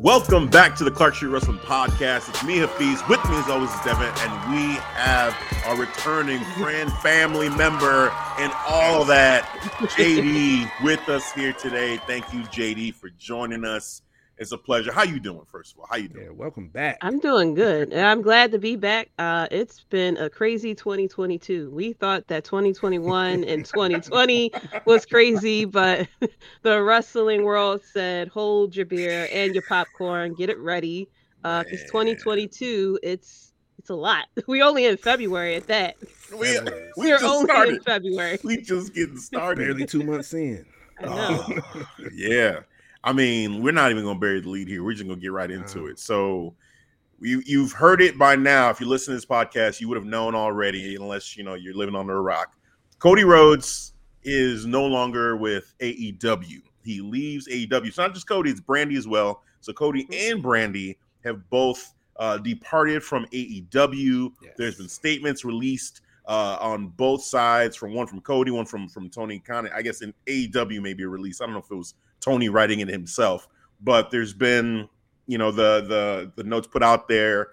Welcome 0.00 0.46
back 0.46 0.76
to 0.76 0.84
the 0.84 0.92
Clark 0.92 1.16
Street 1.16 1.30
Wrestling 1.30 1.58
Podcast. 1.58 2.28
It's 2.28 2.44
me, 2.44 2.58
Hafiz. 2.58 3.02
With 3.08 3.18
me, 3.28 3.36
as 3.36 3.48
always, 3.48 3.68
is 3.68 3.80
Devin, 3.80 4.06
and 4.06 4.52
we 4.54 4.74
have 4.94 5.36
our 5.66 5.76
returning 5.76 6.38
friend, 6.56 6.92
family 7.02 7.48
member, 7.48 8.08
and 8.38 8.52
all 8.64 9.04
that, 9.06 9.42
JD, 9.96 10.70
with 10.84 11.08
us 11.08 11.32
here 11.32 11.52
today. 11.52 11.96
Thank 12.06 12.32
you, 12.32 12.42
JD, 12.42 12.94
for 12.94 13.10
joining 13.18 13.64
us. 13.64 14.02
It's 14.38 14.52
a 14.52 14.58
pleasure. 14.58 14.92
How 14.92 15.02
you 15.02 15.18
doing, 15.18 15.44
first 15.46 15.72
of 15.72 15.80
all? 15.80 15.86
How 15.90 15.96
you 15.96 16.08
doing? 16.08 16.26
Yeah, 16.26 16.30
welcome 16.30 16.68
back. 16.68 16.98
I'm 17.02 17.18
doing 17.18 17.54
good. 17.54 17.92
And 17.92 18.06
I'm 18.06 18.22
glad 18.22 18.52
to 18.52 18.58
be 18.58 18.76
back. 18.76 19.10
Uh, 19.18 19.48
it's 19.50 19.80
been 19.90 20.16
a 20.16 20.30
crazy 20.30 20.76
2022. 20.76 21.70
We 21.70 21.92
thought 21.92 22.28
that 22.28 22.44
2021 22.44 23.42
and 23.44 23.64
2020 23.64 24.52
was 24.84 25.04
crazy, 25.06 25.64
but 25.64 26.06
the 26.62 26.80
wrestling 26.80 27.42
world 27.42 27.82
said, 27.84 28.28
hold 28.28 28.76
your 28.76 28.86
beer 28.86 29.28
and 29.32 29.54
your 29.54 29.64
popcorn, 29.68 30.34
get 30.34 30.50
it 30.50 30.58
ready. 30.58 31.08
Uh, 31.42 31.64
because 31.64 31.82
2022, 31.84 33.00
it's 33.02 33.52
it's 33.78 33.90
a 33.90 33.94
lot. 33.94 34.26
We 34.46 34.62
only 34.62 34.86
in 34.86 34.96
February 34.96 35.56
at 35.56 35.66
that. 35.66 35.96
We, 36.30 36.38
we 36.38 36.70
We're 36.96 37.18
just 37.18 37.24
only 37.24 37.44
started. 37.44 37.74
in 37.74 37.80
February. 37.80 38.38
We 38.44 38.58
just 38.58 38.94
getting 38.94 39.18
started. 39.18 39.64
Barely 39.64 39.86
two 39.86 40.04
months 40.04 40.32
in. 40.34 40.64
I 41.00 41.04
know. 41.06 41.44
Oh, 41.48 41.84
yeah. 42.12 42.60
I 43.08 43.12
mean, 43.14 43.62
we're 43.62 43.72
not 43.72 43.90
even 43.90 44.04
going 44.04 44.16
to 44.16 44.20
bury 44.20 44.40
the 44.40 44.50
lead 44.50 44.68
here. 44.68 44.84
We're 44.84 44.92
just 44.92 45.06
going 45.06 45.18
to 45.18 45.22
get 45.22 45.32
right 45.32 45.50
into 45.50 45.84
Uh. 45.84 45.86
it. 45.86 45.98
So, 45.98 46.54
you 47.20 47.42
you've 47.46 47.72
heard 47.72 48.00
it 48.02 48.18
by 48.18 48.36
now. 48.36 48.68
If 48.70 48.80
you 48.80 48.86
listen 48.86 49.12
to 49.12 49.16
this 49.16 49.24
podcast, 49.24 49.80
you 49.80 49.88
would 49.88 49.96
have 49.96 50.04
known 50.04 50.34
already, 50.34 50.94
unless 50.94 51.36
you 51.36 51.42
know 51.42 51.54
you're 51.54 51.74
living 51.74 51.96
under 51.96 52.16
a 52.16 52.20
rock. 52.20 52.52
Cody 52.98 53.24
Rhodes 53.24 53.94
is 54.24 54.66
no 54.66 54.84
longer 54.84 55.36
with 55.36 55.74
AEW. 55.80 56.60
He 56.84 57.00
leaves 57.00 57.48
AEW. 57.48 57.86
It's 57.86 57.96
not 57.98 58.12
just 58.14 58.28
Cody; 58.28 58.50
it's 58.50 58.60
Brandi 58.60 58.96
as 58.96 59.08
well. 59.08 59.42
So 59.62 59.72
Cody 59.72 60.06
and 60.12 60.44
Brandi 60.44 60.96
have 61.24 61.48
both 61.50 61.92
uh, 62.18 62.38
departed 62.38 63.02
from 63.02 63.24
AEW. 63.32 64.32
Yes. 64.42 64.54
There's 64.58 64.76
been 64.76 64.88
statements 64.88 65.44
released 65.44 66.02
uh, 66.28 66.58
on 66.60 66.88
both 66.88 67.22
sides 67.24 67.74
from 67.74 67.94
one 67.94 68.06
from 68.06 68.20
Cody, 68.20 68.50
one 68.50 68.66
from 68.66 68.88
from 68.88 69.08
Tony 69.10 69.38
Khan. 69.40 69.68
I 69.74 69.82
guess 69.82 70.02
in 70.02 70.12
AEW 70.26 70.80
maybe 70.82 71.02
a 71.02 71.08
release. 71.08 71.40
I 71.40 71.46
don't 71.46 71.54
know 71.54 71.60
if 71.60 71.70
it 71.70 71.74
was 71.74 71.94
Tony 72.20 72.48
writing 72.48 72.80
it 72.80 72.88
himself, 72.88 73.48
but 73.80 74.10
there's 74.10 74.34
been 74.34 74.88
you 75.26 75.38
know 75.38 75.50
the 75.50 75.82
the 75.88 76.32
the 76.36 76.44
notes 76.48 76.66
put 76.66 76.82
out 76.82 77.08
there 77.08 77.48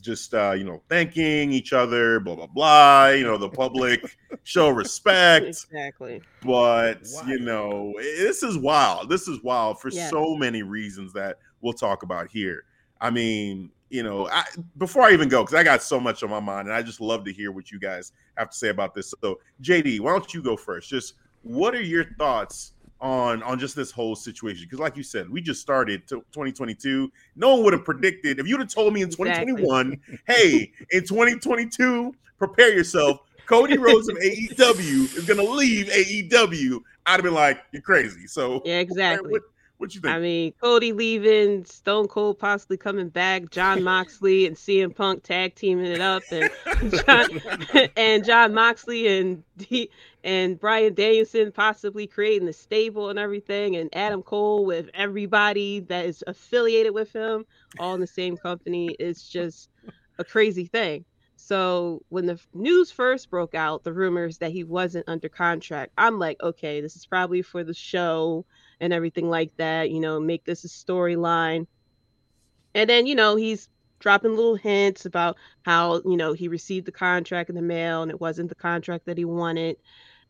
just 0.00 0.32
uh 0.32 0.52
you 0.52 0.64
know 0.64 0.80
thanking 0.88 1.52
each 1.52 1.72
other 1.74 2.20
blah 2.20 2.34
blah 2.34 2.46
blah 2.46 3.08
you 3.08 3.22
know 3.22 3.36
the 3.36 3.48
public 3.50 4.16
show 4.44 4.70
respect 4.70 5.44
exactly. 5.46 6.22
but 6.42 7.00
Wild. 7.12 7.28
you 7.28 7.38
know 7.38 7.92
this 7.98 8.42
is 8.42 8.56
wild 8.56 9.10
this 9.10 9.28
is 9.28 9.42
wild 9.42 9.78
for 9.78 9.90
Yes. 9.90 10.10
so 10.10 10.34
many 10.36 10.62
reasons 10.62 11.12
that 11.12 11.38
we'll 11.60 11.74
talk 11.74 12.02
about 12.02 12.30
here 12.30 12.64
i 13.02 13.10
mean 13.10 13.70
you 13.90 14.02
know 14.02 14.28
I, 14.28 14.44
before 14.78 15.02
i 15.02 15.12
even 15.12 15.28
go 15.28 15.42
because 15.42 15.54
i 15.54 15.62
got 15.62 15.82
so 15.82 16.00
much 16.00 16.22
on 16.22 16.30
my 16.30 16.40
mind 16.40 16.68
and 16.68 16.76
i 16.76 16.80
just 16.80 17.00
love 17.00 17.24
to 17.24 17.32
hear 17.32 17.52
what 17.52 17.70
you 17.70 17.78
guys 17.78 18.12
have 18.36 18.50
to 18.50 18.56
say 18.56 18.68
about 18.68 18.94
this 18.94 19.12
so 19.22 19.38
jd 19.60 20.00
why 20.00 20.12
don't 20.12 20.32
you 20.32 20.42
go 20.42 20.56
first 20.56 20.88
just 20.88 21.14
what 21.42 21.74
are 21.74 21.82
your 21.82 22.04
thoughts 22.18 22.72
on 23.00 23.42
on 23.42 23.58
just 23.58 23.74
this 23.74 23.90
whole 23.90 24.14
situation 24.14 24.64
because 24.64 24.78
like 24.78 24.96
you 24.96 25.02
said 25.02 25.28
we 25.28 25.40
just 25.40 25.60
started 25.60 26.06
to 26.06 26.16
2022 26.32 27.10
no 27.34 27.54
one 27.54 27.64
would 27.64 27.72
have 27.72 27.84
predicted 27.84 28.38
if 28.38 28.46
you'd 28.46 28.60
have 28.60 28.72
told 28.72 28.94
me 28.94 29.02
in 29.02 29.08
Exactly. 29.08 29.54
2021 29.54 30.00
hey 30.26 30.70
in 30.90 31.00
2022 31.00 32.14
prepare 32.38 32.72
yourself 32.72 33.20
Cody 33.50 33.78
Rhodes 33.78 34.08
of 34.08 34.16
AEW 34.18 35.16
is 35.16 35.24
gonna 35.26 35.42
leave 35.42 35.88
AEW. 35.88 36.80
I'd 37.04 37.14
have 37.14 37.24
been 37.24 37.34
like, 37.34 37.60
"You're 37.72 37.82
crazy." 37.82 38.28
So, 38.28 38.62
Yeah, 38.64 38.78
exactly. 38.78 39.32
What, 39.32 39.42
what 39.80 39.94
you 39.94 40.00
think? 40.00 40.14
I 40.14 40.18
mean, 40.18 40.52
Cody 40.60 40.92
leaving, 40.92 41.64
Stone 41.64 42.08
Cold 42.08 42.38
possibly 42.38 42.76
coming 42.76 43.08
back, 43.08 43.50
Jon 43.50 43.82
Moxley 43.84 44.46
and 44.46 44.56
CM 44.56 44.94
Punk 44.94 45.22
tag 45.22 45.54
teaming 45.54 45.86
it 45.86 46.00
up, 46.00 46.22
and 46.30 46.50
Jon, 47.06 47.88
and 47.96 48.24
Jon 48.24 48.52
Moxley 48.52 49.08
and 49.08 49.42
D, 49.56 49.90
and 50.22 50.60
Bryan 50.60 50.94
Danielson 50.94 51.50
possibly 51.52 52.06
creating 52.06 52.46
the 52.46 52.52
stable 52.52 53.08
and 53.08 53.18
everything, 53.18 53.76
and 53.76 53.88
Adam 53.94 54.22
Cole 54.22 54.66
with 54.66 54.90
everybody 54.92 55.80
that 55.80 56.04
is 56.04 56.22
affiliated 56.26 56.92
with 56.92 57.12
him, 57.12 57.46
all 57.78 57.94
in 57.94 58.00
the 58.00 58.06
same 58.06 58.36
company. 58.36 58.94
It's 58.98 59.28
just 59.28 59.70
a 60.18 60.24
crazy 60.24 60.66
thing. 60.66 61.04
So 61.36 62.02
when 62.10 62.26
the 62.26 62.38
news 62.52 62.90
first 62.90 63.30
broke 63.30 63.54
out, 63.54 63.82
the 63.82 63.94
rumors 63.94 64.38
that 64.38 64.52
he 64.52 64.62
wasn't 64.62 65.08
under 65.08 65.30
contract, 65.30 65.92
I'm 65.96 66.18
like, 66.18 66.40
okay, 66.42 66.82
this 66.82 66.96
is 66.96 67.06
probably 67.06 67.40
for 67.40 67.64
the 67.64 67.74
show 67.74 68.44
and 68.80 68.92
everything 68.92 69.28
like 69.28 69.56
that, 69.56 69.90
you 69.90 70.00
know, 70.00 70.18
make 70.20 70.44
this 70.44 70.64
a 70.64 70.68
storyline. 70.68 71.66
And 72.74 72.88
then, 72.88 73.06
you 73.06 73.14
know, 73.14 73.36
he's 73.36 73.68
dropping 73.98 74.34
little 74.34 74.56
hints 74.56 75.06
about 75.06 75.36
how, 75.62 76.00
you 76.04 76.16
know, 76.16 76.32
he 76.32 76.48
received 76.48 76.86
the 76.86 76.92
contract 76.92 77.50
in 77.50 77.56
the 77.56 77.62
mail 77.62 78.02
and 78.02 78.10
it 78.10 78.20
wasn't 78.20 78.48
the 78.48 78.54
contract 78.54 79.06
that 79.06 79.18
he 79.18 79.24
wanted. 79.24 79.76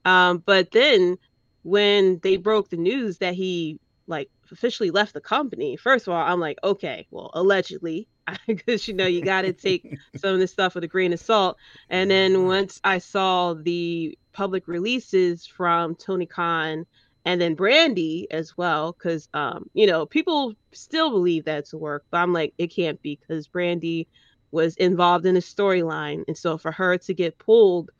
Um, 0.05 0.43
but 0.45 0.73
then 0.73 1.19
when 1.63 2.19
they 2.23 2.37
broke 2.37 2.71
the 2.71 2.77
news 2.77 3.19
that 3.19 3.35
he 3.35 3.79
like 4.07 4.31
officially 4.51 4.91
left 4.91 5.15
the 5.15 5.21
company, 5.21 5.77
first 5.77 6.07
of 6.07 6.13
all, 6.15 6.23
I'm 6.23 6.41
like, 6.41 6.59
okay, 6.65 7.07
well, 7.11 7.31
allegedly, 7.35 8.09
because 8.47 8.89
you 8.89 8.95
know, 8.95 9.07
you 9.07 9.23
got 9.23 9.43
to 9.43 9.53
take 9.53 9.97
some 10.17 10.35
of 10.35 10.41
this 10.41 10.53
stuff 10.53 10.75
with 10.75 10.85
a 10.85 10.89
grain 10.89 11.13
of 11.13 11.21
salt. 11.21 11.57
And 11.89 12.11
then 12.11 12.47
once 12.47 12.81
I 12.83 12.99
saw 12.99 13.55
the 13.55 14.19
public 14.33 14.67
releases 14.67 15.47
from 15.47 15.95
Tony 15.95 16.27
Khan 16.27 16.87
and 17.25 17.41
then 17.41 17.57
Brandi 17.57 18.27
as 18.31 18.57
well, 18.57 18.93
because 18.93 19.29
um, 19.35 19.69
you 19.75 19.87
know, 19.87 20.07
people 20.07 20.55
still 20.73 21.11
believe 21.11 21.45
that's 21.45 21.73
a 21.73 21.79
work, 21.79 22.05
but 22.11 22.19
I'm 22.19 22.33
like, 22.33 22.55
it 22.59 22.69
can't 22.69 23.01
be 23.03 23.19
because 23.21 23.49
Brandi 23.49 24.07
was 24.53 24.77
involved 24.77 25.27
in 25.27 25.37
a 25.37 25.41
storyline, 25.41 26.25
and 26.27 26.37
so 26.37 26.59
for 26.59 26.73
her 26.73 26.99
to 26.99 27.15
get 27.15 27.39
pulled 27.39 27.91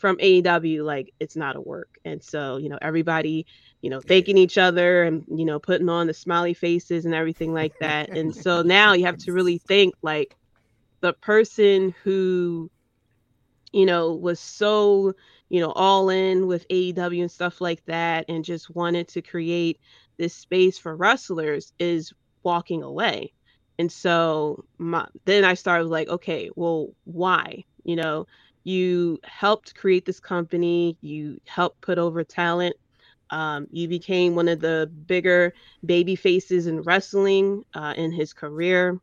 from 0.00 0.16
AEW, 0.16 0.82
like 0.82 1.12
it's 1.20 1.36
not 1.36 1.56
a 1.56 1.60
work. 1.60 1.98
And 2.06 2.24
so, 2.24 2.56
you 2.56 2.70
know, 2.70 2.78
everybody, 2.80 3.46
you 3.82 3.90
know, 3.90 4.00
thanking 4.00 4.38
each 4.38 4.56
other 4.56 5.02
and 5.02 5.24
you 5.28 5.44
know, 5.44 5.58
putting 5.58 5.90
on 5.90 6.06
the 6.06 6.14
smiley 6.14 6.54
faces 6.54 7.04
and 7.04 7.14
everything 7.14 7.52
like 7.52 7.78
that. 7.80 8.08
and 8.08 8.34
so 8.44 8.62
now 8.62 8.94
you 8.94 9.04
have 9.04 9.18
to 9.18 9.32
really 9.32 9.58
think 9.58 9.94
like 10.02 10.34
the 11.00 11.12
person 11.12 11.94
who, 12.02 12.70
you 13.72 13.84
know, 13.84 14.14
was 14.14 14.40
so 14.40 15.12
you 15.50 15.60
know, 15.60 15.72
all 15.72 16.08
in 16.08 16.46
with 16.46 16.66
AEW 16.68 17.20
and 17.20 17.30
stuff 17.30 17.60
like 17.60 17.84
that, 17.84 18.24
and 18.28 18.44
just 18.44 18.74
wanted 18.74 19.08
to 19.08 19.20
create 19.20 19.78
this 20.16 20.34
space 20.34 20.78
for 20.78 20.96
wrestlers 20.96 21.72
is 21.78 22.12
walking 22.42 22.82
away. 22.82 23.32
And 23.78 23.90
so 23.90 24.64
my, 24.78 25.06
then 25.24 25.44
I 25.44 25.54
started 25.54 25.86
like, 25.86 26.08
okay, 26.08 26.50
well, 26.54 26.94
why? 27.04 27.64
You 27.84 27.96
know, 27.96 28.26
you 28.62 29.18
helped 29.24 29.74
create 29.74 30.04
this 30.04 30.20
company, 30.20 30.96
you 31.00 31.40
helped 31.46 31.80
put 31.80 31.98
over 31.98 32.22
talent. 32.24 32.76
Um, 33.30 33.68
you 33.70 33.88
became 33.88 34.34
one 34.34 34.48
of 34.48 34.60
the 34.60 34.90
bigger 35.06 35.54
baby 35.84 36.16
faces 36.16 36.66
in 36.66 36.82
wrestling 36.82 37.64
uh, 37.74 37.94
in 37.96 38.12
his 38.12 38.32
career. 38.32 39.00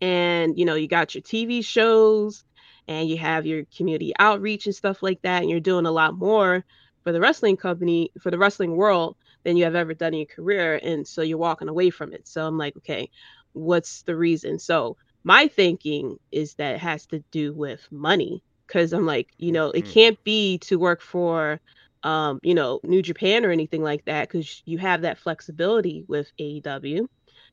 And, 0.00 0.58
you 0.58 0.64
know, 0.64 0.74
you 0.74 0.88
got 0.88 1.14
your 1.14 1.22
TV 1.22 1.64
shows, 1.64 2.44
and 2.88 3.08
you 3.08 3.16
have 3.18 3.46
your 3.46 3.64
community 3.76 4.12
outreach 4.18 4.66
and 4.66 4.74
stuff 4.74 5.02
like 5.02 5.20
that 5.22 5.42
and 5.42 5.50
you're 5.50 5.60
doing 5.60 5.86
a 5.86 5.90
lot 5.92 6.16
more 6.16 6.64
for 7.04 7.12
the 7.12 7.20
wrestling 7.20 7.56
company 7.56 8.10
for 8.20 8.30
the 8.30 8.38
wrestling 8.38 8.76
world 8.76 9.16
than 9.44 9.56
you 9.56 9.64
have 9.64 9.74
ever 9.74 9.94
done 9.94 10.12
in 10.14 10.20
your 10.20 10.26
career 10.34 10.80
and 10.82 11.06
so 11.06 11.22
you're 11.22 11.38
walking 11.38 11.68
away 11.68 11.90
from 11.90 12.12
it 12.12 12.26
so 12.26 12.46
i'm 12.46 12.58
like 12.58 12.76
okay 12.76 13.08
what's 13.52 14.02
the 14.02 14.16
reason? 14.16 14.58
So 14.58 14.96
my 15.24 15.48
thinking 15.48 16.16
is 16.30 16.54
that 16.54 16.74
it 16.76 16.80
has 16.80 17.06
to 17.06 17.22
do 17.32 17.52
with 17.54 17.86
money 17.90 18.42
because 18.66 18.92
I'm 18.92 19.06
like, 19.06 19.28
you 19.38 19.52
know, 19.52 19.70
it 19.70 19.82
Mm. 19.82 19.92
can't 19.92 20.18
be 20.24 20.58
to 20.60 20.78
work 20.78 21.00
for, 21.02 21.60
um, 22.02 22.38
you 22.42 22.54
know, 22.54 22.80
New 22.84 23.02
Japan 23.02 23.44
or 23.44 23.50
anything 23.50 23.82
like 23.82 24.04
that 24.06 24.28
because 24.28 24.62
you 24.66 24.78
have 24.78 25.02
that 25.02 25.18
flexibility 25.18 26.04
with 26.08 26.30
AEW. 26.38 27.08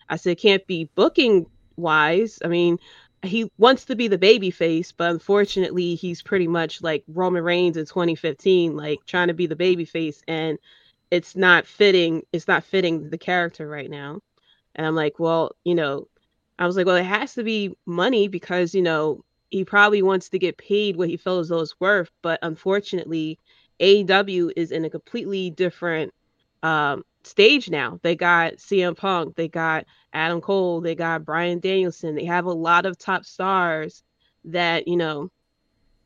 I 0.10 0.18
said 0.18 0.32
it 0.32 0.42
can't 0.42 0.66
be 0.68 0.90
booking 0.96 1.46
wise. 1.78 2.40
I 2.44 2.48
mean, 2.48 2.78
he 3.24 3.52
wants 3.58 3.86
to 3.86 3.96
be 3.96 4.08
the 4.08 4.18
baby 4.18 4.52
face, 4.52 4.92
but 4.92 5.10
unfortunately, 5.12 5.96
he's 5.96 6.22
pretty 6.22 6.48
much 6.48 6.82
like 6.82 7.04
Roman 7.08 7.44
Reigns 7.44 7.78
in 7.78 7.86
2015, 7.86 8.76
like 8.76 9.00
trying 9.06 9.28
to 9.28 9.34
be 9.34 9.48
the 9.48 9.56
baby 9.56 9.86
face, 9.86 10.22
and 10.28 10.58
it's 11.10 11.36
not 11.36 11.66
fitting. 11.66 12.24
It's 12.32 12.48
not 12.48 12.64
fitting 12.64 13.10
the 13.10 13.18
character 13.18 13.68
right 13.68 13.90
now. 13.90 14.20
And 14.76 14.86
I'm 14.86 14.96
like, 14.96 15.20
well, 15.20 15.56
you 15.64 15.74
know, 15.76 16.08
I 16.60 16.68
was 16.68 16.78
like, 16.78 16.86
well, 16.86 16.96
it 16.96 17.06
has 17.06 17.34
to 17.36 17.44
be 17.44 17.76
money 17.86 18.28
because 18.28 18.76
you 18.76 18.82
know 18.82 19.24
he 19.50 19.64
probably 19.66 20.02
wants 20.02 20.30
to 20.30 20.40
get 20.40 20.58
paid 20.58 20.96
what 20.96 21.10
he 21.10 21.18
feels 21.18 21.50
those 21.50 21.80
worth, 21.80 22.12
but 22.22 22.40
unfortunately, 22.42 23.40
AEW 23.80 24.52
is 24.56 24.72
in 24.72 24.86
a 24.86 24.90
completely 24.90 25.50
different 25.50 26.14
um, 26.64 27.04
stage 27.24 27.70
now. 27.70 28.00
They 28.04 28.16
got 28.16 28.56
CM 28.56 28.96
Punk, 28.96 29.36
they 29.36 29.48
got 29.48 29.86
Adam 30.14 30.42
Cole, 30.42 30.82
they 30.82 30.96
got 30.96 31.26
Bryan 31.26 31.60
Danielson. 31.60 32.16
They 32.16 32.26
have 32.26 32.46
a 32.46 32.54
lot 32.54 32.86
of 32.86 32.98
top 32.98 33.26
stars 33.26 34.04
that, 34.46 34.88
you 34.88 34.98
know, 34.98 35.32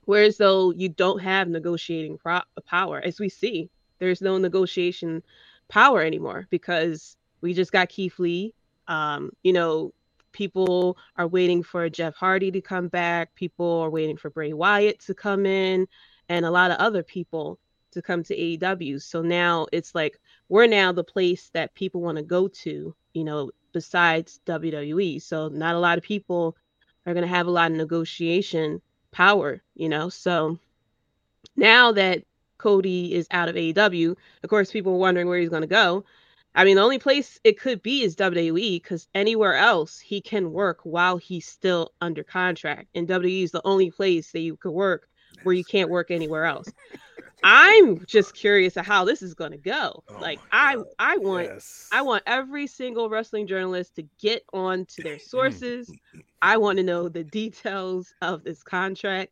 whereas 0.05 0.37
though 0.37 0.71
you 0.71 0.89
don't 0.89 1.21
have 1.21 1.47
negotiating 1.47 2.17
pro- 2.17 2.41
power, 2.65 2.99
as 3.03 3.19
we 3.19 3.29
see, 3.29 3.69
there's 3.99 4.21
no 4.21 4.37
negotiation 4.37 5.21
power 5.69 6.01
anymore 6.01 6.47
because 6.49 7.15
we 7.41 7.53
just 7.53 7.71
got 7.71 7.89
Keith 7.89 8.17
Lee. 8.19 8.53
Um, 8.87 9.31
you 9.43 9.53
know, 9.53 9.93
people 10.31 10.97
are 11.17 11.27
waiting 11.27 11.63
for 11.63 11.89
Jeff 11.89 12.15
Hardy 12.15 12.51
to 12.51 12.61
come 12.61 12.87
back. 12.87 13.33
People 13.35 13.79
are 13.81 13.89
waiting 13.89 14.17
for 14.17 14.29
Bray 14.29 14.53
Wyatt 14.53 14.99
to 15.01 15.13
come 15.13 15.45
in 15.45 15.87
and 16.29 16.45
a 16.45 16.51
lot 16.51 16.71
of 16.71 16.77
other 16.77 17.03
people 17.03 17.59
to 17.91 18.01
come 18.01 18.23
to 18.23 18.35
AEW. 18.35 19.01
So 19.01 19.21
now 19.21 19.67
it's 19.71 19.93
like 19.93 20.19
we're 20.51 20.67
now 20.67 20.91
the 20.91 21.01
place 21.01 21.49
that 21.53 21.73
people 21.75 22.01
want 22.01 22.17
to 22.17 22.23
go 22.23 22.49
to, 22.49 22.93
you 23.13 23.23
know, 23.23 23.51
besides 23.71 24.41
WWE. 24.45 25.21
So 25.21 25.47
not 25.47 25.75
a 25.75 25.79
lot 25.79 25.97
of 25.97 26.03
people 26.03 26.57
are 27.05 27.13
going 27.13 27.25
to 27.25 27.33
have 27.33 27.47
a 27.47 27.51
lot 27.51 27.71
of 27.71 27.77
negotiation 27.77 28.81
power, 29.11 29.63
you 29.75 29.87
know. 29.87 30.09
So 30.09 30.59
now 31.55 31.93
that 31.93 32.25
Cody 32.57 33.13
is 33.13 33.27
out 33.31 33.47
of 33.47 33.55
AEW, 33.55 34.17
of 34.43 34.49
course, 34.49 34.73
people 34.73 34.91
are 34.91 34.97
wondering 34.97 35.29
where 35.29 35.39
he's 35.39 35.47
going 35.47 35.61
to 35.61 35.67
go. 35.67 36.03
I 36.53 36.65
mean, 36.65 36.75
the 36.75 36.83
only 36.83 36.99
place 36.99 37.39
it 37.45 37.57
could 37.57 37.81
be 37.81 38.03
is 38.03 38.17
WWE 38.17 38.75
because 38.75 39.07
anywhere 39.15 39.55
else 39.55 40.01
he 40.01 40.19
can 40.19 40.51
work 40.51 40.79
while 40.83 41.15
he's 41.15 41.47
still 41.47 41.93
under 42.01 42.25
contract. 42.25 42.89
And 42.93 43.07
WWE 43.07 43.43
is 43.43 43.51
the 43.51 43.65
only 43.65 43.89
place 43.89 44.33
that 44.33 44.41
you 44.41 44.57
could 44.57 44.71
work 44.71 45.07
where 45.43 45.55
you 45.55 45.63
can't 45.63 45.89
work 45.89 46.11
anywhere 46.11 46.43
else. 46.43 46.67
I'm 47.43 48.05
just 48.05 48.35
curious 48.35 48.77
of 48.77 48.85
how 48.85 49.05
this 49.05 49.21
is 49.21 49.33
going 49.33 49.51
to 49.51 49.57
go. 49.57 50.03
Oh 50.09 50.19
like 50.19 50.39
I 50.51 50.77
I 50.99 51.17
want 51.17 51.47
Yes. 51.47 51.87
I 51.91 52.01
want 52.01 52.23
every 52.27 52.67
single 52.67 53.09
wrestling 53.09 53.47
journalist 53.47 53.95
to 53.95 54.03
get 54.19 54.43
on 54.53 54.85
to 54.85 55.03
their 55.03 55.15
mm. 55.17 55.21
sources. 55.21 55.91
I 56.41 56.57
want 56.57 56.77
to 56.77 56.83
know 56.83 57.09
the 57.09 57.23
details 57.23 58.13
of 58.21 58.43
this 58.43 58.63
contract. 58.63 59.31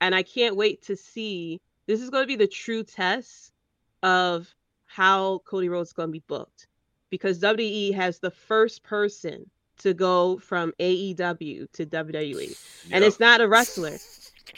And 0.00 0.14
I 0.14 0.22
can't 0.22 0.56
wait 0.56 0.82
to 0.82 0.96
see. 0.96 1.60
This 1.86 2.02
is 2.02 2.10
going 2.10 2.22
to 2.22 2.28
be 2.28 2.36
the 2.36 2.46
true 2.46 2.82
test 2.82 3.52
of 4.02 4.52
how 4.86 5.38
Cody 5.46 5.68
Rhodes 5.68 5.90
is 5.90 5.92
going 5.94 6.08
to 6.08 6.12
be 6.12 6.24
booked. 6.26 6.66
Because 7.08 7.40
WWE 7.40 7.94
has 7.94 8.18
the 8.18 8.30
first 8.30 8.82
person 8.82 9.48
to 9.78 9.94
go 9.94 10.38
from 10.38 10.72
AEW 10.80 11.70
to 11.72 11.86
WWE. 11.86 12.58
And 12.90 13.04
it's 13.04 13.20
not 13.20 13.40
a 13.40 13.48
wrestler. 13.48 13.96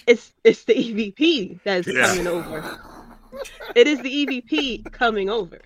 It's 0.07 0.33
it's 0.45 0.65
the 0.65 0.75
EVP 0.75 1.61
that's 1.65 1.87
Yeah. 1.89 2.07
coming 2.09 2.27
over. 2.27 2.79
It 3.75 3.87
is 3.87 4.01
the 4.01 4.27
EVP 4.27 4.91
coming 4.93 5.29
over. 5.31 5.61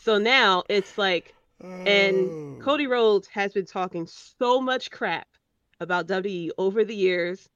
So 0.00 0.18
now 0.18 0.64
it's 0.68 0.98
like 0.98 1.34
and 1.86 2.30
Oh. 2.30 2.58
Cody 2.62 2.86
Rhodes 2.86 3.26
has 3.28 3.52
been 3.52 3.66
talking 3.66 4.06
so 4.06 4.60
much 4.60 4.90
crap 4.90 5.26
about 5.80 6.06
WWE 6.06 6.50
over 6.58 6.84
the 6.84 6.94
years. 6.94 7.48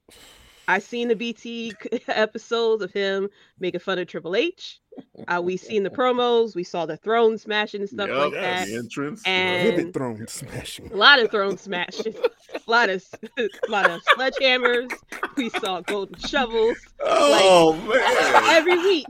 I've 0.66 0.82
seen 0.82 1.08
the 1.08 1.16
BT 1.16 1.72
episodes 2.08 2.82
of 2.82 2.92
him 2.92 3.28
making 3.58 3.80
fun 3.80 3.98
of 3.98 4.06
Triple 4.06 4.36
H. 4.36 4.80
Uh, 5.26 5.40
we 5.42 5.56
seen 5.56 5.82
the 5.82 5.90
promos. 5.90 6.54
We 6.54 6.62
saw 6.64 6.86
the 6.86 6.96
throne 6.96 7.36
smashing 7.38 7.80
and 7.82 7.90
stuff 7.90 8.08
Yep, 8.08 8.16
like 8.18 8.32
yes. 8.32 8.64
that. 8.66 8.70
the 8.72 8.78
entrance. 8.78 9.22
And- 9.26 9.76
Ribbit 9.76 9.94
throne 9.94 10.26
smashing. 10.28 10.92
A 10.92 10.96
lot 10.96 11.18
of 11.20 11.30
throne 11.30 11.58
smashing. 11.58 12.14
a 12.54 12.70
lot 12.70 12.88
of 12.88 13.04
a 13.38 13.48
lot 13.68 13.90
of 13.90 14.00
sledgehammers. 14.16 14.92
We 15.36 15.50
saw 15.50 15.80
golden 15.80 16.18
shovels 16.20 16.78
oh 17.00 17.74
man. 17.74 18.56
every 18.56 18.78
week. 18.78 19.06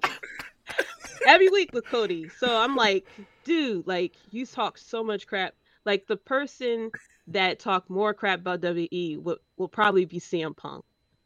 Every 1.26 1.48
week 1.48 1.70
with 1.72 1.84
Cody. 1.86 2.28
So 2.38 2.56
I'm 2.60 2.76
like, 2.76 3.06
dude, 3.44 3.86
like 3.86 4.14
you 4.30 4.46
talk 4.46 4.78
so 4.78 5.02
much 5.02 5.26
crap. 5.26 5.54
Like 5.84 6.06
the 6.06 6.16
person 6.16 6.90
that 7.28 7.58
talked 7.58 7.90
more 7.90 8.14
crap 8.14 8.40
about 8.40 8.60
WE 8.62 9.18
will, 9.20 9.38
will 9.56 9.68
probably 9.68 10.04
be 10.04 10.20
CM 10.20 10.56
Punk. 10.56 10.84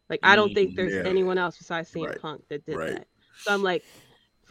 Like 0.08 0.20
I 0.22 0.34
don't 0.36 0.54
think 0.54 0.76
there's 0.76 0.94
Yeah. 0.94 1.08
anyone 1.10 1.38
else 1.38 1.56
besides 1.58 1.90
CM 1.92 2.06
Right. 2.08 2.20
Punk 2.20 2.42
that 2.48 2.64
did 2.66 2.76
Right. 2.76 2.90
that. 2.92 3.06
So 3.42 3.52
I'm 3.54 3.62
like, 3.62 3.84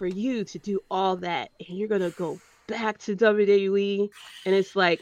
for 0.02 0.08
you 0.08 0.44
to 0.44 0.58
do 0.58 0.80
all 0.90 1.16
that 1.16 1.52
and 1.60 1.78
you're 1.78 1.88
gonna 1.88 2.10
go 2.10 2.42
back 2.66 2.98
to 2.98 3.16
WWE 3.16 4.10
and 4.48 4.56
it's 4.56 4.76
like 4.76 5.00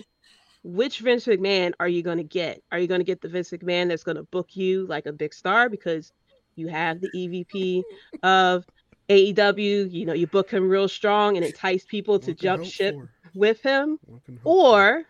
which 0.62 1.00
Vince 1.00 1.26
McMahon 1.26 1.72
are 1.80 1.88
you 1.88 2.04
to 2.18 2.24
get? 2.26 2.62
Are 2.70 2.78
you 2.78 2.86
to 3.00 3.06
get 3.06 3.22
the 3.22 3.30
Vince 3.30 3.52
McMahon 3.52 3.88
that's 3.88 4.04
to 4.18 4.24
book 4.24 4.58
you 4.58 4.86
like 4.88 5.06
a 5.06 5.14
big 5.14 5.34
star 5.34 5.70
because 5.70 6.12
you 6.58 6.68
have 6.68 7.00
the 7.00 7.10
EVP 7.16 7.82
of 8.24 8.66
AEW? 9.08 9.90
You 9.90 10.06
know, 10.06 10.12
you 10.12 10.28
book 10.28 10.52
him 10.52 10.68
real 10.68 10.90
strong 10.90 11.38
and 11.38 11.46
entice 11.46 11.86
people 11.86 12.20
to 12.20 12.34
jump 12.34 12.66
ship 12.66 12.94
for. 12.94 13.10
with 13.34 13.62
him? 13.62 14.00
One 14.06 14.20
can 14.26 14.36
hope 14.36 14.44
for. 14.44 14.50
Or 14.50 15.06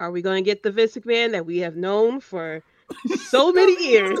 are 0.00 0.10
we 0.10 0.22
going 0.22 0.42
to 0.42 0.50
get 0.50 0.64
the 0.64 0.72
Vince 0.72 0.96
McMahon 0.96 1.30
that 1.30 1.46
we 1.46 1.58
have 1.58 1.76
known 1.76 2.18
for 2.18 2.64
so 3.28 3.52
many 3.52 3.80
years, 3.80 4.18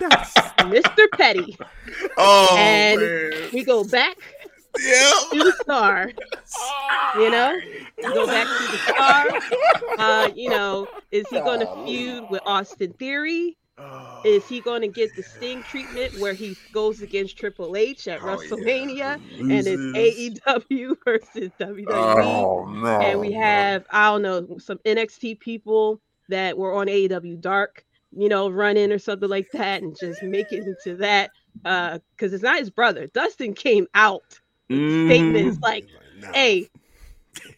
That's 0.00 0.41
Mr. 0.58 1.06
Petty? 1.12 1.56
Oh 2.16 2.56
And 2.58 3.00
man. 3.00 3.50
We 3.52 3.64
go 3.64 3.84
back 3.84 4.16
Yeah. 4.78 5.12
to 5.32 5.38
the 5.44 5.52
star. 5.62 6.10
You 7.16 7.30
know, 7.30 7.58
we 7.98 8.02
go 8.14 8.26
back 8.26 8.46
to 8.46 8.72
the 8.72 8.78
star. 8.78 9.26
Uh, 9.98 10.30
you 10.34 10.48
know, 10.50 10.88
is 11.10 11.26
he 11.28 11.36
going 11.40 11.60
to 11.60 11.84
feud 11.84 12.24
with 12.30 12.40
Austin 12.46 12.92
Theory? 12.94 13.56
Is 14.24 14.46
he 14.46 14.60
going 14.60 14.82
to 14.82 14.88
get 14.88 15.14
the 15.16 15.22
Sting 15.24 15.62
treatment 15.64 16.18
where 16.20 16.34
he 16.34 16.56
goes 16.72 17.02
against 17.02 17.36
Triple 17.36 17.74
H 17.76 18.06
at 18.06 18.20
Oh, 18.22 18.28
yeah. 18.28 18.36
WrestleMania 18.36 19.14
and 19.40 19.66
it's 19.66 20.40
AEW 20.46 20.96
versus 21.04 21.50
WWE? 21.58 21.86
Oh 21.90 22.64
no. 22.72 22.86
and 23.00 23.18
we 23.20 23.32
have 23.32 23.84
I 23.90 24.10
don't 24.10 24.22
know 24.22 24.58
some 24.58 24.78
NXT 24.86 25.40
people 25.40 26.00
that 26.28 26.56
were 26.56 26.74
on 26.74 26.86
AEW 26.86 27.40
Dark, 27.40 27.84
you 28.12 28.28
know, 28.28 28.50
run 28.50 28.76
in 28.76 28.92
or 28.92 28.98
something 28.98 29.28
like 29.28 29.50
that 29.52 29.82
and 29.82 29.96
just 29.98 30.22
make 30.22 30.52
it 30.52 30.64
into 30.66 30.96
that 30.98 31.32
uh 31.64 31.98
because 32.16 32.32
it's 32.32 32.42
not 32.42 32.58
his 32.60 32.70
brother. 32.70 33.08
Dustin 33.14 33.54
came 33.54 33.86
out 33.94 34.22
Mm-hmm. 34.70 35.08
statements 35.08 35.58
like, 35.62 35.86
Nah. 36.20 36.28
"Hey, 36.34 36.70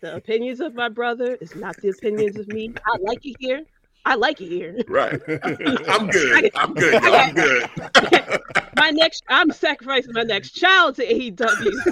the 0.01 0.15
opinions 0.17 0.61
of 0.61 0.75
my 0.75 0.89
brother 0.89 1.37
is 1.41 1.55
not 1.55 1.81
the 1.81 1.89
opinions 1.91 2.39
of 2.39 2.49
me. 2.49 2.75
I 2.87 2.97
like 3.01 3.21
it 3.25 3.37
here. 3.39 3.63
I 4.05 4.15
like 4.17 4.41
it 4.41 4.49
here. 4.49 4.79
Right. 4.89 5.21
I'm 5.89 6.09
good. 6.09 6.51
I'm 6.57 6.75
good. 6.75 7.03
yo, 7.03 7.15
I'm 7.15 7.35
good. 7.35 7.69
My 8.75 8.91
next, 8.91 9.23
I'm 9.29 9.51
sacrificing 9.51 10.13
my 10.15 10.23
next 10.25 10.53
child 10.53 10.97
to 10.97 11.05
AEW. 11.07 11.83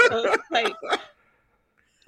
so 0.10 0.32
like, 0.50 0.78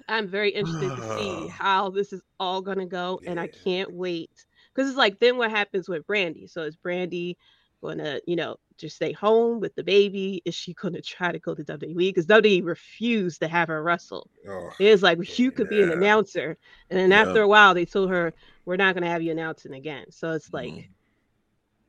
I'm 0.08 0.28
very 0.28 0.50
interested 0.50 0.96
to 0.96 1.02
see 1.02 1.46
how 1.48 1.90
this 1.90 2.12
is 2.12 2.22
all 2.38 2.60
gonna 2.62 2.86
go, 2.86 3.20
and 3.26 3.38
I 3.40 3.48
can't 3.48 3.92
wait 3.92 4.30
because 4.74 4.88
it's 4.88 4.98
like 4.98 5.18
then 5.20 5.36
what 5.38 5.50
happens 5.50 5.88
with 5.88 6.06
Brandi? 6.06 6.48
So 6.50 6.62
is 6.62 6.76
Brandi 6.76 7.36
gonna, 7.82 8.20
you 8.26 8.36
know, 8.36 8.56
just 8.78 8.96
stay 8.96 9.12
home 9.12 9.60
with 9.60 9.74
the 9.74 9.84
baby? 9.84 10.42
Is 10.44 10.54
she 10.54 10.74
gonna 10.74 11.02
try 11.02 11.32
to 11.32 11.38
go 11.38 11.54
to 11.54 11.64
WWE? 11.64 12.10
Because 12.10 12.26
WWE 12.26 12.62
refused 12.62 13.40
to 13.40 13.48
have 13.48 13.68
her 13.68 13.82
wrestle. 13.82 14.30
Oh, 14.48 14.70
It's 14.78 15.02
like 15.02 15.38
you 15.38 15.52
could 15.52 15.68
be 15.68 15.82
an 15.82 15.90
announcer, 15.90 16.56
and 16.90 16.98
then 16.98 17.10
Yeah. 17.10 17.20
after 17.22 17.42
a 17.42 17.48
while, 17.48 17.74
they 17.74 17.86
told 17.86 18.10
her 18.10 18.34
we're 18.64 18.76
not 18.76 18.94
gonna 18.94 19.08
have 19.10 19.22
you 19.22 19.32
announcing 19.32 19.74
again. 19.74 20.10
So 20.10 20.32
it's 20.32 20.52
like, 20.52 20.74
Mhm. 20.74 20.88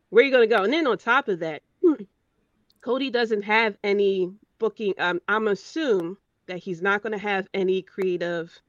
where 0.10 0.24
are 0.24 0.26
you 0.26 0.32
gonna 0.32 0.48
go? 0.48 0.64
And 0.64 0.74
then 0.74 0.88
on 0.88 0.98
top 0.98 1.28
of 1.28 1.40
that, 1.40 1.64
Cody 2.82 3.10
doesn't 3.10 3.44
have 3.44 3.78
any 3.84 4.32
booking. 4.60 4.94
Um, 5.00 5.22
I'm 5.28 5.48
assume 5.48 6.18
that 6.48 6.58
he's 6.60 6.82
not 6.82 7.02
gonna 7.02 7.18
have 7.18 7.48
any 7.54 7.82
creative, 7.82 8.62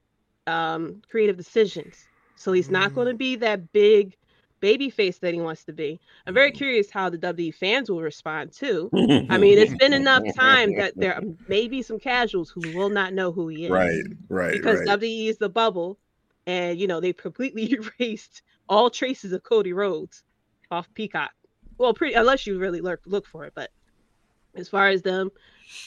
um, 0.47 1.01
creative 1.09 1.37
decisions. 1.37 2.07
So 2.37 2.53
he's 2.53 2.69
not 2.69 2.95
gonna 2.95 3.13
mm. 3.13 3.17
be 3.17 3.35
that 3.37 3.71
big 3.73 4.15
baby 4.59 4.89
face 4.89 5.19
that 5.19 5.33
he 5.33 5.39
wants 5.39 5.63
to 5.65 5.73
be. 5.73 5.99
I'm 6.25 6.33
very 6.33 6.51
mm. 6.51 6.55
curious 6.55 6.89
how 6.89 7.09
the 7.09 7.17
WWE 7.17 7.53
fans 7.53 7.89
will 7.89 8.01
respond 8.01 8.53
too. 8.53 8.89
I 9.29 9.37
mean, 9.37 9.57
it's 9.57 9.75
been 9.75 9.93
enough 9.93 10.23
time 10.35 10.75
that 10.77 10.93
there 10.95 11.21
may 11.47 11.67
be 11.67 11.81
some 11.81 11.99
casuals 11.99 12.49
who 12.49 12.61
will 12.75 12.89
not 12.89 13.13
know 13.13 13.31
who 13.31 13.47
he 13.49 13.65
is 13.65 13.71
Right. 13.71 14.01
Right. 14.29 14.53
because 14.53 14.79
right. 14.79 14.99
WWE 14.99 15.29
is 15.29 15.37
the 15.37 15.49
bubble 15.49 15.97
and 16.47 16.79
you 16.79 16.87
know 16.87 16.99
they 16.99 17.13
completely 17.13 17.77
erased 17.99 18.41
all 18.69 18.89
traces 18.89 19.31
of 19.33 19.43
Cody 19.43 19.73
Rhodes 19.73 20.23
off 20.71 20.91
Peacock. 20.93 21.31
Well, 21.77 21.93
pretty 21.93 22.15
unless 22.15 22.47
you 22.47 22.57
really 22.57 22.81
look 22.81 23.01
look 23.05 23.27
for 23.27 23.45
it, 23.45 23.53
but 23.55 23.69
as 24.55 24.67
far 24.67 24.87
as 24.87 25.03
them 25.03 25.29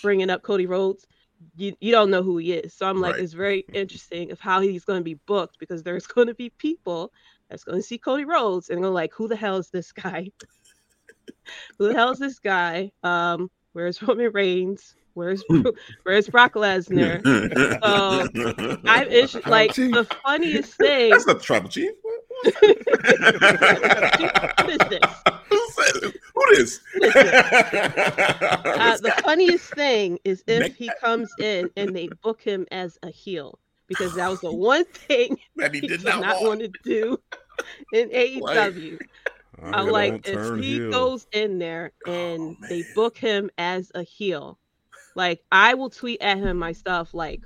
bringing 0.03 0.31
up 0.31 0.43
Cody 0.43 0.67
Rhodes, 0.67 1.07
you, 1.57 1.75
you 1.81 1.93
don't 1.93 2.11
know 2.11 2.23
who 2.23 2.39
he 2.39 2.53
is. 2.53 2.75
So 2.75 2.89
I'm 2.89 3.01
like, 3.01 3.15
Right. 3.15 3.23
it's 3.23 3.33
very 3.33 3.65
interesting 3.73 4.31
of 4.31 4.41
how 4.41 4.61
he's 4.61 4.85
going 4.85 5.01
to 5.01 5.05
be 5.05 5.19
booked 5.27 5.59
because 5.59 5.83
there's 5.83 6.07
going 6.07 6.29
to 6.29 6.35
be 6.35 6.51
people 6.59 7.13
that's 7.49 7.65
going 7.65 7.79
to 7.79 7.83
see 7.83 7.99
Cody 7.99 8.25
Rhodes 8.25 8.71
and 8.71 8.83
go 8.83 8.91
like, 8.91 9.13
who 9.15 9.29
the 9.29 9.37
hell 9.37 9.57
is 9.57 9.71
this 9.71 9.93
guy? 9.93 10.31
who 11.79 11.89
the 11.89 11.95
hell 11.95 12.11
is 12.11 12.19
this 12.19 12.39
guy? 12.39 12.91
Um, 13.03 13.51
where's 13.73 14.03
Roman 14.03 14.33
Reigns? 14.33 14.95
Where's 15.15 15.43
where's 16.05 16.29
Brock 16.29 16.55
Lesnar? 16.55 17.21
So, 17.83 18.29
I'm 18.87 19.09
it's 19.11 19.35
like 19.47 19.75
the 19.75 20.07
funniest 20.25 20.75
thing. 20.75 21.11
That's 21.11 21.27
not 21.27 21.39
the 21.39 21.45
tribal 21.45 21.69
chief. 21.69 21.91
what 24.57 24.71
is 24.71 24.79
this? 24.89 25.01
Who 25.51 25.69
said 25.73 25.97
it? 25.97 26.15
Who 26.35 26.40
this? 26.57 26.81
Uh, 28.79 28.97
the 28.99 29.13
funniest 29.13 29.75
thing 29.75 30.19
is 30.25 30.45
if 30.47 30.75
he 30.75 30.93
comes 30.93 31.35
in 31.39 31.71
and 31.77 31.95
they 31.95 32.09
book 32.09 32.41
him 32.41 32.67
as 32.71 32.99
a 33.03 33.11
heel 33.11 33.59
because 33.87 34.15
that 34.15 34.29
was 34.29 34.41
the 34.41 34.53
one 34.53 34.85
thing 34.87 35.39
that 35.57 35.75
he 35.75 35.81
he 35.81 35.89
did 35.89 36.03
did 36.03 36.05
not, 36.05 36.21
not 36.21 36.41
want. 36.41 36.61
want 36.61 36.61
to 36.61 36.69
do 36.83 37.19
in 37.93 38.11
AEW. 38.11 38.99
I'm 39.73 39.87
gonna 39.87 39.93
like, 39.93 40.21
if 40.25 40.41
he 40.57 40.81
heel. 40.81 40.91
goes 40.91 41.27
in 41.33 41.59
there 41.59 41.93
and 42.07 42.57
Oh, 42.63 42.67
they 42.69 42.83
book 42.83 43.17
him 43.19 43.51
as 43.59 43.91
a 43.95 44.03
heel, 44.03 44.59
like 45.15 45.43
I 45.53 45.75
will 45.75 45.91
tweet 45.91 46.21
at 46.23 46.39
him 46.39 46.57
myself, 46.59 47.15
like, 47.15 47.43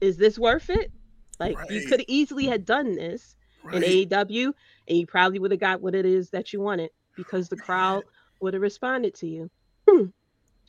is 0.00 0.16
this 0.16 0.38
worth 0.38 0.70
it? 0.70 0.90
Like 1.38 1.58
you 1.70 1.82
could 1.82 2.04
easily 2.08 2.46
have 2.46 2.64
done 2.64 2.94
this 2.94 3.36
in 3.70 3.82
Right. 3.82 4.08
AEW, 4.08 4.52
and 4.88 4.98
you 4.98 5.06
probably 5.06 5.38
would 5.38 5.50
have 5.52 5.60
got 5.60 5.80
what 5.80 5.94
it 5.94 6.04
is 6.06 6.30
that 6.30 6.52
you 6.52 6.60
wanted 6.60 6.90
because 7.16 7.48
the 7.48 7.56
crowd 7.56 8.04
would 8.42 8.54
have 8.54 8.62
responded 8.62 9.14
to 9.16 9.26
you. 9.28 9.50
Hmm. 9.88 10.06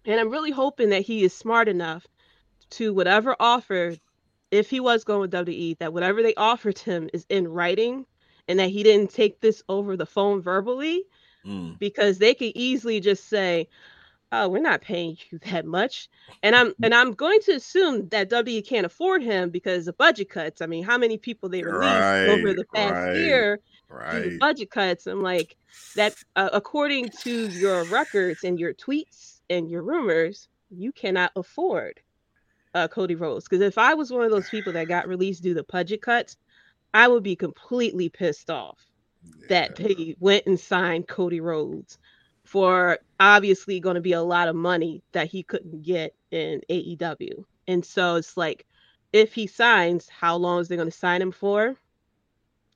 And 0.06 0.20
I'm 0.20 0.30
really 0.30 0.51
hoping 0.51 0.89
that 0.89 1.03
he 1.03 1.24
is 1.24 1.34
smart 1.34 1.68
enough 1.70 2.08
to 2.72 2.94
whatever 2.94 3.36
offer, 3.39 3.96
if 4.51 4.70
he 4.70 4.80
was 4.80 5.03
going 5.03 5.22
with 5.22 5.32
WWE, 5.32 5.77
that 5.80 5.94
whatever 5.94 6.22
they 6.24 6.36
offered 6.36 6.80
him 6.80 7.10
is 7.13 7.25
in 7.30 7.48
writing, 7.48 8.06
and 8.48 8.60
that 8.60 8.70
he 8.70 8.84
didn't 8.84 9.12
take 9.12 9.39
this 9.42 9.63
over 9.70 9.98
the 9.98 10.06
phone 10.06 10.42
verbally 10.42 11.03
Mm. 11.46 11.77
because 11.80 12.20
they 12.20 12.34
could 12.34 12.53
easily 12.56 13.01
just 13.01 13.27
say, 13.27 13.68
"Oh, 14.32 14.50
we're 14.50 14.60
not 14.60 14.82
paying 14.82 15.18
you 15.32 15.39
that 15.39 15.65
much," 15.65 16.10
and 16.44 16.56
I'm 16.56 16.74
and 16.82 16.94
I'm 16.96 17.13
going 17.13 17.39
to 17.42 17.53
assume 17.53 18.10
that 18.10 18.30
W 18.30 18.62
can't 18.62 18.86
afford 18.86 19.24
him 19.24 19.50
because 19.50 19.88
of 19.88 19.98
budget 19.98 20.30
cuts. 20.30 20.62
I 20.62 20.68
mean, 20.68 20.84
how 20.84 20.98
many 20.98 21.18
people 21.18 21.50
they 21.50 21.63
released 21.63 22.13
over 22.27 22.53
the 22.53 22.65
past 22.74 23.08
right, 23.08 23.15
year 23.15 23.60
Right. 23.94 24.40
budget 24.40 24.72
cuts? 24.72 25.08
I'm 25.08 25.22
like 25.22 25.56
that. 25.96 26.14
Uh, 26.36 26.50
according 26.54 27.10
to 27.10 27.48
your 27.48 27.84
records 27.86 28.44
and 28.44 28.60
your 28.60 28.74
tweets 28.74 29.40
and 29.50 29.70
your 29.70 29.82
rumors, 29.84 30.48
you 30.70 30.92
cannot 30.92 31.32
afford 31.36 32.00
uh, 32.74 32.88
Cody 32.88 33.16
Rhodes. 33.16 33.48
Because 33.48 33.62
if 33.62 33.78
I 33.78 33.94
was 33.94 34.12
one 34.12 34.24
of 34.24 34.32
those 34.32 34.50
people 34.50 34.74
that 34.74 34.88
got 34.88 35.08
released 35.08 35.44
due 35.44 35.54
to 35.54 35.64
budget 35.64 36.02
cuts, 36.02 36.38
I 36.94 37.08
would 37.08 37.24
be 37.24 37.36
completely 37.36 38.10
pissed 38.10 38.50
off 38.50 38.80
that 39.50 39.80
Yeah. 39.80 39.88
they 39.88 40.16
went 40.20 40.46
and 40.48 40.60
signed 40.60 41.08
Cody 41.08 41.40
Rhodes 41.40 41.98
for 42.44 43.00
obviously 43.20 43.80
going 43.80 43.96
to 43.96 44.02
be 44.02 44.12
a 44.14 44.22
lot 44.22 44.48
of 44.48 44.56
money 44.56 45.02
that 45.14 45.28
he 45.28 45.44
couldn't 45.44 45.82
get 45.84 46.14
in 46.32 46.62
AEW. 46.70 47.46
And 47.68 47.86
so 47.86 48.16
it's 48.16 48.36
like, 48.36 48.66
if 49.14 49.34
he 49.34 49.48
signs, 49.48 50.10
how 50.10 50.36
long 50.36 50.60
is 50.60 50.68
they 50.68 50.76
going 50.76 50.90
to 50.90 50.98
sign 50.98 51.22
him 51.22 51.32
for? 51.32 51.76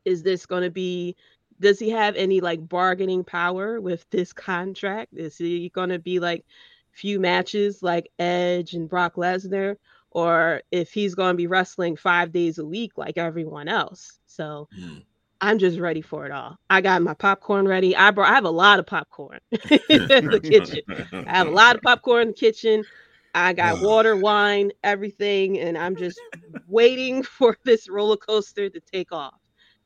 Is 0.07 0.23
this 0.23 0.47
going 0.47 0.63
to 0.63 0.71
be, 0.71 1.15
does 1.59 1.79
he 1.79 1.89
have 1.91 2.15
any 2.15 2.41
like 2.41 2.67
bargaining 2.67 3.23
power 3.23 3.81
with 3.81 4.09
this 4.11 4.33
contract? 4.33 5.13
Is 5.17 5.37
he 5.37 5.69
going 5.69 5.89
to 5.89 5.99
be 5.99 6.19
like 6.19 6.45
few 6.91 7.19
matches 7.19 7.83
like 7.83 8.09
Edge 8.19 8.73
and 8.73 8.89
Brock 8.89 9.15
Lesnar? 9.15 9.77
Or 10.11 10.61
if 10.71 10.91
he's 10.91 11.15
going 11.15 11.33
to 11.33 11.37
be 11.37 11.47
wrestling 11.47 11.95
five 11.97 12.31
days 12.31 12.59
a 12.59 12.65
week 12.65 12.97
like 12.97 13.17
everyone 13.17 13.67
else. 13.69 14.19
So, 14.27 14.69
Mm. 14.77 15.05
I'm 15.41 15.59
just 15.59 15.79
ready 15.79 16.01
for 16.01 16.25
it 16.25 16.31
all. 16.31 16.57
I 16.69 16.81
got 16.81 17.01
my 17.01 17.13
popcorn 17.13 17.67
ready. 17.67 17.95
I 17.95 18.11
brought 18.11 18.31
I 18.31 18.35
have 18.35 18.45
a 18.45 18.49
lot 18.49 18.79
of 18.79 18.87
popcorn 18.87 19.39
in 19.51 20.29
the 20.29 20.41
kitchen. 20.43 20.81
I 21.25 21.37
have 21.37 21.47
a 21.47 21.51
lot 21.51 21.75
of 21.75 21.81
popcorn 21.81 22.23
in 22.23 22.27
the 22.29 22.33
kitchen. 22.33 22.85
I 23.33 23.53
got 23.53 23.79
water, 23.79 24.17
wine, 24.17 24.71
everything, 24.83 25.59
and 25.59 25.77
I'm 25.77 25.95
just 25.95 26.23
waiting 26.67 27.23
for 27.23 27.57
this 27.65 27.89
roller 27.89 28.17
coaster 28.17 28.69
to 28.69 28.79
take 28.81 29.11
off 29.11 29.35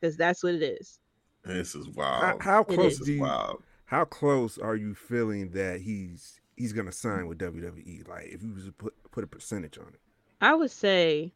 because 0.02 0.18
that's 0.18 0.44
what 0.44 0.56
it 0.56 0.64
is. 0.64 1.00
This 1.44 1.74
is 1.76 1.88
How, 2.20 2.34
wild. 2.34 2.40
how 2.40 2.64
It 2.66 2.80
close 2.80 3.00
is. 3.00 3.00
Do 3.00 3.12
you, 3.12 3.20
wild. 3.20 3.62
how 3.86 4.04
close 4.04 4.58
are 4.58 4.76
you 4.76 4.94
feeling 4.94 5.50
that 5.50 5.80
he's 5.82 6.40
he's 6.56 6.72
gonna 6.72 6.92
sign 6.92 7.26
with 7.28 7.38
WWE? 7.38 8.02
Like 8.06 8.26
if 8.26 8.42
you 8.42 8.52
was 8.54 8.64
to 8.66 8.72
put 8.72 8.94
put 9.10 9.24
a 9.24 9.26
percentage 9.26 9.78
on 9.78 9.88
it. 9.94 10.00
I 10.42 10.54
would 10.54 10.70
say 10.70 11.32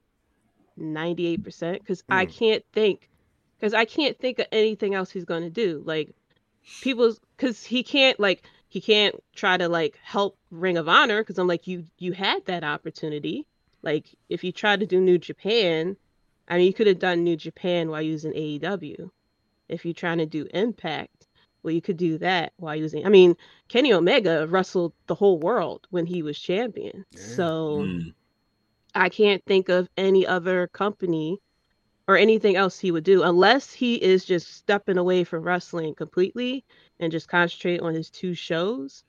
98% 0.77 1.83
because 1.83 2.05
I 2.11 2.27
Mm. 2.27 2.33
can't 2.33 2.65
think 2.73 3.09
because 3.59 3.73
I 3.75 3.85
can't 3.87 4.19
think 4.19 4.39
of 4.39 4.47
anything 4.53 4.95
else 4.95 5.11
he's 5.11 5.25
gonna 5.25 5.51
do. 5.51 5.83
Like 5.87 6.15
people's 6.81 7.21
because 7.37 7.65
he 7.65 7.83
can't 7.85 8.21
like 8.21 8.45
he 8.69 8.81
can't 8.81 9.17
try 9.35 9.57
to 9.59 9.69
like 9.69 9.99
help 10.03 10.39
Ring 10.51 10.79
of 10.79 10.89
Honor 10.89 11.23
because 11.23 11.39
I'm 11.39 11.49
like 11.49 11.67
you 11.67 11.87
you 11.99 12.13
had 12.13 12.45
that 12.47 12.65
opportunity. 12.65 13.47
Like 13.83 14.15
if 14.29 14.45
you 14.45 14.53
try 14.53 14.77
to 14.77 14.87
do 14.87 15.01
New 15.01 15.19
Japan, 15.19 15.97
I 16.49 16.59
mean 16.59 16.67
you 16.67 16.75
could 16.75 16.87
have 16.87 16.99
done 16.99 17.25
New 17.25 17.37
Japan 17.37 17.91
while 17.91 18.03
using 18.03 18.33
AEW. 18.33 19.11
If 19.69 19.85
you're 19.85 19.95
trying 19.95 20.19
to 20.19 20.27
do 20.27 20.47
Impact, 20.55 21.27
well 21.63 21.75
you 21.75 21.83
could 21.83 21.97
do 21.97 22.19
that 22.19 22.53
while 22.57 22.77
using. 22.77 23.07
I 23.07 23.09
mean 23.09 23.37
Kenny 23.69 23.93
Omega 23.93 24.47
wrestled 24.47 24.93
the 25.07 25.15
whole 25.15 25.39
world 25.39 25.87
when 25.91 26.07
he 26.07 26.23
was 26.23 26.39
champion. 26.39 27.05
Yeah. 27.11 27.21
So. 27.21 27.79
Mm. 27.81 28.15
I 28.97 29.11
can't 29.11 29.45
think 29.45 29.69
of 29.69 29.91
any 29.99 30.27
other 30.27 30.69
company 30.69 31.39
or 32.09 32.17
anything 32.17 32.57
else 32.57 32.79
he 32.79 32.91
would 32.91 33.05
do 33.05 33.23
unless 33.23 33.71
he 33.73 33.97
is 33.97 34.25
just 34.25 34.55
stepping 34.55 34.97
away 34.97 35.23
from 35.23 35.43
wrestling 35.43 35.95
completely 35.95 36.65
and 36.99 37.13
just 37.13 37.29
concentrate 37.29 37.81
on 37.81 37.95
his 37.95 38.09
two 38.09 38.35
shows. 38.35 39.05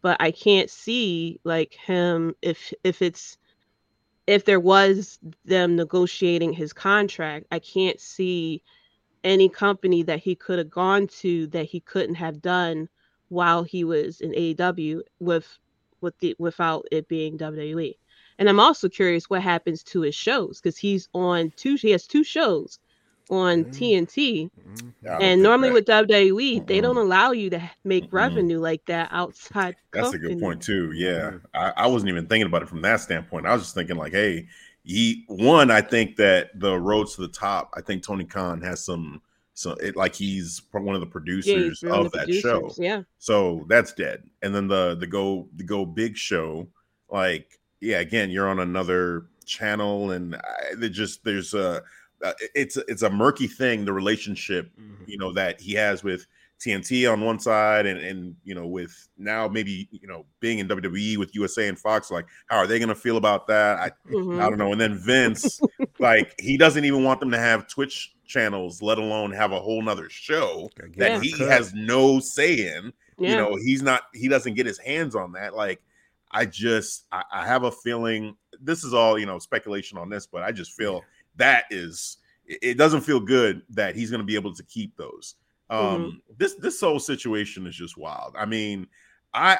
But 0.00 0.18
I 0.20 0.30
can't 0.30 0.70
see 0.70 1.40
like 1.42 1.74
him 1.74 2.36
if 2.40 2.72
if 2.84 3.02
it's 3.02 3.36
if 4.26 4.44
there 4.44 4.60
was 4.60 5.18
them 5.44 5.76
negotiating 5.76 6.52
his 6.52 6.72
contract, 6.72 7.46
I 7.50 7.58
can't 7.58 8.00
see 8.00 8.62
any 9.24 9.48
company 9.48 10.02
that 10.04 10.20
he 10.20 10.34
could 10.34 10.58
have 10.58 10.70
gone 10.70 11.06
to 11.08 11.46
that 11.48 11.66
he 11.66 11.80
couldn't 11.80 12.14
have 12.16 12.42
done 12.42 12.88
while 13.28 13.62
he 13.62 13.84
was 13.84 14.20
in 14.20 14.32
AEW 14.32 15.00
with 15.20 15.58
with 16.00 16.18
the 16.18 16.36
without 16.38 16.86
it 16.92 17.08
being 17.08 17.38
WWE. 17.38 17.96
And 18.38 18.48
I'm 18.48 18.60
also 18.60 18.88
curious 18.88 19.30
what 19.30 19.42
happens 19.42 19.82
to 19.84 20.02
his 20.02 20.14
shows 20.14 20.60
because 20.60 20.76
he's 20.76 21.08
on 21.14 21.52
two. 21.56 21.76
He 21.76 21.90
has 21.90 22.06
two 22.06 22.24
shows 22.24 22.78
on 23.30 23.64
Mm. 23.64 23.72
TNT, 23.72 24.50
Mhm. 24.68 24.92
I 25.04 25.08
don't 25.08 25.22
and 25.22 25.42
normally 25.42 25.68
that- 25.70 25.74
with 25.74 25.84
WWE, 25.86 26.60
they 26.60 26.78
Mm-mm. 26.78 26.82
don't 26.82 26.96
allow 26.96 27.32
you 27.32 27.50
to 27.50 27.70
make 27.84 28.04
Mm-mm. 28.04 28.12
revenue 28.12 28.58
like 28.60 28.84
that 28.86 29.08
outside. 29.10 29.76
That's 29.92 30.14
a 30.14 30.18
good 30.18 30.38
point 30.38 30.62
too. 30.62 30.92
Yeah, 30.92 31.30
Mhm. 31.32 31.40
I, 31.54 31.72
I 31.76 31.86
wasn't 31.88 32.10
even 32.10 32.26
thinking 32.26 32.46
about 32.46 32.62
it 32.62 32.68
from 32.68 32.82
that 32.82 33.00
standpoint. 33.00 33.46
I 33.46 33.52
was 33.52 33.62
just 33.62 33.74
thinking 33.74 33.96
like, 33.96 34.12
hey, 34.12 34.46
he 34.84 35.24
one. 35.26 35.70
I 35.72 35.80
think 35.80 36.14
that 36.16 36.50
the 36.60 36.78
Rhodes 36.78 37.16
to 37.16 37.22
the 37.22 37.28
Top. 37.28 37.72
I 37.76 37.80
think 37.80 38.02
Tony 38.04 38.24
Khan 38.24 38.60
has 38.62 38.84
some. 38.84 39.20
So 39.54 39.72
it 39.72 39.96
like 39.96 40.14
he's 40.14 40.60
one 40.70 40.94
of 40.94 41.00
the 41.00 41.06
producers 41.06 41.80
he's 41.80 41.90
one 41.90 42.06
of 42.06 42.12
the 42.12 42.18
that 42.18 42.32
show. 42.34 42.70
Yeah, 42.76 43.02
So 43.18 43.64
that's 43.68 43.92
dead. 43.94 44.22
And 44.42 44.54
then 44.54 44.68
the 44.68 44.94
the 45.00 45.06
go 45.06 45.48
the 45.56 45.64
go 45.64 45.84
big 45.86 46.16
show, 46.16 46.68
like 47.10 47.58
yeah, 47.80 47.98
again, 48.00 48.30
you're 48.30 48.48
on 48.48 48.60
another 48.60 49.26
channel, 49.46 50.10
and 50.12 50.36
I, 50.36 50.74
they 50.76 50.88
just 50.90 51.24
there's 51.24 51.54
a 51.54 51.82
uh, 52.24 52.32
it's 52.54 52.76
it's 52.88 53.02
a 53.02 53.10
murky 53.10 53.46
thing 53.46 53.84
the 53.84 53.92
relationship 53.92 54.70
Mhm. 54.80 55.06
you 55.08 55.18
know 55.18 55.32
that 55.32 55.60
he 55.60 55.74
has 55.74 56.02
with 56.02 56.26
TNT 56.58 57.06
on 57.12 57.20
one 57.20 57.38
side 57.38 57.84
and 57.84 57.98
and 58.00 58.34
you 58.44 58.54
know 58.54 58.66
with 58.66 59.08
now 59.18 59.46
maybe 59.46 59.88
you 59.90 60.08
know 60.08 60.24
being 60.40 60.58
in 60.58 60.66
WWE 60.68 61.18
with 61.18 61.34
USA 61.34 61.68
and 61.68 61.78
Fox 61.78 62.10
like 62.10 62.26
how 62.46 62.56
are 62.56 62.66
they 62.66 62.78
going 62.78 62.88
to 62.88 62.94
feel 62.94 63.18
about 63.18 63.46
that 63.48 63.78
I 63.78 63.90
Mhm. 64.10 64.40
I 64.42 64.48
don't 64.48 64.58
know 64.58 64.72
and 64.72 64.80
then 64.80 64.96
Vince 64.96 65.60
like 65.98 66.34
he 66.40 66.56
doesn't 66.56 66.84
even 66.86 67.04
want 67.04 67.20
them 67.20 67.30
to 67.32 67.38
have 67.38 67.68
Twitch 67.68 68.14
channels 68.24 68.80
let 68.80 68.96
alone 68.98 69.30
have 69.32 69.52
a 69.52 69.60
whole 69.60 69.82
nother 69.82 70.08
show 70.08 70.70
Gotta 70.78 70.92
that 70.96 71.10
Yeah. 71.12 71.20
he 71.20 71.32
cut. 71.32 71.48
has 71.50 71.74
no 71.74 72.18
say 72.20 72.74
in 72.74 72.92
yeah. 73.18 73.30
you 73.30 73.36
know 73.36 73.56
he's 73.56 73.82
not 73.82 74.04
he 74.14 74.26
doesn't 74.28 74.54
get 74.54 74.64
his 74.66 74.78
hands 74.78 75.14
on 75.14 75.32
that 75.32 75.54
like 75.54 75.80
I 76.30 76.46
just 76.46 77.04
I, 77.12 77.22
I 77.30 77.46
have 77.46 77.64
a 77.64 77.70
feeling 77.70 78.34
this 78.62 78.82
is 78.82 78.94
all 78.94 79.18
you 79.18 79.26
know 79.26 79.38
speculation 79.38 79.98
on 79.98 80.08
this 80.08 80.26
but 80.26 80.42
I 80.42 80.52
just 80.52 80.72
feel 80.72 81.04
that 81.36 81.64
is 81.70 82.18
it 82.46 82.78
doesn't 82.78 83.00
feel 83.00 83.20
good 83.20 83.62
that 83.70 83.94
he's 83.96 84.10
going 84.10 84.20
to 84.20 84.24
be 84.26 84.36
able 84.36 84.54
to 84.54 84.62
keep 84.64 84.96
those 84.96 85.34
um 85.70 86.20
this 86.38 86.54
this 86.54 86.80
whole 86.80 87.00
situation 87.00 87.66
is 87.66 87.74
just 87.74 87.96
wild 87.96 88.34
i 88.38 88.44
mean 88.46 88.86
i 89.34 89.58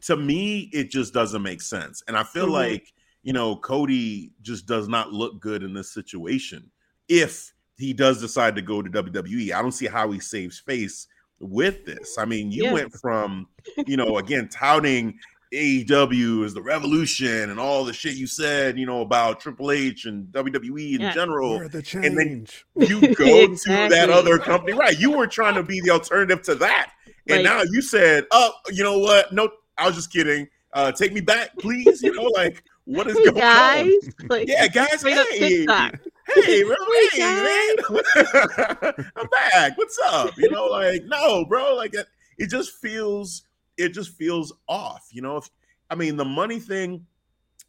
to 0.00 0.16
me 0.16 0.68
it 0.72 0.90
just 0.90 1.14
doesn't 1.14 1.42
make 1.42 1.60
sense 1.62 2.02
and 2.08 2.16
i 2.16 2.22
feel 2.24 2.48
Mhm. 2.48 2.52
like 2.52 2.92
you 3.22 3.32
know 3.32 3.54
cody 3.56 4.32
just 4.42 4.66
does 4.66 4.88
not 4.88 5.12
look 5.12 5.38
good 5.40 5.62
in 5.62 5.72
this 5.72 5.92
situation 5.92 6.70
if 7.08 7.52
he 7.76 7.92
does 7.92 8.20
decide 8.20 8.54
to 8.54 8.62
go 8.62 8.82
to 8.82 8.88
WWE. 8.88 9.52
I 9.52 9.60
don't 9.60 9.72
see 9.72 9.86
how 9.88 10.08
he 10.12 10.20
saves 10.20 10.60
face 10.60 11.08
with 11.40 11.84
this. 11.84 12.18
I 12.18 12.24
mean, 12.24 12.52
you 12.52 12.66
Yeah. 12.66 12.72
went 12.72 12.92
from, 12.94 13.48
you 13.84 13.96
know, 13.96 14.18
again 14.18 14.48
touting 14.48 15.18
AEW 15.54 16.44
is 16.44 16.54
the 16.54 16.62
revolution 16.62 17.50
and 17.50 17.58
all 17.60 17.84
the 17.84 17.92
shit 17.92 18.14
you 18.16 18.26
said, 18.26 18.78
you 18.78 18.86
know, 18.86 19.00
about 19.02 19.40
Triple 19.40 19.70
H 19.70 20.04
and 20.06 20.26
WWE 20.32 20.94
in 20.94 21.00
Yeah. 21.00 21.12
general. 21.12 21.58
Where 21.58 21.68
the 21.68 21.82
change? 21.82 22.06
and 22.06 22.18
then- 22.18 22.46
You 22.76 23.00
go 23.14 23.54
to 23.54 23.88
that 23.88 24.10
other 24.10 24.38
company, 24.38 24.72
right? 24.72 24.98
You 24.98 25.12
were 25.12 25.26
trying 25.26 25.54
to 25.54 25.62
be 25.62 25.80
the 25.80 25.90
alternative 25.90 26.42
to 26.42 26.54
that, 26.56 26.92
and 27.28 27.42
Like- 27.42 27.44
now 27.44 27.62
you 27.70 27.80
said, 27.82 28.24
"Oh, 28.30 28.52
you 28.70 28.82
know 28.82 28.98
what? 28.98 29.32
No, 29.32 29.48
I 29.78 29.86
was 29.86 29.94
just 29.96 30.12
kidding. 30.12 30.48
Uh, 30.72 30.90
take 30.92 31.12
me 31.12 31.20
back, 31.20 31.50
please." 31.58 32.02
You 32.02 32.12
know, 32.14 32.24
like 32.34 32.62
what 32.84 33.06
is 33.06 33.16
Hey 33.16 33.24
going 33.24 33.36
guys, 33.36 33.92
on? 34.20 34.26
like 34.28 34.48
Yeah, 34.48 34.66
guys. 34.68 34.98
straight 35.00 35.16
up 35.16 35.26
Hey, 35.30 35.48
hey, 35.48 35.64
bro, 35.66 35.86
Hey, 36.34 36.64
hey, 37.12 37.24
man, 37.24 37.76
I'm 39.16 39.26
back. 39.28 39.76
What's 39.78 39.98
up? 40.06 40.36
You 40.36 40.50
know, 40.50 40.66
like 40.66 41.04
no, 41.04 41.44
bro. 41.44 41.74
Like 41.74 41.94
it, 41.94 42.06
it 42.38 42.50
just 42.50 42.72
feels, 42.72 43.44
it 43.76 43.90
just 43.90 44.10
feels 44.10 44.52
off. 44.68 45.08
You 45.10 45.22
know, 45.22 45.36
if 45.36 45.50
I 45.90 45.94
mean 45.94 46.16
the 46.16 46.24
money 46.24 46.60
thing 46.60 47.06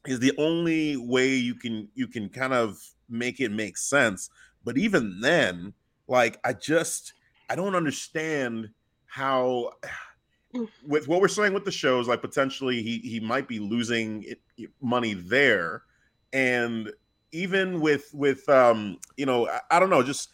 is 0.05 0.19
the 0.19 0.33
only 0.37 0.97
way 0.97 1.35
you 1.35 1.55
can 1.55 1.87
you 1.95 2.07
can 2.07 2.29
kind 2.29 2.53
of 2.53 2.79
make 3.09 3.39
it 3.39 3.51
make 3.51 3.77
sense. 3.77 4.29
But 4.63 4.77
even 4.77 5.19
then, 5.21 5.73
like 6.07 6.39
I 6.43 6.53
just 6.53 7.13
I 7.49 7.55
don't 7.55 7.75
understand 7.75 8.69
how 9.05 9.71
with 10.87 11.07
what 11.07 11.21
we're 11.21 11.27
saying 11.27 11.53
with 11.53 11.65
the 11.65 11.71
shows, 11.71 12.07
like 12.07 12.21
potentially 12.21 12.81
he 12.81 12.99
he 12.99 13.19
might 13.19 13.47
be 13.47 13.59
losing 13.59 14.23
it, 14.23 14.69
money 14.81 15.13
there, 15.13 15.83
and 16.33 16.91
even 17.31 17.81
with 17.81 18.09
with 18.13 18.47
um 18.49 18.97
you 19.17 19.25
know 19.25 19.47
I, 19.47 19.59
I 19.71 19.79
don't 19.79 19.89
know 19.89 20.03
just 20.03 20.29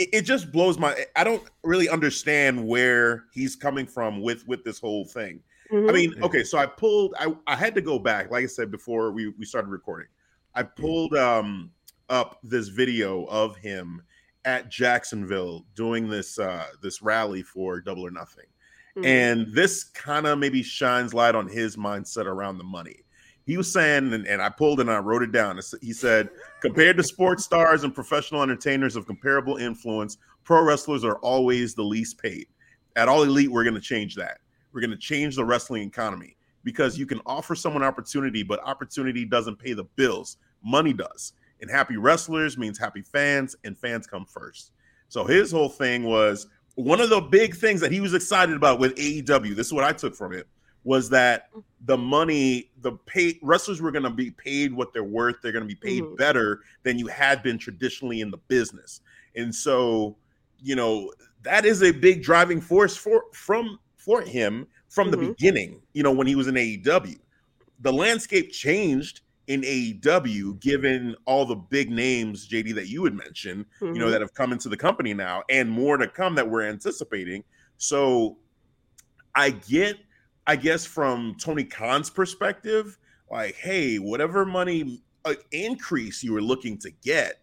it, 0.00 0.08
it 0.12 0.22
just 0.22 0.50
blows 0.50 0.78
my 0.78 1.04
I 1.16 1.24
don't 1.24 1.42
really 1.62 1.88
understand 1.88 2.66
where 2.66 3.24
he's 3.32 3.54
coming 3.56 3.86
from 3.86 4.20
with 4.22 4.46
with 4.48 4.64
this 4.64 4.78
whole 4.80 5.04
thing. 5.04 5.42
I 5.70 5.74
Mhm. 5.74 5.94
mean, 5.94 6.22
okay, 6.24 6.42
so 6.42 6.58
I 6.58 6.66
pulled 6.66 7.14
I 7.18 7.32
I 7.46 7.54
had 7.54 7.74
to 7.76 7.80
go 7.80 7.98
back, 7.98 8.30
like 8.30 8.44
I 8.44 8.46
said 8.46 8.70
before 8.70 9.12
we 9.12 9.28
we 9.38 9.44
started 9.44 9.68
recording. 9.68 10.08
I 10.54 10.62
pulled 10.64 11.14
um 11.14 11.70
up 12.08 12.40
this 12.42 12.68
video 12.68 13.24
of 13.26 13.56
him 13.56 14.02
at 14.44 14.68
Jacksonville 14.70 15.66
doing 15.74 16.08
this 16.08 16.38
uh 16.38 16.66
this 16.82 17.02
rally 17.02 17.42
for 17.42 17.80
Double 17.80 18.06
or 18.06 18.10
Nothing. 18.10 18.46
Mhm. 18.96 19.04
And 19.06 19.46
this 19.54 19.84
kind 19.84 20.26
of 20.26 20.38
maybe 20.38 20.62
shines 20.62 21.14
light 21.14 21.34
on 21.36 21.46
his 21.46 21.76
mindset 21.76 22.26
around 22.26 22.58
the 22.58 22.64
money. 22.64 23.04
He 23.50 23.56
was 23.56 23.72
saying, 23.72 24.12
and, 24.12 24.28
and 24.28 24.40
I 24.40 24.48
pulled 24.48 24.78
and 24.78 24.88
I 24.88 24.98
wrote 24.98 25.24
it 25.24 25.32
down. 25.32 25.58
He 25.82 25.92
said, 25.92 26.28
compared 26.60 26.96
to 26.98 27.02
sports 27.02 27.42
stars 27.42 27.82
and 27.82 27.92
professional 27.92 28.44
entertainers 28.44 28.94
of 28.94 29.08
comparable 29.08 29.56
influence, 29.56 30.18
pro 30.44 30.62
wrestlers 30.62 31.02
are 31.02 31.16
always 31.16 31.74
the 31.74 31.82
least 31.82 32.22
paid. 32.22 32.46
At 32.94 33.08
All 33.08 33.24
Elite, 33.24 33.50
we're 33.50 33.64
going 33.64 33.74
to 33.74 33.80
change 33.80 34.14
that. 34.14 34.38
We're 34.72 34.82
going 34.82 34.92
to 34.92 34.96
change 34.96 35.34
the 35.34 35.44
wrestling 35.44 35.82
economy 35.82 36.36
because 36.62 36.96
you 36.96 37.06
can 37.06 37.20
offer 37.26 37.56
someone 37.56 37.82
opportunity, 37.82 38.44
but 38.44 38.62
opportunity 38.62 39.24
doesn't 39.24 39.58
pay 39.58 39.72
the 39.72 39.82
bills. 39.96 40.36
Money 40.62 40.92
does. 40.92 41.32
And 41.60 41.68
happy 41.68 41.96
wrestlers 41.96 42.56
means 42.56 42.78
happy 42.78 43.02
fans, 43.02 43.56
and 43.64 43.76
fans 43.76 44.06
come 44.06 44.26
first. 44.26 44.70
So 45.08 45.24
his 45.24 45.50
whole 45.50 45.68
thing 45.68 46.04
was 46.04 46.46
one 46.76 47.00
of 47.00 47.10
the 47.10 47.20
big 47.20 47.56
things 47.56 47.80
that 47.80 47.90
he 47.90 48.00
was 48.00 48.14
excited 48.14 48.54
about 48.54 48.78
with 48.78 48.94
AEW. 48.94 49.56
This 49.56 49.66
is 49.66 49.72
what 49.72 49.82
I 49.82 49.92
took 49.92 50.14
from 50.14 50.34
it 50.34 50.46
was 50.84 51.10
that 51.10 51.50
the 51.84 51.96
money, 51.96 52.70
the 52.80 52.92
pay 52.92 53.38
wrestlers 53.42 53.82
were 53.82 53.90
going 53.90 54.02
to 54.02 54.10
be 54.10 54.30
paid 54.30 54.72
what 54.72 54.92
they're 54.92 55.04
worth. 55.04 55.36
They're 55.42 55.52
going 55.52 55.66
to 55.66 55.68
be 55.68 55.74
paid 55.74 56.02
Mhm. 56.02 56.16
better 56.16 56.60
than 56.82 56.98
you 56.98 57.06
had 57.06 57.42
been 57.42 57.58
traditionally 57.58 58.20
in 58.20 58.30
the 58.30 58.38
business. 58.38 59.00
And 59.36 59.54
so, 59.54 60.16
you 60.58 60.76
know, 60.76 61.12
that 61.42 61.64
is 61.64 61.82
a 61.82 61.90
big 61.92 62.22
driving 62.22 62.60
force 62.60 62.96
for 62.96 63.24
from 63.32 63.78
for 63.96 64.22
him 64.22 64.66
from 64.88 65.10
the 65.10 65.16
Mhm. 65.16 65.36
beginning. 65.36 65.82
You 65.92 66.02
know, 66.02 66.12
when 66.12 66.26
he 66.26 66.34
was 66.34 66.46
in 66.48 66.56
AEW, 66.56 67.18
the 67.80 67.92
landscape 67.92 68.50
changed 68.50 69.20
in 69.46 69.62
AEW 69.64 70.54
given 70.60 71.16
all 71.26 71.44
the 71.44 71.56
big 71.56 71.90
names, 71.90 72.46
JD, 72.46 72.72
that 72.72 72.88
you 72.88 73.04
had 73.04 73.14
mentioned 73.14 73.66
you 73.80 73.94
know 73.94 74.06
Mhm. 74.06 74.10
that 74.12 74.20
have 74.20 74.32
come 74.34 74.52
into 74.52 74.68
the 74.68 74.76
company 74.76 75.12
now 75.12 75.42
and 75.50 75.68
more 75.68 75.96
to 75.96 76.06
come 76.08 76.34
that 76.36 76.48
we're 76.48 76.62
anticipating 76.62 77.42
so 77.76 78.38
i 79.34 79.50
get 79.50 79.96
i 80.50 80.56
guess 80.56 80.84
from 80.84 81.34
tony 81.36 81.62
khan's 81.62 82.10
perspective 82.10 82.98
like 83.30 83.54
hey 83.54 83.96
whatever 83.98 84.44
money 84.44 85.00
uh, 85.24 85.34
increase 85.52 86.22
you 86.24 86.32
were 86.32 86.42
looking 86.42 86.76
to 86.76 86.90
get 87.02 87.36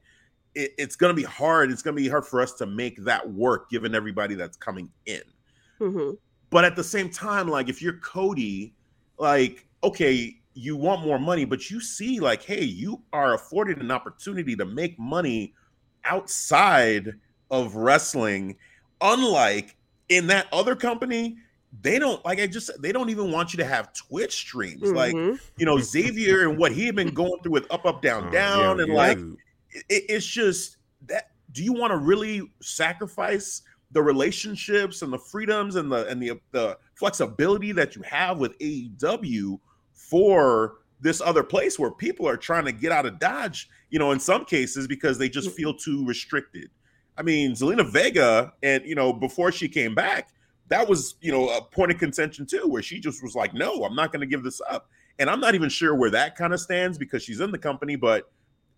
it, 0.55 0.71
it's 0.77 0.95
going 0.97 1.09
to 1.09 1.15
be 1.15 1.23
hard 1.23 1.71
it's 1.71 1.81
going 1.81 1.95
to 1.95 2.01
be 2.01 2.09
hard 2.09 2.25
for 2.25 2.41
us 2.41 2.53
to 2.53 2.65
make 2.65 3.01
that 3.05 3.27
work 3.31 3.69
given 3.69 3.95
everybody 3.95 4.35
that's 4.35 4.57
coming 4.57 4.89
in 5.05 5.21
Mhm. 5.79 6.17
but 6.49 6.65
at 6.65 6.75
the 6.75 6.83
same 6.83 7.09
time 7.09 7.47
like 7.47 7.69
if 7.69 7.81
you're 7.81 7.99
cody 7.99 8.75
like 9.17 9.65
okay 9.83 10.35
you 10.53 10.75
want 10.75 11.05
more 11.05 11.19
money 11.19 11.45
but 11.45 11.69
you 11.69 11.79
see 11.79 12.19
like 12.19 12.41
hey 12.43 12.63
you 12.63 13.01
are 13.13 13.35
afforded 13.35 13.77
an 13.79 13.91
opportunity 13.91 14.55
to 14.55 14.65
make 14.65 14.97
money 14.99 15.53
outside 16.03 17.13
of 17.51 17.75
wrestling 17.75 18.57
unlike 19.01 19.77
in 20.09 20.27
that 20.27 20.47
other 20.51 20.75
company 20.75 21.37
they 21.81 21.99
don't 21.99 22.23
like 22.25 22.39
i 22.39 22.47
just 22.47 22.67
said 22.67 22.75
they 22.79 22.91
don't 22.91 23.09
even 23.09 23.31
want 23.31 23.53
you 23.53 23.57
to 23.57 23.65
have 23.65 23.93
twitch 23.93 24.35
streams 24.35 24.91
like 24.91 25.13
Mhm. 25.13 25.39
you 25.57 25.65
know 25.65 25.77
xavier 25.79 26.47
and 26.47 26.57
what 26.57 26.71
he 26.71 26.85
had 26.85 26.95
been 26.95 27.13
going 27.13 27.41
through 27.43 27.51
with 27.51 27.71
up 27.71 27.85
up 27.85 28.01
down 28.01 28.27
Oh, 28.27 28.31
down 28.31 28.77
yeah, 28.77 28.83
and 28.83 28.91
yeah, 28.91 28.97
like 28.97 29.17
it, 29.71 29.85
it's 30.09 30.25
just 30.25 30.77
that 31.07 31.31
do 31.51 31.63
you 31.63 31.73
want 31.73 31.91
to 31.91 31.97
really 31.97 32.41
sacrifice 32.61 33.61
the 33.91 34.01
relationships 34.01 35.01
and 35.01 35.11
the 35.13 35.17
freedoms 35.19 35.75
and 35.75 35.91
the 35.91 36.07
and 36.07 36.21
the 36.21 36.39
the 36.51 36.77
flexibility 36.95 37.71
that 37.73 37.95
you 37.95 38.01
have 38.03 38.37
with 38.39 38.57
AEW 38.59 39.59
for 39.93 40.77
this 40.99 41.21
other 41.21 41.43
place 41.43 41.77
where 41.77 41.91
people 41.91 42.27
are 42.27 42.37
trying 42.37 42.65
to 42.65 42.71
get 42.71 42.91
out 42.91 43.05
of 43.05 43.19
Dodge, 43.19 43.69
you 43.91 43.99
know, 43.99 44.11
in 44.11 44.19
some 44.19 44.43
cases 44.45 44.87
because 44.87 45.17
they 45.19 45.29
just 45.29 45.51
feel 45.51 45.73
too 45.73 46.03
restricted. 46.07 46.69
I 47.17 47.21
mean, 47.21 47.51
Zelina 47.53 47.87
Vega, 47.89 48.53
and 48.63 48.83
you 48.85 48.95
know, 48.95 49.13
before 49.13 49.51
she 49.51 49.67
came 49.69 49.93
back, 49.93 50.29
that 50.69 50.88
was 50.88 51.15
you 51.21 51.32
know 51.32 51.49
a 51.49 51.62
point 51.62 51.91
of 51.91 51.97
contention 51.97 52.45
too, 52.45 52.67
where 52.67 52.82
she 52.82 52.99
just 52.99 53.23
was 53.23 53.36
like, 53.36 53.53
"No, 53.53 53.84
I'm 53.84 53.95
not 53.95 54.12
going 54.12 54.21
to 54.21 54.25
give 54.27 54.43
this 54.43 54.62
up." 54.69 54.89
And 55.19 55.30
I'm 55.30 55.39
not 55.39 55.56
even 55.56 55.69
sure 55.69 55.95
where 55.95 56.12
that 56.12 56.36
kind 56.36 56.53
of 56.53 56.60
stands 56.60 56.97
because 56.97 57.23
she's 57.23 57.39
in 57.39 57.51
the 57.51 57.58
company, 57.58 57.95
but 57.95 58.32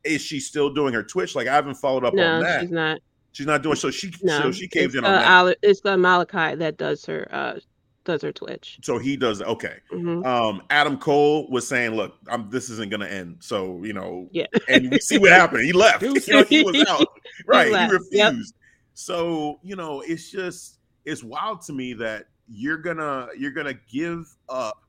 is 0.03 0.21
she 0.21 0.39
still 0.39 0.73
doing 0.73 0.93
her 0.93 1.03
Twitch? 1.03 1.35
Like 1.35 1.47
I 1.47 1.53
haven't 1.55 1.75
followed 1.75 2.05
up 2.05 2.13
on 2.13 2.41
that. 2.41 2.61
she's 2.61 2.71
not. 2.71 2.99
She's 3.31 3.45
not 3.45 3.61
doing 3.61 3.75
so. 3.75 3.91
She 3.91 4.11
No, 4.23 4.39
so 4.41 4.51
she 4.51 4.67
caved 4.67 4.95
in 4.95 5.03
uh, 5.05 5.43
that. 5.43 5.57
It's 5.61 5.81
uh, 5.85 5.95
Malakai 5.95 6.57
that 6.59 6.77
does 6.77 7.05
her 7.05 7.27
uh 7.31 7.59
does 8.05 8.21
her 8.23 8.31
Twitch. 8.31 8.79
So 8.81 8.97
he 8.97 9.15
does 9.17 9.41
okay. 9.41 9.77
Mhm. 9.91 10.25
Um, 10.25 10.63
Adam 10.71 10.97
Cole 10.97 11.47
was 11.51 11.67
saying, 11.67 11.91
"Look, 11.91 12.15
I'm, 12.27 12.49
this 12.49 12.69
isn't 12.71 12.89
going 12.89 13.01
to 13.01 13.11
end." 13.11 13.37
So 13.39 13.83
you 13.83 13.93
know, 13.93 14.27
Yeah. 14.31 14.47
and 14.67 14.89
we 14.89 14.99
see 14.99 15.17
what 15.19 15.31
happened. 15.31 15.63
He 15.65 15.73
left. 15.73 16.01
He 16.01 16.09
was- 16.09 16.27
You 16.29 16.33
know, 16.35 16.43
he 16.43 16.63
was 16.63 16.85
out. 16.87 17.07
Right. 17.45 17.67
He, 17.67 17.71
yep. 17.73 17.91
refused. 17.91 18.55
So 18.95 19.59
you 19.63 19.75
know, 19.75 20.01
it's 20.01 20.31
just 20.31 20.78
it's 21.05 21.23
wild 21.23 21.61
to 21.61 21.73
me 21.73 21.93
that 21.93 22.25
you're 22.47 22.77
gonna 22.77 23.27
you're 23.37 23.51
gonna 23.51 23.73
give 23.91 24.35
up 24.47 24.83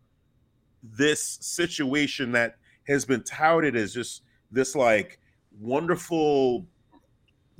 this 0.82 1.38
situation 1.40 2.32
that 2.32 2.56
has 2.86 3.04
been 3.04 3.22
touted 3.22 3.76
as 3.76 3.92
just 3.92 4.22
this 4.50 4.74
like 4.74 5.18
wonderful 5.58 6.66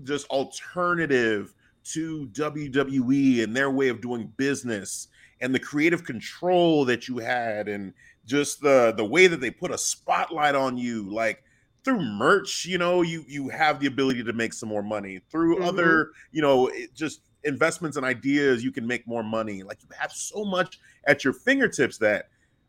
just 0.05 0.27
alternative 0.29 1.55
to 1.85 2.27
WWE 2.29 3.43
and 3.43 3.55
their 3.57 3.71
way 3.71 3.89
of 3.89 4.01
doing 4.01 4.33
business 4.37 5.09
and 5.41 5.55
the 5.55 5.59
creative 5.59 6.05
control 6.05 6.85
that 6.85 7.09
you 7.09 7.19
had 7.19 7.69
and 7.69 7.93
just 8.27 8.61
the 8.61 8.93
the 8.97 9.05
way 9.05 9.27
that 9.27 9.41
they 9.41 9.51
put 9.51 9.71
a 9.71 9.79
spotlight 9.79 10.55
on 10.55 10.77
you 10.79 11.11
like 11.11 11.43
through 11.85 12.01
merch 12.01 12.67
you 12.67 12.77
know 12.79 13.03
you 13.03 13.25
you 13.27 13.49
have 13.49 13.81
the 13.81 13.87
ability 13.87 14.23
to 14.23 14.33
make 14.35 14.53
some 14.53 14.69
more 14.69 14.83
money 14.83 15.21
through 15.31 15.57
Mhm. 15.57 15.67
other 15.67 16.11
you 16.31 16.43
know 16.43 16.69
it 16.69 16.95
just 16.95 17.23
investments 17.45 17.97
and 17.97 18.05
ideas 18.05 18.63
you 18.63 18.71
can 18.71 18.87
make 18.87 19.07
more 19.07 19.23
money 19.23 19.63
like 19.63 19.79
you 19.83 19.89
have 19.99 20.13
so 20.13 20.45
much 20.45 20.79
at 21.07 21.25
your 21.25 21.33
fingertips 21.33 21.97
that 21.99 22.29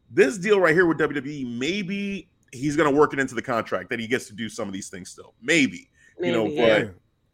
this 0.10 0.38
deal 0.38 0.60
right 0.60 0.74
here 0.74 0.86
with 0.86 0.98
WWE 0.98 1.58
maybe 1.58 2.30
he's 2.54 2.76
going 2.78 2.90
to 2.92 2.98
work 2.98 3.12
it 3.14 3.20
into 3.20 3.36
the 3.36 3.42
contract 3.42 3.90
that 3.90 4.00
he 4.00 4.08
gets 4.08 4.28
to 4.28 4.34
do 4.34 4.48
some 4.50 4.68
of 4.68 4.74
these 4.74 4.90
things 4.90 5.10
still 5.10 5.34
maybe 5.42 5.90
you 6.20 6.32
know, 6.32 6.44
Maybe, 6.46 6.56
but- 6.58 6.82
yeah. 6.84 6.90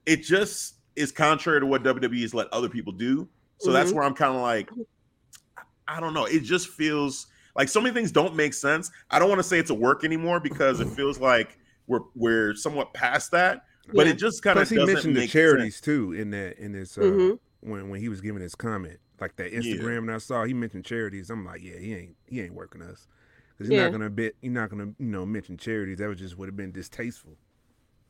it 0.06 0.24
just 0.24 0.76
is 0.96 1.12
contrary 1.12 1.60
to 1.60 1.66
what 1.66 1.84
WWE 1.84 2.22
has 2.22 2.34
let 2.34 2.48
other 2.54 2.70
people 2.70 2.94
do. 2.94 3.28
So 3.60 3.72
that's 3.72 3.92
Mhm. 3.92 3.96
where 3.96 4.04
I'm 4.06 4.14
kind 4.14 4.34
of 4.34 4.42
like, 4.42 4.70
I 5.88 6.00
don't 6.00 6.14
know. 6.14 6.26
It 6.26 6.42
just 6.44 6.70
feels 6.70 7.28
like 7.56 7.70
so 7.70 7.82
many 7.82 7.94
things 7.94 8.12
don't 8.12 8.36
make 8.36 8.54
sense. 8.54 8.90
I 9.10 9.20
don't 9.20 9.30
want 9.30 9.40
to 9.40 9.44
say 9.44 9.60
it's 9.60 9.70
a 9.72 9.76
work 9.76 10.04
anymore 10.04 10.40
because 10.40 10.80
it 10.80 10.88
feels 10.88 11.20
like 11.20 11.58
we're 11.88 12.02
we're 12.16 12.56
somewhat 12.56 12.94
past 12.94 13.32
that. 13.32 13.64
But 13.94 14.06
Yeah. 14.06 14.14
it 14.14 14.18
just 14.18 14.44
kind 14.44 14.60
of 14.60 14.70
he 14.70 14.76
doesn't 14.76 14.94
mentioned 14.94 15.16
the 15.18 15.28
charities 15.28 15.76
sense. 15.76 15.82
too 15.86 16.14
in 16.14 16.32
that 16.32 16.58
in 16.58 16.72
this 16.74 16.98
uh, 16.98 17.02
Mhm. 17.02 17.40
when 17.62 17.90
when 17.90 18.00
he 18.02 18.10
was 18.10 18.22
giving 18.22 18.42
his 18.42 18.56
comment, 18.56 19.00
like 19.20 19.36
that 19.38 19.52
Yeah. 19.54 19.60
Instagram 19.60 20.08
that 20.08 20.16
I 20.16 20.18
saw. 20.20 20.44
He 20.44 20.54
mentioned 20.54 20.86
charities. 20.86 21.30
I'm 21.30 21.46
like, 21.46 21.62
yeah, 21.64 21.78
he 21.78 21.94
ain't 21.96 22.16
he 22.28 22.42
ain't 22.42 22.54
working 22.54 22.82
us 22.82 23.08
because 23.52 23.70
he's 23.70 23.76
Yeah. 23.78 23.84
not 23.86 23.92
gonna 23.94 24.10
bit. 24.10 24.36
He's 24.42 24.52
not 24.52 24.70
gonna 24.70 24.94
you 25.00 25.06
know 25.08 25.26
mention 25.26 25.58
charities. 25.58 26.00
That 26.00 26.10
was 26.10 26.20
just 26.20 26.38
would 26.38 26.48
have 26.48 26.58
been 26.58 26.72
distasteful. 26.72 27.38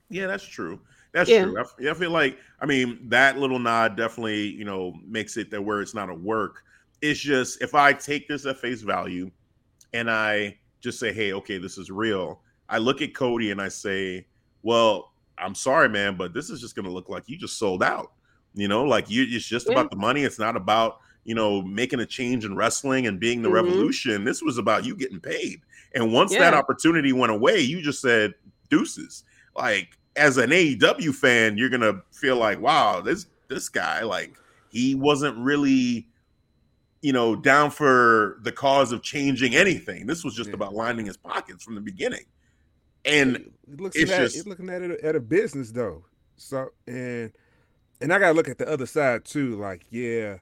Yeah, 0.10 0.28
that's 0.28 0.46
true. 0.46 0.80
That's 1.12 1.30
Yeah. 1.30 1.44
true. 1.46 1.58
I, 1.58 1.62
f- 1.62 1.76
yeah, 1.80 1.92
I 1.92 1.94
feel 1.94 2.12
like 2.12 2.38
I 2.60 2.66
mean 2.66 3.10
that 3.10 3.38
little 3.38 3.60
nod 3.60 3.96
definitely 3.98 4.48
you 4.48 4.66
know 4.66 4.94
makes 5.06 5.38
it 5.38 5.52
that 5.52 5.62
where 5.62 5.82
it's 5.82 5.94
not 5.94 6.10
a 6.10 6.14
work. 6.14 6.64
It's 7.02 7.20
just 7.20 7.62
if 7.62 7.76
I 7.76 7.94
take 7.94 8.28
this 8.28 8.46
at 8.48 8.58
face 8.58 8.82
value, 8.82 9.30
and 9.94 10.10
I 10.10 10.58
just 10.80 11.00
say, 11.00 11.14
hey, 11.14 11.34
okay, 11.34 11.58
this 11.60 11.78
is 11.78 11.92
real. 11.92 12.42
I 12.70 12.78
look 12.80 13.02
at 13.02 13.14
Cody 13.14 13.52
and 13.52 13.62
I 13.62 13.68
say, 13.68 14.26
well, 14.64 15.14
I'm 15.38 15.56
sorry, 15.56 15.90
man, 15.90 16.16
but 16.18 16.34
this 16.34 16.50
is 16.50 16.60
just 16.62 16.76
going 16.76 16.86
to 16.86 16.92
look 16.92 17.10
like 17.10 17.24
you 17.28 17.38
just 17.38 17.58
sold 17.58 17.84
out. 17.84 18.12
You 18.54 18.68
know, 18.68 18.84
like 18.84 19.10
you, 19.10 19.26
it's 19.30 19.46
just 19.46 19.68
Yeah. 19.68 19.74
about 19.74 19.92
the 19.92 19.98
money. 19.98 20.24
It's 20.24 20.40
not 20.40 20.56
about 20.56 21.00
you 21.26 21.36
know 21.36 21.62
making 21.62 22.00
a 22.00 22.06
change 22.06 22.46
in 22.46 22.56
wrestling 22.56 23.06
and 23.06 23.20
being 23.20 23.42
the 23.42 23.50
Mhm. 23.50 23.54
revolution. 23.54 24.24
This 24.24 24.42
was 24.42 24.58
about 24.58 24.86
you 24.86 24.96
getting 24.96 25.20
paid. 25.20 25.62
And 25.94 26.14
once 26.14 26.32
that 26.32 26.54
opportunity 26.54 27.12
went 27.14 27.32
away, 27.32 27.60
you 27.60 27.82
just 27.82 28.02
said 28.02 28.34
deuces. 28.70 29.24
Like 29.56 29.98
as 30.16 30.38
an 30.38 30.52
AEW 30.52 31.12
fan, 31.14 31.58
you're 31.58 31.70
gonna 31.70 32.02
feel 32.12 32.38
like, 32.38 32.60
wow, 32.62 33.02
this 33.02 33.28
this 33.50 33.70
guy, 33.70 34.02
like 34.04 34.36
he 34.70 34.96
wasn't 34.96 35.38
really, 35.38 36.08
you 37.02 37.14
know, 37.14 37.36
down 37.36 37.70
for 37.72 38.40
the 38.44 38.52
cause 38.52 38.92
of 38.92 39.02
changing 39.04 39.56
anything. 39.56 40.08
This 40.08 40.24
was 40.24 40.34
just 40.36 40.50
Yeah. 40.50 40.56
about 40.56 40.74
lining 40.74 41.06
his 41.06 41.18
pockets 41.18 41.64
from 41.64 41.76
the 41.76 41.82
beginning. 41.82 42.26
And 43.06 43.52
He 43.70 43.76
looks 43.76 43.96
it's 43.96 44.12
at 44.12 44.18
just- 44.20 44.36
he's 44.36 44.48
looking 44.48 44.70
at 44.70 44.82
it 44.82 45.02
at 45.02 45.16
a 45.16 45.20
business 45.20 45.72
though. 45.72 46.06
So 46.36 46.70
and 46.88 47.32
and 48.02 48.14
I 48.14 48.20
gotta 48.20 48.34
look 48.34 48.48
at 48.50 48.58
the 48.58 48.68
other 48.70 48.86
side 48.86 49.26
too. 49.26 49.56
Like, 49.56 49.86
yeah, 49.90 50.38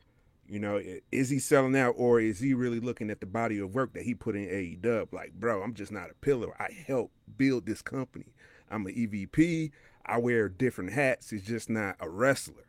you 0.47 0.59
know, 0.59 0.81
is 1.11 1.29
he 1.29 1.39
selling 1.39 1.75
out 1.75 1.95
or 1.97 2.19
is 2.19 2.39
he 2.39 2.53
really 2.53 2.79
looking 2.79 3.09
at 3.09 3.19
the 3.19 3.25
body 3.25 3.59
of 3.59 3.73
work 3.73 3.93
that 3.93 4.03
he 4.03 4.13
put 4.13 4.35
in 4.35 4.45
AEW? 4.47 5.07
Like, 5.13 5.33
bro, 5.33 5.61
I'm 5.63 5.73
just 5.73 5.91
not 5.91 6.09
a 6.11 6.13
pillar. 6.15 6.53
I 6.61 6.69
help 6.85 7.11
build 7.37 7.65
this 7.65 7.81
company. 7.81 8.33
I'm 8.69 8.85
an 8.87 8.93
EVP. 8.93 9.71
I 10.05 10.17
wear 10.17 10.49
different 10.49 10.91
hats. 10.91 11.29
He's 11.29 11.45
just 11.45 11.69
not 11.69 11.95
a 11.99 12.09
wrestler. 12.09 12.65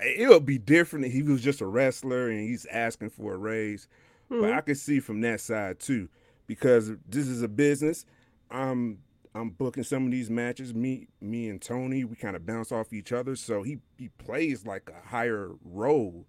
It 0.00 0.28
would 0.28 0.46
be 0.46 0.58
different 0.58 1.04
if 1.04 1.12
he 1.12 1.22
was 1.22 1.42
just 1.42 1.60
a 1.60 1.66
wrestler 1.66 2.28
and 2.28 2.40
he's 2.40 2.64
asking 2.66 3.10
for 3.10 3.34
a 3.34 3.38
raise. 3.38 3.86
But 4.28 4.36
Mhm. 4.40 4.52
I 4.54 4.60
can 4.62 4.74
see 4.74 4.98
from 4.98 5.20
that 5.20 5.40
side 5.40 5.78
too, 5.78 6.08
because 6.46 6.90
this 7.06 7.28
is 7.28 7.42
a 7.42 7.48
business. 7.48 8.06
I'm 8.50 8.98
I'm 9.34 9.50
booking 9.50 9.84
some 9.84 10.04
of 10.06 10.10
these 10.12 10.28
matches. 10.30 10.74
Me 10.74 11.08
me 11.20 11.48
and 11.48 11.60
Tony, 11.60 12.04
we 12.04 12.16
kind 12.16 12.36
of 12.36 12.44
bounce 12.44 12.70
off 12.72 12.92
each 12.92 13.12
other. 13.12 13.34
So 13.36 13.62
he 13.62 13.78
he 13.98 14.08
plays 14.18 14.66
like 14.66 14.90
a 14.90 15.08
higher 15.08 15.50
role 15.64 16.26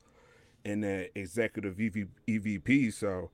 in 0.63 0.82
that 0.82 1.12
executive 1.16 1.80
E 1.82 1.88
EV, 1.88 2.08
EVP. 2.30 2.94
So 2.94 3.30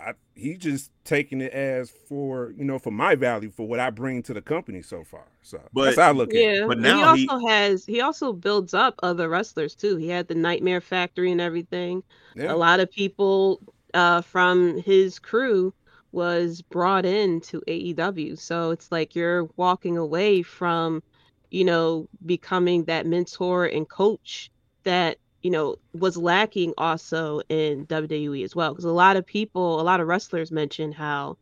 I 0.00 0.14
he 0.34 0.56
just 0.56 0.90
taking 1.04 1.40
it 1.40 1.52
as 1.52 1.90
for 2.08 2.52
you 2.56 2.64
know 2.64 2.78
for 2.80 2.90
my 2.90 3.14
value 3.14 3.50
for 3.50 3.68
what 3.68 3.78
I 3.78 3.90
bring 3.90 4.22
to 4.24 4.34
the 4.34 4.42
company 4.42 4.82
so 4.82 5.04
far. 5.04 5.26
So 5.42 5.60
But- 5.72 5.84
that's 5.84 5.98
how 5.98 6.08
I 6.08 6.12
look 6.12 6.30
at 6.30 6.36
it. 6.40 6.56
Yeah, 6.58 6.66
But 6.66 6.78
now 6.80 7.14
he 7.14 7.22
he- 7.22 7.28
also 7.28 7.46
has 7.46 7.86
he 7.86 8.00
also 8.00 8.32
builds 8.32 8.74
up 8.74 8.96
other 9.04 9.28
wrestlers 9.28 9.76
too. 9.76 9.96
He 9.96 10.08
had 10.08 10.26
the 10.26 10.34
Nightmare 10.34 10.80
Factory 10.80 11.30
and 11.30 11.40
everything. 11.40 12.02
Yeah. 12.34 12.52
A 12.52 12.56
lot 12.56 12.80
of 12.80 12.90
people 12.90 13.60
uh, 13.94 14.22
from 14.22 14.78
his 14.78 15.18
crew 15.20 15.72
was 16.12 16.62
brought 16.62 17.04
in 17.04 17.40
to 17.40 17.62
AEW. 17.66 18.38
So 18.38 18.70
it's 18.70 18.92
like 18.92 19.16
you're 19.16 19.44
walking 19.56 19.96
away 19.96 20.42
from, 20.42 21.02
you 21.50 21.64
know, 21.64 22.08
becoming 22.24 22.84
that 22.84 23.06
mentor 23.06 23.66
and 23.66 23.88
coach 23.88 24.50
that 24.84 25.18
you 25.42 25.50
know 25.50 25.76
was 25.92 26.16
lacking 26.16 26.72
also 26.78 27.40
in 27.48 27.86
WWE 27.86 28.44
as 28.44 28.54
well. 28.54 28.72
Because 28.72 28.84
a 28.84 28.90
lot 28.90 29.16
of 29.16 29.26
people, 29.26 29.80
a 29.80 29.82
lot 29.82 30.00
of 30.00 30.06
wrestlers 30.06 30.52
mention 30.52 30.92
how 30.92 31.36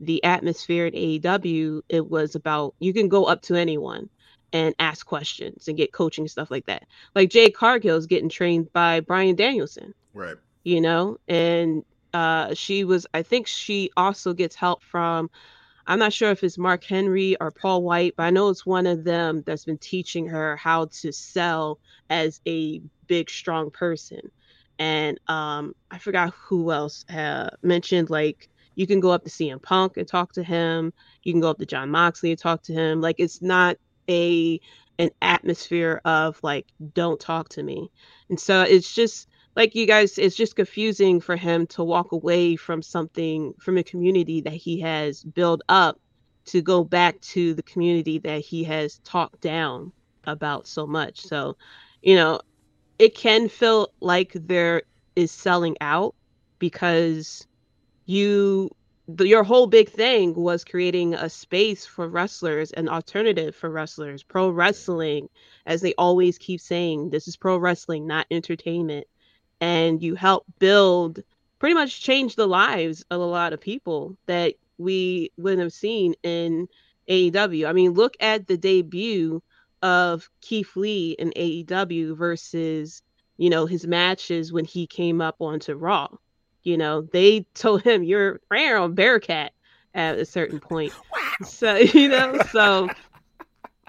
the 0.00 0.22
atmosphere 0.24 0.86
at 0.86 0.94
AEW 0.94 1.82
it 1.88 2.10
was 2.10 2.34
about 2.34 2.74
you 2.80 2.92
can 2.92 3.08
go 3.08 3.24
up 3.24 3.42
to 3.42 3.54
anyone 3.54 4.08
and 4.52 4.74
ask 4.78 5.06
questions 5.06 5.68
and 5.68 5.76
get 5.76 5.92
coaching 5.92 6.28
stuff 6.28 6.50
like 6.50 6.66
that. 6.66 6.84
Like 7.14 7.30
Jade 7.30 7.54
Cargill's 7.54 8.06
getting 8.06 8.28
trained 8.28 8.72
by 8.72 9.00
Bryan 9.00 9.36
Danielson 9.36 9.94
right, 10.12 10.36
you 10.64 10.80
know 10.80 11.18
and 11.28 11.84
uh 12.14 12.54
she 12.54 12.84
was 12.84 13.06
i 13.14 13.22
think 13.22 13.46
she 13.46 13.90
also 13.96 14.34
gets 14.34 14.56
help 14.56 14.82
from 14.82 15.30
i'm 15.86 15.98
not 15.98 16.12
sure 16.12 16.30
if 16.30 16.44
it's 16.44 16.58
mark 16.58 16.84
henry 16.84 17.36
or 17.40 17.50
paul 17.50 17.82
white 17.82 18.14
but 18.16 18.24
i 18.24 18.30
know 18.30 18.48
it's 18.50 18.66
one 18.66 18.86
of 18.86 19.04
them 19.04 19.42
that's 19.46 19.66
been 19.66 19.78
teaching 19.78 20.26
her 20.28 20.56
how 20.56 20.86
to 20.86 21.12
sell 21.12 21.78
as 22.10 22.40
a 22.48 22.80
big 23.08 23.30
strong 23.30 23.70
person 23.70 24.20
and 24.78 25.20
um 25.28 25.74
i 25.90 25.98
forgot 25.98 26.34
who 26.48 26.72
else 26.72 27.04
uh, 27.10 27.50
mentioned 27.62 28.10
like 28.10 28.48
you 28.76 28.86
can 28.86 29.00
go 29.00 29.10
up 29.10 29.24
to 29.24 29.30
CM 29.30 29.62
Punk 29.62 29.96
and 29.98 30.08
talk 30.08 30.32
to 30.32 30.42
him. 30.42 30.92
You 31.22 31.32
can 31.32 31.40
go 31.40 31.50
up 31.50 31.58
to 31.58 31.66
Jon 31.66 31.90
Moxley 31.90 32.30
and 32.30 32.38
talk 32.40 32.62
to 32.64 32.72
him. 32.72 33.00
Like 33.00 33.16
it's 33.18 33.40
not 33.42 33.76
a 34.10 34.60
an 34.98 35.10
atmosphere 35.22 36.00
of 36.04 36.38
like 36.42 36.66
don't 36.94 37.20
talk 37.20 37.50
to 37.50 37.62
me. 37.62 37.90
And 38.30 38.38
so 38.40 38.62
it's 38.62 38.92
just 38.94 39.28
like 39.56 39.74
you 39.74 39.86
guys 39.86 40.18
it's 40.18 40.36
just 40.36 40.56
confusing 40.56 41.20
for 41.20 41.36
him 41.36 41.66
to 41.66 41.84
walk 41.84 42.12
away 42.12 42.56
from 42.56 42.82
something 42.82 43.54
from 43.58 43.78
a 43.78 43.82
community 43.82 44.40
that 44.40 44.54
he 44.54 44.80
has 44.80 45.22
built 45.22 45.62
up 45.68 46.00
to 46.46 46.60
go 46.60 46.84
back 46.84 47.20
to 47.20 47.54
the 47.54 47.62
community 47.62 48.18
that 48.18 48.40
he 48.40 48.64
has 48.64 48.98
talked 48.98 49.40
down 49.40 49.92
about 50.26 50.66
so 50.66 50.86
much. 50.86 51.20
So 51.20 51.56
you 52.02 52.16
know 52.16 52.40
it 52.98 53.14
can 53.14 53.48
feel 53.48 53.92
like 54.00 54.32
there 54.34 54.82
is 55.16 55.30
selling 55.30 55.76
out 55.80 56.14
because 56.58 57.46
you 58.06 58.70
the, 59.06 59.26
your 59.26 59.44
whole 59.44 59.66
big 59.66 59.90
thing 59.90 60.34
was 60.34 60.64
creating 60.64 61.14
a 61.14 61.28
space 61.28 61.84
for 61.84 62.08
wrestlers 62.08 62.72
an 62.72 62.88
alternative 62.88 63.54
for 63.54 63.68
wrestlers 63.70 64.22
pro 64.22 64.48
wrestling 64.48 65.28
as 65.66 65.82
they 65.82 65.92
always 65.94 66.38
keep 66.38 66.60
saying 66.60 67.10
this 67.10 67.28
is 67.28 67.36
pro 67.36 67.58
wrestling 67.58 68.06
not 68.06 68.26
entertainment 68.30 69.06
and 69.64 70.02
you 70.02 70.14
help 70.14 70.44
build 70.58 71.20
pretty 71.58 71.72
much 71.72 72.02
change 72.02 72.36
the 72.36 72.46
lives 72.46 73.02
of 73.10 73.18
a 73.18 73.24
lot 73.24 73.54
of 73.54 73.60
people 73.62 74.14
that 74.26 74.52
we 74.76 75.32
wouldn't 75.38 75.62
have 75.62 75.72
seen 75.72 76.14
in 76.22 76.68
AEW. 77.08 77.66
I 77.66 77.72
mean, 77.72 77.92
look 77.92 78.14
at 78.20 78.46
the 78.46 78.58
debut 78.58 79.42
of 79.80 80.28
Keith 80.42 80.76
Lee 80.76 81.16
in 81.18 81.32
AEW 81.34 82.14
versus, 82.14 83.00
you 83.38 83.48
know, 83.48 83.64
his 83.64 83.86
matches 83.86 84.52
when 84.52 84.66
he 84.66 84.86
came 84.86 85.22
up 85.22 85.36
onto 85.40 85.72
Raw. 85.72 86.08
You 86.62 86.76
know, 86.76 87.00
they 87.00 87.46
told 87.54 87.80
him 87.80 88.02
you're 88.02 88.40
rare 88.50 88.76
on 88.76 88.92
Bearcat 88.92 89.54
at 89.94 90.18
a 90.18 90.26
certain 90.26 90.60
point. 90.60 90.92
So, 91.44 91.74
you 91.74 92.08
know, 92.08 92.38
so 92.52 92.88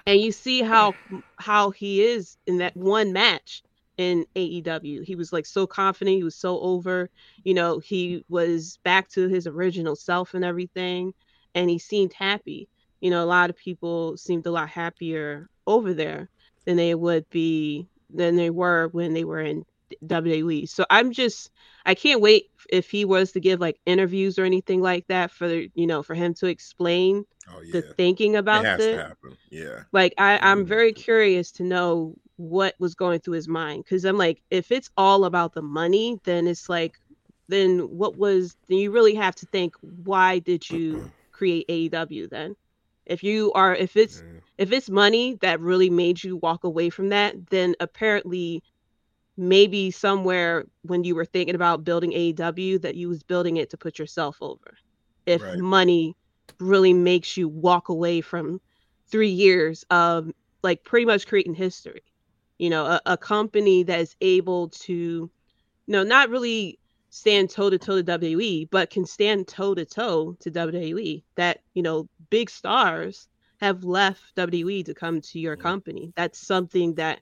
and 0.04 0.20
you 0.20 0.32
see 0.32 0.62
how 0.62 0.94
how 1.36 1.70
he 1.70 2.02
is 2.02 2.36
in 2.44 2.58
that 2.58 2.76
one 2.76 3.12
match 3.12 3.62
in 3.96 4.26
AEW. 4.36 5.04
He 5.04 5.16
was 5.16 5.32
like 5.32 5.46
so 5.46 5.66
confident, 5.66 6.16
he 6.16 6.24
was 6.24 6.36
so 6.36 6.60
over, 6.60 7.10
you 7.44 7.54
know, 7.54 7.78
he 7.78 8.24
was 8.28 8.78
back 8.84 9.08
to 9.10 9.28
his 9.28 9.46
original 9.46 9.96
self 9.96 10.34
and 10.34 10.44
everything 10.44 11.14
and 11.54 11.70
he 11.70 11.78
seemed 11.78 12.12
happy. 12.12 12.68
You 13.00 13.10
know, 13.10 13.24
a 13.24 13.26
lot 13.26 13.50
of 13.50 13.56
people 13.56 14.16
seemed 14.16 14.46
a 14.46 14.50
lot 14.50 14.68
happier 14.68 15.48
over 15.66 15.94
there 15.94 16.28
than 16.64 16.76
they 16.76 16.94
would 16.94 17.28
be 17.30 17.88
than 18.10 18.36
they 18.36 18.50
were 18.50 18.88
when 18.88 19.14
they 19.14 19.24
were 19.24 19.40
in 19.40 19.64
WWE. 20.06 20.66
So 20.66 20.84
I'm 20.90 21.12
just 21.12 21.50
I 21.84 21.94
can't 21.94 22.20
wait 22.20 22.44
if 22.70 22.90
he 22.90 23.04
was 23.04 23.32
to 23.32 23.40
give 23.40 23.60
like 23.60 23.78
interviews 23.86 24.38
or 24.38 24.44
anything 24.44 24.80
like 24.82 25.06
that 25.08 25.30
for 25.30 25.48
you 25.74 25.86
know 25.86 26.02
for 26.02 26.14
him 26.14 26.34
to 26.34 26.46
explain 26.46 27.24
oh 27.48 27.60
yeah, 27.60 27.72
the 27.72 27.82
thinking 27.96 28.36
it 28.36 28.36
about 28.36 28.62
has 28.62 28.88
this 28.88 28.88
to 28.88 29.02
happen. 29.08 29.38
Yeah, 29.50 29.84
like 29.92 30.14
I, 30.18 30.38
I'm 30.42 30.64
Mhm. 30.64 30.66
very 30.66 30.92
curious 30.92 31.52
to 31.52 31.62
know 31.64 32.14
what 32.36 32.74
was 32.78 32.94
going 32.94 33.20
through 33.20 33.34
his 33.34 33.48
mind 33.48 33.84
because 33.84 34.04
I'm 34.04 34.16
like, 34.18 34.42
if 34.50 34.70
it's 34.70 34.90
all 34.96 35.24
about 35.24 35.54
the 35.54 35.62
money, 35.62 36.18
then 36.24 36.46
it's 36.46 36.68
like, 36.68 36.94
then 37.48 37.78
what 37.80 38.16
was? 38.16 38.56
Then 38.68 38.78
you 38.78 38.90
really 38.90 39.14
have 39.14 39.34
to 39.36 39.46
think, 39.46 39.74
why 39.80 40.38
did 40.40 40.70
you 40.70 41.02
create 41.32 41.66
AEW 41.68 42.28
then? 42.28 42.54
If 43.06 43.22
you 43.22 43.52
are, 43.54 43.74
if 43.74 43.96
it's 43.96 44.22
Yeah. 44.22 44.40
if 44.58 44.72
it's 44.72 44.90
money 44.90 45.36
that 45.42 45.60
really 45.60 45.90
made 45.90 46.22
you 46.22 46.36
walk 46.36 46.64
away 46.64 46.90
from 46.90 47.10
that, 47.10 47.48
then 47.50 47.74
apparently 47.80 48.62
maybe 49.36 49.90
somewhere 49.90 50.64
when 50.82 51.04
you 51.04 51.14
were 51.14 51.24
thinking 51.24 51.54
about 51.54 51.84
building 51.84 52.12
AEW 52.12 52.78
that 52.80 52.94
you 52.96 53.08
was 53.08 53.22
building 53.22 53.56
it 53.56 53.70
to 53.70 53.78
put 53.78 53.98
yourself 53.98 54.36
over. 54.40 54.76
If 55.26 55.42
Right. 55.42 55.54
money 55.54 56.14
really 56.60 56.92
makes 56.94 57.36
you 57.36 57.48
walk 57.48 57.88
away 57.88 58.20
from 58.20 58.60
three 59.10 59.30
years 59.30 59.84
of 59.90 60.30
like 60.62 60.84
pretty 60.84 61.06
much 61.06 61.26
creating 61.26 61.54
history. 61.54 62.02
You 62.58 62.70
know, 62.70 62.86
a, 62.86 63.00
a 63.06 63.16
company 63.18 63.82
that 63.84 64.00
is 64.00 64.16
able 64.20 64.70
to, 64.70 64.94
you 64.94 65.30
know, 65.92 66.02
not 66.04 66.30
really 66.30 66.78
stand 67.10 67.50
toe 67.50 67.70
to 67.70 67.78
toe 67.78 67.96
to 67.96 68.02
WWE, 68.02 68.68
but 68.70 68.90
can 68.90 69.04
stand 69.06 69.48
toe 69.48 69.74
to 69.74 69.84
toe 69.84 70.36
to 70.40 70.50
WWE. 70.50 71.24
That, 71.36 71.60
you 71.74 71.82
know, 71.82 72.08
big 72.30 72.50
stars 72.50 73.28
have 73.60 73.84
left 73.84 74.22
WWE 74.36 74.82
to 74.84 74.94
come 74.94 75.20
to 75.20 75.38
your 75.40 75.56
company. 75.56 76.12
That's 76.16 76.38
something 76.46 76.94
that 76.96 77.20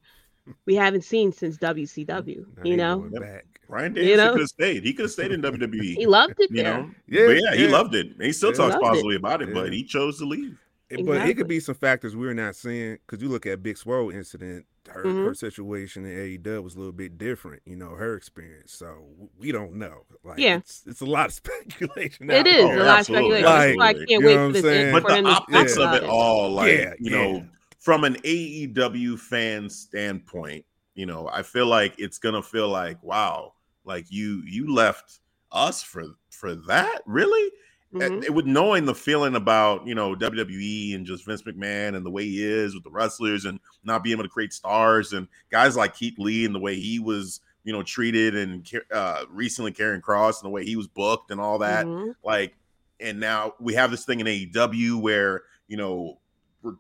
we 0.67 0.75
haven't 0.75 1.03
seen 1.03 1.33
since 1.33 1.57
WCW, 1.59 2.47
Now 2.57 2.63
you 2.65 2.77
know? 2.77 2.99
going 3.01 3.21
back. 3.23 3.47
Bryan 3.69 3.95
You 3.97 4.17
know? 4.17 4.33
could 4.33 4.41
have 4.41 4.49
stayed. 4.51 4.85
He 4.85 4.93
could 4.93 5.05
have 5.05 5.11
stayed 5.13 5.33
in 5.33 5.41
WWE. 5.43 5.95
He 5.97 6.07
loved 6.07 6.35
it 6.39 6.51
you 6.51 6.63
there. 6.63 6.79
know, 6.83 6.91
Yeah, 7.09 7.27
but 7.27 7.37
yeah, 7.43 7.55
he 7.55 7.67
loved 7.67 7.95
it. 7.95 8.09
He 8.21 8.33
still 8.33 8.51
Yeah. 8.51 8.57
talks 8.57 8.73
Loved 8.75 8.83
it. 8.83 8.87
positively 8.89 9.17
about 9.17 9.43
it, 9.43 9.49
Yeah. 9.49 9.55
but 9.55 9.73
he 9.73 9.83
chose 9.85 10.19
to 10.19 10.27
leave. 10.27 10.57
It- 10.91 11.05
But 11.07 11.27
it 11.29 11.35
could 11.37 11.49
be 11.49 11.61
some 11.61 11.75
factors 11.75 12.15
we're 12.15 12.35
not 12.35 12.55
seeing 12.57 12.99
because 13.07 13.23
you 13.23 13.29
look 13.31 13.47
at 13.47 13.63
Big 13.63 13.79
Swole 13.79 14.11
incident. 14.11 14.67
Her, 14.91 15.03
Mhm. 15.03 15.25
her 15.29 15.35
situation 15.35 16.05
in 16.05 16.15
AEW 16.15 16.63
was 16.63 16.75
a 16.75 16.79
little 16.79 16.93
bit 16.93 17.17
different, 17.17 17.63
you 17.65 17.75
know, 17.75 17.89
her 17.95 18.15
experience. 18.17 18.75
So 18.75 19.07
we 19.39 19.51
don't 19.51 19.77
know. 19.77 20.05
Like, 20.23 20.39
Yeah. 20.39 20.59
it's, 20.59 20.83
it's 20.87 21.01
a 21.01 21.07
lot 21.07 21.27
of 21.29 21.33
speculation. 21.43 22.31
It 22.31 22.47
is 22.47 22.53
there. 22.55 22.79
Oh, 22.81 22.83
a 22.83 22.85
lot 22.85 23.01
of 23.01 23.07
speculation. 23.07 23.43
That's 23.45 23.77
why 23.79 23.89
I 23.89 23.95
can't 23.95 24.11
You 24.11 24.19
wait 24.21 24.35
know 24.35 24.37
for 24.41 24.45
what 24.49 24.53
this. 24.53 24.65
I'm 24.65 24.69
in- 24.71 24.75
saying? 24.75 24.93
but 24.93 25.03
for 25.03 25.09
the 25.09 25.15
them 25.15 25.25
to 25.25 25.31
talk 25.31 25.43
optics 25.49 25.73
of 25.73 25.79
about 25.85 25.97
it 25.97 26.05
all, 26.05 26.51
like 26.53 26.73
Yeah, 26.79 26.93
you 27.01 27.11
yeah. 27.11 27.17
know, 27.17 27.47
from 27.85 28.05
an 28.05 28.15
AEW 28.25 29.19
fan 29.19 29.69
standpoint, 29.69 30.65
you 30.95 31.05
know, 31.05 31.29
I 31.31 31.43
feel 31.43 31.67
like 31.67 31.95
it's 31.99 32.19
gonna 32.19 32.43
feel 32.43 32.69
like, 32.71 33.03
wow, 33.03 33.53
like 33.85 34.07
you 34.09 34.43
you 34.47 34.73
left 34.75 35.19
us 35.53 35.83
for 35.83 36.05
for 36.31 36.55
that, 36.55 37.01
really? 37.05 37.51
Mhm. 37.93 38.27
Uh, 38.29 38.33
with 38.33 38.47
knowing 38.47 38.87
the 38.87 38.95
feeling 38.95 39.37
about 39.37 39.87
you 39.87 39.95
know 39.95 40.15
WWE 40.17 40.95
and 40.95 41.05
just 41.05 41.27
Vince 41.27 41.43
McMahon 41.43 41.95
and 41.95 42.07
the 42.07 42.11
way 42.11 42.25
he 42.25 42.43
is 42.43 42.75
with 42.75 42.85
the 42.85 42.91
wrestlers 42.91 43.45
and 43.45 43.61
not 43.85 44.03
being 44.03 44.15
able 44.15 44.25
to 44.25 44.31
create 44.31 44.55
stars 44.55 45.13
and 45.13 45.29
guys 45.51 45.77
like 45.77 45.95
Keith 45.95 46.19
Lee 46.19 46.47
and 46.47 46.55
the 46.55 46.59
way 46.61 46.75
he 46.81 46.99
was 46.99 47.41
you 47.65 47.73
know 47.75 47.83
treated 47.83 48.35
and 48.35 48.67
uh, 48.93 49.25
recently 49.29 49.73
Karrion 49.73 50.01
Kross 50.01 50.41
and 50.43 50.47
the 50.49 50.53
way 50.55 50.65
he 50.65 50.75
was 50.75 50.87
booked 50.89 51.31
and 51.31 51.41
all 51.41 51.59
that 51.59 51.85
Mhm. 51.87 52.15
like 52.25 52.55
and 52.99 53.21
now 53.21 53.55
we 53.61 53.75
have 53.75 53.91
this 53.91 54.05
thing 54.07 54.21
in 54.21 54.27
AEW 54.27 55.01
where 55.01 55.43
you 55.69 55.77
know 55.77 56.19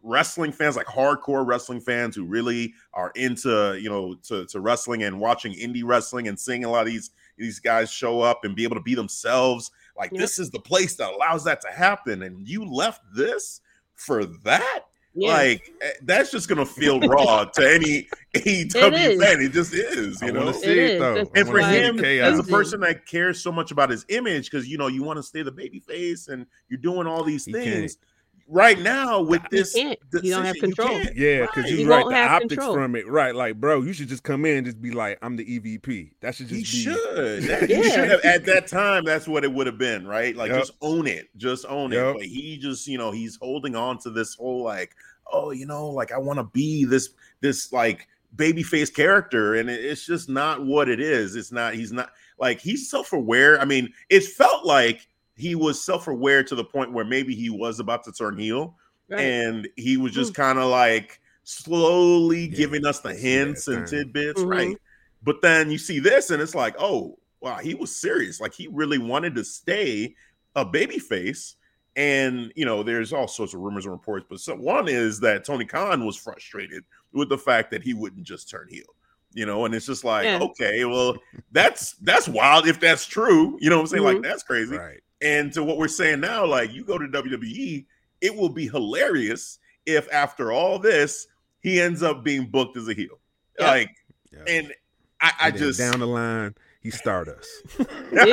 wrestling 0.02 0.50
fans 0.52 0.76
like 0.76 0.86
hardcore 0.86 1.46
wrestling 1.46 1.80
fans 1.80 2.16
who 2.16 2.24
really 2.24 2.72
are 2.94 3.12
into 3.14 3.78
you 3.80 3.88
know 3.90 4.14
to, 4.22 4.46
to 4.46 4.60
wrestling 4.60 5.02
and 5.02 5.20
watching 5.20 5.52
indie 5.52 5.82
wrestling 5.84 6.26
and 6.28 6.38
seeing 6.38 6.64
a 6.64 6.70
lot 6.70 6.80
of 6.80 6.86
these 6.86 7.10
these 7.36 7.58
guys 7.60 7.90
show 7.90 8.20
up 8.20 8.44
and 8.44 8.56
be 8.56 8.64
able 8.64 8.76
to 8.76 8.82
be 8.82 8.94
themselves 8.94 9.70
like 9.96 10.10
Yep. 10.12 10.20
this 10.20 10.38
is 10.38 10.50
the 10.50 10.58
place 10.60 10.96
that 10.96 11.12
allows 11.12 11.44
that 11.44 11.60
to 11.62 11.68
happen 11.68 12.22
and 12.22 12.48
you 12.48 12.64
left 12.64 13.02
this 13.14 13.60
for 13.94 14.24
that 14.24 14.84
Yeah. 15.14 15.32
like 15.32 15.70
eh, 15.82 15.90
that's 16.02 16.30
just 16.30 16.48
gonna 16.48 16.64
feel 16.66 16.98
raw 17.00 17.44
to 17.44 17.70
any 17.74 18.08
AEW 18.34 18.92
is. 19.10 19.22
fan 19.22 19.40
it 19.40 19.52
just 19.52 19.72
is 19.74 20.20
you 20.22 20.32
want 20.32 20.46
know 20.46 20.52
to 20.52 20.58
see 20.58 20.66
it, 20.70 20.78
is. 20.92 21.00
though. 21.00 21.14
That's 21.16 21.30
and 21.36 21.46
for 21.46 21.60
wanna 21.60 21.72
see 21.74 22.00
the 22.00 22.16
him, 22.18 22.24
as 22.32 22.38
a 22.38 22.42
person 22.44 22.80
that 22.80 23.06
cares 23.06 23.40
so 23.40 23.52
much 23.52 23.70
about 23.70 23.90
his 23.90 24.04
image, 24.08 24.50
because 24.50 24.66
you 24.66 24.76
know 24.78 24.86
you 24.88 25.02
want 25.04 25.18
to 25.18 25.22
stay 25.22 25.42
the 25.42 25.52
baby 25.52 25.78
face 25.80 26.28
and 26.28 26.46
you're 26.68 26.80
doing 26.80 27.06
all 27.06 27.22
these 27.22 27.44
He 27.44 27.52
things. 27.52 27.98
Right 28.46 28.78
now, 28.78 29.22
with 29.22 29.40
He 29.50 29.56
this, 29.56 29.72
can't. 29.72 29.98
You 30.22 30.30
don't 30.32 30.44
have 30.44 30.54
decision, 30.54 30.70
you 30.70 30.74
control. 30.76 31.00
Yeah, 31.16 31.40
because 31.46 31.62
Right. 31.64 31.70
you 31.72 31.76
He 31.78 31.84
right. 31.86 32.04
The 32.06 32.14
optics 32.16 32.54
control. 32.54 32.74
from 32.74 32.94
it, 32.94 33.08
right? 33.08 33.34
Like, 33.34 33.58
bro, 33.58 33.80
you 33.82 33.94
should 33.94 34.08
just 34.08 34.22
come 34.22 34.44
in 34.44 34.58
and 34.58 34.66
just 34.66 34.82
be 34.82 34.90
like, 34.90 35.18
"I'm 35.22 35.36
the 35.36 35.44
EVP." 35.44 36.10
That 36.20 36.34
should 36.34 36.48
just 36.48 36.70
He 36.72 36.84
be. 36.84 36.92
should. 36.94 37.42
That- 37.44 37.70
he 37.70 37.76
Yeah. 37.76 37.82
should 37.82 38.10
have 38.10 38.20
at 38.20 38.44
that 38.44 38.66
time. 38.66 39.04
That's 39.06 39.26
what 39.26 39.44
it 39.44 39.52
would 39.52 39.66
have 39.66 39.78
been, 39.78 40.06
right? 40.06 40.36
Like 40.36 40.50
Yep. 40.50 40.60
just 40.60 40.72
own 40.82 41.06
it, 41.06 41.28
just 41.38 41.64
own 41.66 41.90
Yep. 41.92 42.06
it. 42.06 42.18
But 42.18 42.26
he 42.26 42.58
just, 42.58 42.86
you 42.86 42.98
know, 42.98 43.10
he's 43.12 43.36
holding 43.40 43.74
on 43.74 43.98
to 44.00 44.10
this 44.10 44.34
whole 44.34 44.62
like, 44.62 44.94
oh, 45.32 45.50
you 45.50 45.64
know, 45.64 45.88
like 45.88 46.12
I 46.12 46.18
want 46.18 46.38
to 46.38 46.44
be 46.44 46.84
this, 46.84 47.10
this 47.40 47.72
like 47.72 48.08
babyface 48.36 48.92
character, 48.94 49.54
and 49.54 49.70
it- 49.70 49.82
it's 49.84 50.04
just 50.04 50.28
not 50.28 50.64
what 50.66 50.90
it 50.90 51.00
is. 51.00 51.34
It's 51.34 51.50
not. 51.50 51.74
He's 51.74 51.92
not 51.92 52.10
like 52.38 52.60
he's 52.60 52.90
self 52.90 53.14
aware. 53.14 53.58
I 53.58 53.64
mean, 53.64 53.90
it 54.10 54.22
felt 54.24 54.66
like 54.66 55.06
he 55.36 55.54
was 55.54 55.84
self 55.84 56.06
aware 56.08 56.42
to 56.44 56.54
the 56.54 56.64
point 56.64 56.92
where 56.92 57.04
maybe 57.04 57.34
he 57.34 57.50
was 57.50 57.80
about 57.80 58.04
to 58.04 58.12
turn 58.12 58.38
heel, 58.38 58.76
Right. 59.08 59.20
and 59.20 59.68
he 59.76 59.96
was 59.96 60.12
just 60.12 60.34
kind 60.34 60.58
of 60.58 60.70
like 60.70 61.20
slowly 61.42 62.46
Yeah, 62.46 62.56
giving 62.56 62.86
us 62.86 63.00
the 63.00 63.10
I 63.10 63.14
see 63.14 63.22
that 63.22 63.28
hints 63.46 63.68
and 63.68 63.88
thing. 63.88 63.98
tidbits, 64.04 64.40
Mhm. 64.42 64.48
right? 64.50 64.76
But 65.22 65.40
then 65.42 65.70
you 65.70 65.78
see 65.78 65.98
this, 66.00 66.30
and 66.30 66.40
it's 66.42 66.54
like, 66.54 66.74
oh, 66.78 67.18
wow, 67.40 67.56
he 67.58 67.74
was 67.74 67.94
serious. 67.94 68.40
Like 68.40 68.54
he 68.54 68.68
really 68.68 68.98
wanted 68.98 69.34
to 69.36 69.44
stay 69.44 70.14
a 70.54 70.64
baby 70.64 70.98
face. 70.98 71.56
And 71.96 72.52
you 72.56 72.64
know, 72.64 72.82
there's 72.82 73.12
all 73.12 73.28
sorts 73.28 73.54
of 73.54 73.60
rumors 73.60 73.84
and 73.86 73.92
reports, 73.92 74.26
but 74.28 74.40
so, 74.40 74.56
one 74.56 74.88
is 74.88 75.20
that 75.20 75.44
Tony 75.44 75.64
Khan 75.64 76.04
was 76.04 76.16
frustrated 76.16 76.84
with 77.12 77.28
the 77.28 77.38
fact 77.38 77.70
that 77.70 77.82
he 77.82 77.94
wouldn't 77.94 78.24
just 78.26 78.50
turn 78.50 78.66
heel. 78.68 78.86
You 79.32 79.46
know, 79.46 79.64
and 79.64 79.74
it's 79.74 79.86
just 79.86 80.04
like, 80.04 80.24
Yeah. 80.24 80.38
okay, 80.40 80.84
well, 80.84 81.16
that's 81.52 81.92
that's 82.02 82.26
wild 82.28 82.66
if 82.66 82.80
that's 82.80 83.06
true. 83.06 83.56
You 83.60 83.70
know 83.70 83.76
what 83.76 83.82
I'm 83.82 83.86
saying? 83.88 84.02
Like 84.04 84.16
Mhm. 84.18 84.22
that's 84.22 84.42
crazy. 84.42 84.76
Right. 84.76 85.00
And 85.22 85.52
to 85.54 85.64
what 85.64 85.78
we're 85.78 85.88
saying 85.88 86.20
now, 86.20 86.44
like 86.44 86.72
you 86.72 86.84
go 86.84 86.98
to 86.98 87.06
WWE, 87.06 87.86
it 88.20 88.34
will 88.34 88.48
be 88.48 88.66
hilarious 88.68 89.58
if 89.86 90.12
after 90.12 90.52
all 90.52 90.78
this 90.78 91.26
he 91.60 91.80
ends 91.80 92.02
up 92.02 92.24
being 92.24 92.46
booked 92.46 92.76
as 92.76 92.88
a 92.88 92.94
heel. 92.94 93.18
Yep. 93.58 93.68
Like, 93.68 93.90
Yeah. 94.32 94.38
and 94.48 94.72
I, 95.20 95.32
I 95.40 95.46
And 95.48 95.54
then 95.56 95.62
just 95.62 95.78
down 95.78 96.00
the 96.00 96.06
line, 96.06 96.54
he 96.82 96.90
Stardust. 96.90 97.48
you 97.78 97.86
know, 98.12 98.24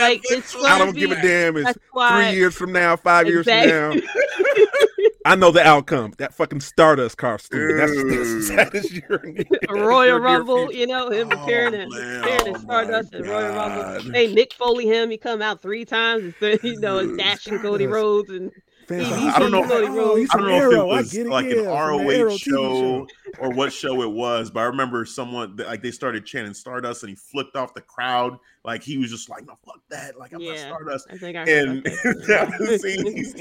like, 0.00 0.20
it's 0.24 0.54
I 0.56 0.78
don't 0.78 0.88
Gonna 0.88 0.92
give 0.92 1.10
a 1.12 1.22
damn. 1.22 1.56
It's 1.56 1.66
That's 1.66 1.78
why. 1.92 2.28
three 2.30 2.38
years 2.38 2.54
from 2.54 2.72
now, 2.72 2.96
five 2.96 3.26
years 3.26 3.46
from 3.46 3.66
now. 3.68 3.92
I 5.26 5.36
know 5.36 5.50
the 5.50 5.66
outcome. 5.66 6.12
That 6.18 6.34
fucking 6.34 6.60
Stardust 6.60 7.16
costume. 7.16 7.78
That's, 7.78 7.92
Dude. 7.92 8.12
that's, 8.50 8.72
that 8.72 8.74
is 8.74 8.92
your 8.92 9.22
A 9.80 9.86
Royal 9.86 10.18
Rumble, 10.18 10.72
you 10.72 10.86
know, 10.86 11.10
him 11.10 11.28
Oh, 11.32 11.42
appearing 11.42 11.74
in, 11.74 11.88
appearing 11.92 12.46
in 12.46 12.56
Oh, 12.56 12.58
Stardust 12.58 13.12
my 13.12 13.18
and 13.18 13.26
Royal 13.26 13.54
Rumble. 13.54 14.12
Hey, 14.12 14.34
Mick 14.34 14.52
Foley, 14.52 14.86
him, 14.86 15.10
he 15.10 15.16
come 15.16 15.40
out 15.40 15.62
three 15.62 15.84
times, 15.84 16.34
and 16.40 16.62
you 16.62 16.78
know, 16.78 16.98
is 16.98 17.16
dashing 17.16 17.58
Cody 17.60 17.86
Rhodes 17.86 18.30
and 18.30 18.52
Fans 18.86 19.06
He- 19.06 19.10
like, 19.12 19.20
he 19.20 19.28
I 19.28 19.38
don't 19.38 19.50
know. 19.50 19.62
I 19.64 19.68
don't 19.68 19.94
know 19.94 20.16
if 20.16 20.72
it 20.72 20.86
was 20.86 21.14
it, 21.14 21.26
like 21.26 21.46
yeah, 21.46 21.60
an 21.60 21.66
ROH 21.66 22.36
show 22.36 23.06
or 23.38 23.50
what 23.50 23.72
show 23.72 24.02
it 24.02 24.10
was, 24.10 24.50
but 24.50 24.60
I 24.60 24.64
remember 24.64 25.04
someone 25.04 25.56
like 25.56 25.82
they 25.82 25.90
started 25.90 26.24
chanting 26.24 26.54
Stardust 26.54 27.02
and 27.02 27.10
he 27.10 27.16
flipped 27.16 27.56
off 27.56 27.74
the 27.74 27.80
crowd. 27.80 28.38
Like 28.64 28.82
he 28.82 28.96
was 28.98 29.10
just 29.10 29.28
like, 29.28 29.46
no, 29.46 29.58
fuck 29.64 29.80
that. 29.90 30.18
Like 30.18 30.32
I'm 30.32 30.44
not 30.44 30.58
Stardust. 30.58 31.06
I 31.10 31.16
think 31.18 31.36
I 31.36 31.42
And 31.42 31.78
about 31.80 32.26
that. 32.26 32.78
see, 32.82 33.02
he's- 33.14 33.32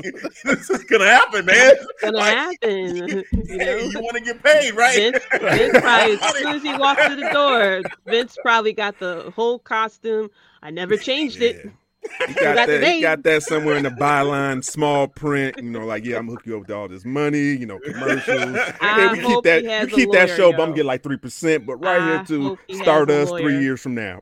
this 0.44 0.70
is 0.70 0.84
gonna 0.86 1.06
happen, 1.06 1.46
man. 1.46 1.76
It's 1.76 2.02
gonna 2.02 2.18
Like, 2.18 2.34
happen. 2.36 3.24
You 3.46 3.58
know, 3.58 3.76
you 3.78 4.00
want 4.00 4.18
to 4.18 4.22
get 4.24 4.42
paid, 4.44 4.74
right? 4.74 4.96
Vince, 4.98 5.20
Vince 5.32 5.80
probably 5.80 6.14
as 6.18 6.34
soon 6.38 6.56
as 6.56 6.64
he 6.64 6.76
walked 6.78 7.02
through 7.02 7.18
the 7.18 7.30
door, 7.30 7.82
Vince 8.08 8.36
probably 8.42 8.74
got 8.74 8.98
the 9.00 9.32
whole 9.36 9.60
costume. 9.60 10.30
I 10.64 10.72
never 10.72 10.98
changed 10.98 11.42
it. 11.42 11.70
Yeah. 12.20 12.28
He 12.28 12.34
got 12.36 12.56
got 12.56 12.68
that. 12.68 12.84
He 12.84 13.02
got 13.02 13.24
that 13.24 13.44
somewhere 13.44 13.76
in 13.76 13.84
the 13.84 13.90
byline, 13.90 14.64
small 14.64 15.08
print. 15.08 15.58
You 15.58 15.70
know, 15.72 15.86
like 15.86 16.06
yeah, 16.06 16.18
I'm 16.18 16.28
gonna 16.28 16.38
hook 16.38 16.46
you 16.46 16.56
up 16.56 16.62
with 16.62 16.72
all 16.72 16.88
this 16.88 17.06
money. 17.06 17.54
You 17.54 17.66
know, 17.66 17.80
commercials. 17.80 18.58
I 18.82 19.10
we 19.12 19.20
keep 19.20 19.26
hope 19.28 19.44
that. 19.44 19.62
he 19.62 19.68
You 19.68 19.70
has 19.70 19.88
a 19.92 19.92
keep 19.92 20.12
that 20.12 20.30
lawyer, 20.30 20.38
show, 20.38 20.52
but 20.52 20.62
I'm 20.62 20.70
yo. 20.70 20.76
getting 20.76 20.88
like 20.88 21.04
three 21.04 21.18
percent. 21.18 21.66
But 21.66 21.78
right 21.78 22.02
I 22.02 22.06
here 22.06 22.24
to 22.26 22.42
hope 22.42 22.60
he 22.68 22.78
has 22.78 22.82
a 22.82 22.84
Stardust 22.84 23.32
three 23.38 23.60
years 23.60 23.82
from 23.82 23.96
now. 23.96 24.22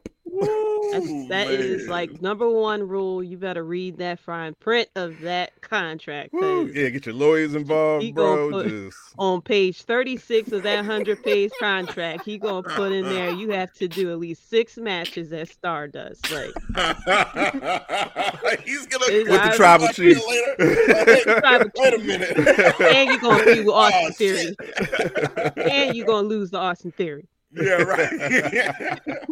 Ooh, 0.94 1.28
that 1.28 1.50
is 1.50 1.84
man. 1.84 1.90
like 1.90 2.22
number 2.22 2.50
one 2.50 2.88
rule. 2.88 3.24
You 3.24 3.38
better 3.38 3.64
read 3.64 3.98
that 3.98 4.20
fine 4.20 4.54
print 4.56 4.90
of 4.96 5.20
that 5.22 5.60
contract. 5.62 6.30
Yeah, 6.34 6.90
get 6.90 7.06
your 7.06 7.16
lawyers 7.16 7.56
involved, 7.56 8.04
he 8.04 8.12
bro. 8.12 8.64
Just 8.64 8.98
on 9.18 9.42
page 9.42 9.82
36 9.84 10.52
of 10.52 10.64
that 10.64 10.76
100 10.78 11.24
page 11.24 11.52
contract, 11.60 12.26
he 12.26 12.38
gonna 12.38 12.64
put 12.64 12.92
in 12.92 13.06
there 13.06 13.30
you 13.32 13.50
have 13.52 13.74
to 13.74 13.88
do 13.88 14.12
at 14.12 14.20
least 14.20 14.50
six 14.50 14.78
matches 14.78 15.32
at 15.34 15.50
Stardust. 15.50 16.32
Like 16.32 16.52
He's 18.66 18.86
gonna 18.88 19.06
With 19.08 19.28
the 19.28 19.54
tribal 19.56 19.88
talk 19.88 19.96
to 19.96 20.04
you 20.04 20.16
chief. 20.16 20.24
Wait, 20.28 20.58
wait 21.78 21.94
a 21.94 22.00
minute. 22.00 22.38
and 22.82 23.10
you're 23.10 23.20
gonna 23.20 23.46
be 23.46 23.60
with 23.60 23.68
oh, 23.70 23.74
Austin 23.74 24.02
Oh, 24.02 24.12
Theory. 24.12 24.56
And 25.58 25.96
you're 25.96 26.08
gonna 26.08 26.28
lose 26.28 26.52
the 26.52 26.58
Austin 26.58 26.92
Theory. 26.92 27.28
Yeah, 27.54 27.84
right. 27.84 29.00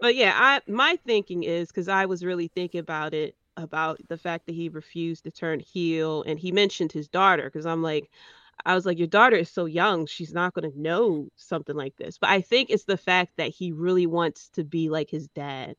But 0.00 0.16
yeah, 0.16 0.32
I 0.36 0.60
my 0.70 0.96
thinking 1.06 1.44
is 1.44 1.68
because 1.68 1.88
I 1.88 2.06
was 2.06 2.24
really 2.24 2.48
thinking 2.48 2.80
about 2.80 3.14
it 3.14 3.36
about 3.56 4.00
the 4.08 4.18
fact 4.18 4.46
that 4.46 4.54
he 4.54 4.68
refused 4.68 5.24
to 5.24 5.30
turn 5.30 5.60
heel 5.60 6.22
and 6.24 6.38
he 6.38 6.52
mentioned 6.52 6.90
his 6.92 7.08
daughter 7.08 7.44
because 7.44 7.66
I'm 7.66 7.82
like 7.82 8.10
I 8.66 8.74
was 8.74 8.86
like 8.86 8.98
your 8.98 9.06
daughter 9.08 9.36
is 9.36 9.50
so 9.50 9.66
young 9.66 10.06
she's 10.06 10.34
not 10.34 10.54
going 10.54 10.70
to 10.72 10.80
know 10.80 11.28
something 11.36 11.76
like 11.76 11.96
this. 11.96 12.18
But 12.18 12.30
I 12.30 12.40
think 12.40 12.70
it's 12.70 12.84
the 12.84 12.96
fact 12.96 13.36
that 13.36 13.50
he 13.50 13.72
really 13.72 14.06
wants 14.06 14.48
to 14.50 14.64
be 14.64 14.88
like 14.90 15.10
his 15.10 15.28
dad. 15.28 15.76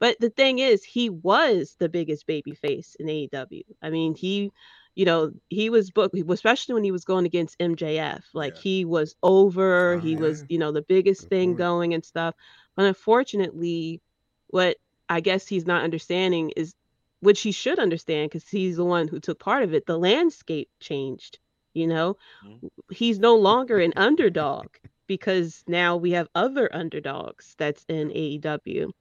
But 0.00 0.18
the 0.20 0.30
thing 0.30 0.58
is 0.60 0.84
he 0.84 1.10
was 1.10 1.76
the 1.78 1.88
biggest 1.88 2.26
baby 2.26 2.54
face 2.54 2.96
in 3.00 3.08
AEW 3.08 3.64
I 3.82 3.90
mean 3.90 4.14
he 4.14 4.52
you 5.00 5.06
know 5.06 5.32
he 5.50 5.70
was 5.70 5.90
booked 5.90 6.16
especially 6.30 6.74
when 6.74 6.84
he 6.84 6.92
was 6.92 7.04
going 7.04 7.26
against 7.26 7.56
MJF 7.60 8.26
like 8.34 8.54
Yeah. 8.54 8.62
he 8.62 8.84
was 8.84 9.16
over 9.22 9.96
Oh, 9.96 9.98
he 9.98 10.16
yeah. 10.16 10.18
was 10.18 10.44
you 10.48 10.58
know 10.58 10.72
the 10.72 10.82
biggest 10.82 11.28
Good 11.28 11.30
thing 11.30 11.54
point. 11.54 11.56
going 11.56 11.94
and 11.94 12.04
stuff 12.04 12.34
but 12.76 12.86
unfortunately, 12.86 14.00
what 14.48 14.76
I 15.08 15.20
guess 15.20 15.46
he's 15.48 15.66
not 15.66 15.82
understanding 15.84 16.50
is, 16.56 16.74
which 17.20 17.40
he 17.42 17.52
should 17.52 17.78
understand 17.78 18.30
because 18.30 18.48
he's 18.48 18.76
the 18.76 18.84
one 18.84 19.08
who 19.08 19.20
took 19.20 19.38
part 19.40 19.62
of 19.64 19.74
it, 19.74 19.86
the 19.86 19.98
landscape 19.98 20.68
changed. 20.80 21.38
You 21.74 21.88
know, 21.88 22.16
Mhm. 22.42 22.70
he's 22.90 23.18
no 23.18 23.36
longer 23.36 23.78
an 23.80 23.92
underdog 23.96 24.68
because 25.06 25.64
now 25.66 25.96
we 25.96 26.12
have 26.12 26.28
other 26.34 26.68
underdogs 26.74 27.54
that's 27.58 27.84
in 27.88 28.10
AEW. 28.12 28.92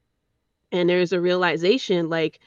And 0.72 0.90
there's 0.90 1.14
a 1.14 1.22
realization 1.22 2.10
like, 2.10 2.40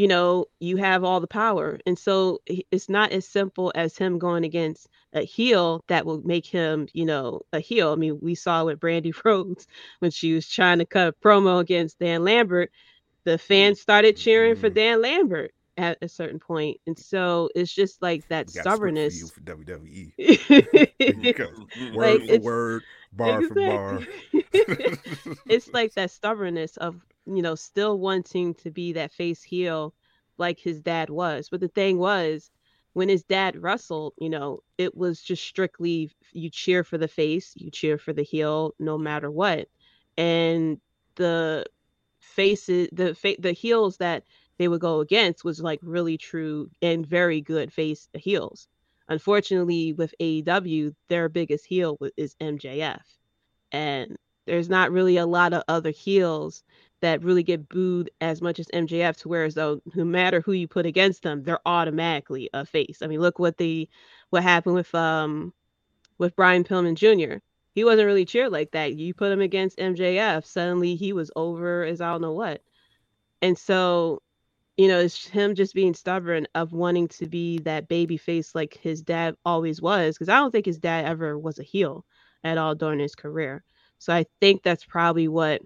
you 0.00 0.08
know, 0.08 0.46
you 0.60 0.78
have 0.78 1.04
all 1.04 1.20
the 1.20 1.26
power. 1.28 1.78
And 1.86 1.98
so 1.98 2.40
it's 2.72 2.88
not 2.88 3.12
as 3.12 3.26
simple 3.28 3.72
as 3.74 3.98
him 3.98 4.18
going 4.18 4.44
against 4.44 4.88
a 5.12 5.22
heel 5.24 5.84
that 5.88 6.06
will 6.06 6.22
make 6.22 6.46
him, 6.46 6.88
you 6.94 7.06
know, 7.06 7.42
a 7.52 7.60
heel. 7.60 7.92
I 7.92 7.96
mean, 7.96 8.18
we 8.22 8.34
saw 8.34 8.64
with 8.64 8.80
Brandi 8.80 9.12
Rhodes 9.24 9.66
when 10.00 10.10
she 10.10 10.34
was 10.34 10.48
trying 10.48 10.78
to 10.78 10.86
cut 10.86 11.08
a 11.08 11.26
promo 11.26 11.60
against 11.60 11.98
Dan 11.98 12.24
Lambert, 12.24 12.70
the 13.24 13.38
fans 13.38 13.80
started 13.80 14.16
cheering 14.16 14.56
for 14.56 14.70
Mhm. 14.70 14.74
Dan 14.74 15.02
Lambert 15.02 15.52
at 15.76 15.98
a 16.02 16.08
certain 16.08 16.40
point, 16.40 16.78
and 16.86 16.98
so 16.98 17.50
it's 17.54 17.72
just 17.72 18.02
like 18.02 18.24
that 18.28 18.50
stubbornness. 18.50 19.14
for 19.14 19.18
you 19.24 19.28
for 19.28 19.40
WWE. 19.40 20.14
Word 21.94 22.20
Like, 22.20 22.26
for 22.26 22.36
word, 22.36 22.82
bar 23.12 23.42
for 23.42 23.54
bar. 23.54 24.06
It's 25.48 25.72
like 25.72 25.94
that 25.94 26.10
stubbornness 26.10 26.76
of 26.76 27.00
you 27.30 27.42
know 27.42 27.54
still 27.54 27.98
wanting 27.98 28.54
to 28.54 28.70
be 28.70 28.92
that 28.92 29.12
face 29.12 29.42
heel 29.42 29.94
like 30.38 30.58
his 30.58 30.80
dad 30.80 31.10
was. 31.10 31.48
But 31.50 31.60
the 31.60 31.68
thing 31.68 31.98
was 31.98 32.50
when 32.92 33.08
his 33.08 33.22
dad 33.24 33.56
wrestled 33.62 34.14
you 34.18 34.30
know 34.30 34.60
it 34.78 34.96
was 34.96 35.22
just 35.22 35.44
strictly 35.44 36.10
you 36.32 36.50
cheer 36.50 36.84
for 36.84 36.98
the 36.98 37.08
face 37.08 37.52
you 37.56 37.70
cheer 37.70 37.98
for 37.98 38.12
the 38.12 38.22
heel 38.22 38.74
no 38.78 38.98
matter 38.98 39.30
what. 39.30 39.68
And 40.16 40.80
the 41.16 41.66
faces 42.20 42.88
the 42.92 43.14
fa- 43.14 43.36
the 43.38 43.52
heels 43.52 43.96
that 43.98 44.24
they 44.58 44.68
would 44.68 44.80
go 44.80 45.00
against 45.00 45.44
was 45.44 45.60
like 45.60 45.80
really 45.82 46.18
true 46.18 46.70
and 46.82 47.06
very 47.06 47.40
good 47.40 47.72
face 47.72 48.08
heels. 48.14 48.68
Unfortunately 49.08 49.92
with 49.92 50.14
AEW 50.20 50.94
their 51.08 51.28
biggest 51.28 51.66
heel 51.66 51.98
is 52.16 52.36
MJF 52.40 53.02
and 53.72 54.16
there's 54.46 54.68
not 54.68 54.90
really 54.92 55.16
a 55.16 55.26
lot 55.26 55.52
of 55.52 55.62
other 55.68 55.90
heels 55.90 56.62
that 57.00 57.22
really 57.22 57.42
get 57.42 57.68
booed 57.68 58.10
as 58.20 58.42
much 58.42 58.58
as 58.58 58.68
MJF 58.74 59.16
to 59.18 59.28
where 59.28 59.44
as 59.44 59.54
though 59.54 59.80
no 59.94 60.04
matter 60.04 60.40
who 60.40 60.52
you 60.52 60.68
put 60.68 60.86
against 60.86 61.22
them, 61.22 61.42
they're 61.42 61.60
automatically 61.66 62.50
a 62.52 62.64
face. 62.66 63.00
I 63.02 63.06
mean, 63.06 63.20
look 63.20 63.38
what 63.38 63.56
the 63.58 63.88
what 64.30 64.42
happened 64.42 64.74
with 64.74 64.94
um 64.94 65.52
with 66.18 66.36
Brian 66.36 66.64
Pillman 66.64 66.94
Jr. 66.96 67.38
He 67.74 67.84
wasn't 67.84 68.06
really 68.06 68.24
cheered 68.24 68.52
like 68.52 68.72
that. 68.72 68.94
You 68.96 69.14
put 69.14 69.32
him 69.32 69.40
against 69.40 69.78
MJF, 69.78 70.44
suddenly 70.44 70.96
he 70.96 71.12
was 71.12 71.30
over 71.36 71.84
as 71.84 72.00
I 72.00 72.10
don't 72.12 72.22
know 72.22 72.32
what. 72.32 72.62
And 73.42 73.56
so, 73.58 74.22
you 74.76 74.88
know, 74.88 75.00
it's 75.00 75.26
him 75.26 75.54
just 75.54 75.74
being 75.74 75.94
stubborn 75.94 76.46
of 76.54 76.72
wanting 76.72 77.08
to 77.08 77.26
be 77.26 77.58
that 77.60 77.88
baby 77.88 78.16
face 78.16 78.54
like 78.54 78.78
his 78.82 79.02
dad 79.02 79.36
always 79.44 79.80
was. 79.82 80.16
Because 80.16 80.28
I 80.28 80.36
don't 80.36 80.50
think 80.52 80.66
his 80.66 80.78
dad 80.78 81.04
ever 81.06 81.38
was 81.38 81.58
a 81.58 81.64
heel 81.64 82.04
at 82.44 82.58
all 82.58 82.74
during 82.74 82.98
his 83.00 83.14
career. 83.14 83.64
So 83.98 84.12
I 84.14 84.26
think 84.40 84.62
that's 84.62 84.84
probably 84.84 85.28
what 85.28 85.62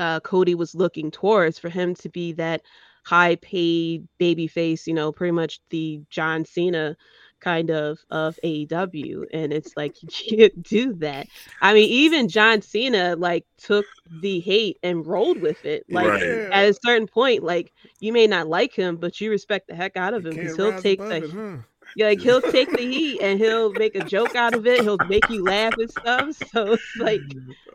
uh, 0.00 0.18
Cody 0.20 0.54
was 0.54 0.74
looking 0.74 1.10
towards 1.10 1.58
for 1.58 1.68
him 1.68 1.94
to 1.96 2.08
be 2.08 2.32
that 2.32 2.62
high 3.04 3.36
paid 3.36 4.08
baby 4.18 4.46
face, 4.46 4.86
you 4.86 4.94
know, 4.94 5.12
pretty 5.12 5.32
much 5.32 5.60
the 5.68 6.00
John 6.10 6.44
Cena 6.44 6.96
kind 7.40 7.70
of 7.70 7.98
of 8.10 8.38
AEW. 8.42 9.24
And 9.32 9.52
it's 9.52 9.76
like 9.76 10.02
you 10.02 10.08
can't 10.08 10.62
do 10.62 10.94
that. 10.94 11.26
I 11.60 11.74
mean, 11.74 11.88
even 11.88 12.28
John 12.28 12.62
Cena 12.62 13.14
like 13.16 13.44
took 13.58 13.84
the 14.20 14.40
hate 14.40 14.78
and 14.82 15.06
rolled 15.06 15.40
with 15.40 15.64
it. 15.66 15.84
Like 15.90 16.08
Right. 16.08 16.22
at 16.22 16.68
a 16.68 16.78
certain 16.82 17.06
point, 17.06 17.42
like 17.42 17.72
you 18.00 18.12
may 18.12 18.26
not 18.26 18.48
like 18.48 18.72
him, 18.72 18.96
but 18.96 19.20
you 19.20 19.30
respect 19.30 19.68
the 19.68 19.74
heck 19.74 19.96
out 19.96 20.14
of 20.14 20.24
him 20.24 20.34
because 20.34 20.56
he'll 20.56 20.80
take 20.80 20.98
the 20.98 21.24
it, 21.24 21.30
huh? 21.30 21.56
Like 21.96 22.20
he'll 22.20 22.40
take 22.40 22.70
the 22.70 22.82
heat 22.82 23.20
and 23.20 23.38
he'll 23.38 23.72
make 23.72 23.94
a 23.94 24.04
joke 24.04 24.34
out 24.34 24.54
of 24.54 24.66
it. 24.66 24.82
He'll 24.82 24.98
make 25.08 25.28
you 25.28 25.44
laugh 25.44 25.74
and 25.76 25.90
stuff. 25.90 26.36
So 26.52 26.72
it's 26.72 26.96
like, 26.98 27.20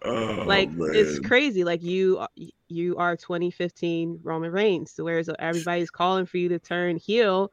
Oh, 0.03 0.43
like 0.45 0.69
it's 0.77 1.19
crazy. 1.19 1.63
Like 1.63 1.81
you, 1.81 2.25
you 2.67 2.97
are 2.97 3.15
2015 3.15 4.19
Roman 4.23 4.51
Reigns, 4.51 4.91
so 4.91 5.03
whereas 5.03 5.29
everybody's 5.39 5.89
calling 5.89 6.25
for 6.25 6.37
you 6.37 6.49
to 6.49 6.59
turn 6.59 6.97
heel, 6.97 7.51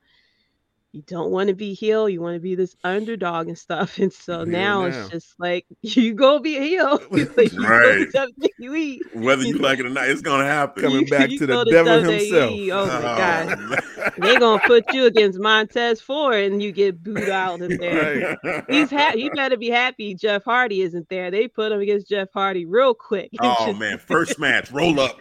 you 0.92 1.02
don't 1.06 1.30
want 1.30 1.48
to 1.48 1.54
be 1.54 1.72
heel. 1.72 2.06
You 2.08 2.20
want 2.20 2.34
to 2.36 2.40
be 2.40 2.54
this 2.54 2.76
underdog 2.84 3.48
and 3.48 3.56
stuff. 3.58 3.98
And 3.98 4.12
so 4.12 4.44
now, 4.44 4.82
now. 4.82 4.86
it's 4.86 5.08
just 5.08 5.34
like 5.38 5.64
you 5.82 6.12
go 6.14 6.38
be 6.38 6.56
a 6.58 6.60
heel. 6.60 7.00
like, 7.10 7.52
you 7.52 7.66
Right. 7.66 8.06
go 8.12 8.26
to 8.26 8.32
WWE. 8.60 8.98
Whether 9.14 9.44
you 9.44 9.56
like 9.58 9.78
it 9.78 9.86
or 9.86 9.90
not, 9.90 10.08
it's 10.10 10.20
gonna 10.20 10.44
happen. 10.48 10.82
Coming 10.82 11.00
You- 11.00 11.06
back 11.10 11.30
you 11.30 11.38
to 11.38 11.46
the 11.46 11.52
go 11.52 11.64
devil 11.64 11.92
WWE. 11.92 12.18
himself. 12.18 12.52
Oh 12.52 12.86
my 12.86 12.98
oh, 12.98 13.16
god. 13.16 13.58
man. 13.58 13.80
They 14.18 14.36
gonna 14.36 14.62
put 14.66 14.92
you 14.92 15.06
against 15.06 15.38
Montez 15.38 16.00
Ford 16.02 16.34
and 16.34 16.62
you 16.62 16.72
get 16.72 17.02
booed 17.02 17.28
out 17.30 17.62
of 17.62 17.70
there. 17.78 18.36
Right. 18.44 18.64
He's 18.68 18.90
ha- 18.90 19.12
he 19.14 19.30
better 19.30 19.56
be 19.56 19.70
happy 19.70 20.14
Jeff 20.14 20.44
Hardy 20.44 20.82
isn't 20.82 21.08
there. 21.08 21.30
They 21.30 21.48
put 21.48 21.72
him 21.72 21.80
against 21.80 22.08
Jeff 22.08 22.28
Hardy 22.34 22.66
real 22.66 22.92
quick. 22.94 23.30
Oh 23.40 23.66
just- 23.66 23.78
man, 23.78 23.98
first 23.98 24.38
match, 24.38 24.70
roll 24.70 25.00
up. 25.00 25.20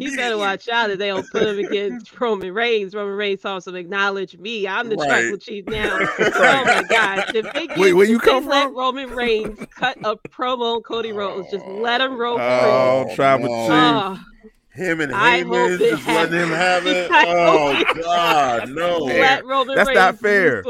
You 0.00 0.16
better 0.16 0.38
watch 0.38 0.68
out 0.68 0.88
that 0.88 0.98
they 0.98 1.08
don't 1.08 1.28
put 1.30 1.46
him 1.46 1.58
against 1.58 2.18
Roman 2.20 2.52
Reigns. 2.54 2.94
Roman 2.94 3.14
Reigns 3.14 3.42
told 3.42 3.66
him, 3.66 3.76
acknowledge 3.76 4.36
me. 4.38 4.66
I'm 4.66 4.88
the 4.88 4.96
Right. 4.96 5.08
tribal 5.08 5.36
chief 5.36 5.66
now. 5.66 5.98
Oh 6.42 6.64
my 6.64 6.82
gosh. 6.84 7.24
If 7.34 7.52
they, 7.52 7.68
get, 7.68 7.78
Wait, 7.78 7.92
where 7.92 8.06
you 8.06 8.16
if 8.16 8.22
they 8.22 8.30
come 8.30 8.46
let 8.46 8.64
from? 8.64 8.76
Roman 8.76 9.10
Reigns 9.10 9.58
cut 9.76 9.98
a 10.04 10.16
promo 10.16 10.76
on 10.76 10.82
Cody 10.82 11.12
Rhodes, 11.12 11.50
just 11.50 11.66
let 11.66 12.00
him 12.00 12.16
roll 12.16 12.38
Oh, 12.40 13.06
Oh, 13.10 13.14
tribal 13.14 13.48
no. 13.48 13.66
chief. 13.66 14.18
Oh, 14.18 14.18
Him 14.72 15.00
and 15.02 15.12
I 15.12 15.40
hope 15.40 15.48
Heyman 15.48 15.78
just 15.78 16.06
letting 16.06 16.38
him 16.38 16.48
have 16.48 16.86
it. 16.86 17.10
Oh 17.26 17.82
God, 18.02 18.68
no. 18.70 18.98
let 18.98 19.44
Roman 19.44 19.76
That's 19.76 19.88
Reigns 19.88 19.96
not 19.96 20.18
fair. 20.18 20.62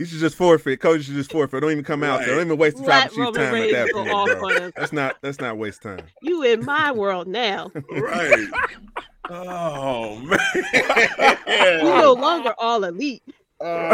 him. 0.00 0.02
He 0.06 0.06
should 0.10 0.20
just 0.20 0.36
forfeit. 0.36 0.80
Cody 0.80 1.02
should 1.02 1.14
just 1.14 1.30
forfeit. 1.30 1.60
Don't 1.60 1.70
even 1.72 1.84
come 1.84 2.02
out. 2.02 2.20
there. 2.20 2.34
Don't 2.36 2.46
even 2.46 2.58
waste 2.58 2.78
the 2.78 2.84
Let 2.84 3.10
chief 3.10 3.18
Roman 3.18 3.34
time 3.34 3.54
at 3.54 3.70
that 3.70 3.92
point, 3.92 4.08
bro. 4.08 4.70
That's 4.76 4.92
not. 4.92 5.16
That's 5.22 5.40
not 5.40 5.58
waste 5.58 5.82
time. 5.82 6.00
You 6.22 6.42
in 6.42 6.64
my 6.64 6.90
world 6.92 7.26
now. 7.28 7.70
Right. 7.90 8.48
Oh 9.28 10.16
man. 10.18 10.38
You 11.80 11.84
no 11.84 12.12
longer 12.14 12.52
all 12.58 12.82
elite. 12.84 13.22
Oh, 13.60 13.90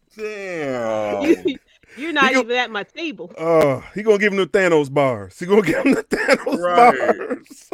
damn. 0.16 1.22
You, 1.22 1.56
you're 1.96 2.12
not 2.12 2.28
He 2.28 2.34
go- 2.34 2.40
even 2.40 2.56
at 2.56 2.70
my 2.70 2.82
table. 2.84 3.32
Oh, 3.38 3.84
he 3.94 4.02
gonna 4.02 4.18
give 4.18 4.32
him 4.32 4.38
the 4.38 4.46
Thanos 4.46 4.92
bars. 4.92 5.38
He 5.38 5.46
gonna 5.46 5.62
give 5.62 5.84
him 5.84 5.94
the 5.94 6.02
Thanos 6.04 6.58
Right. 6.58 7.18
bars. 7.28 7.70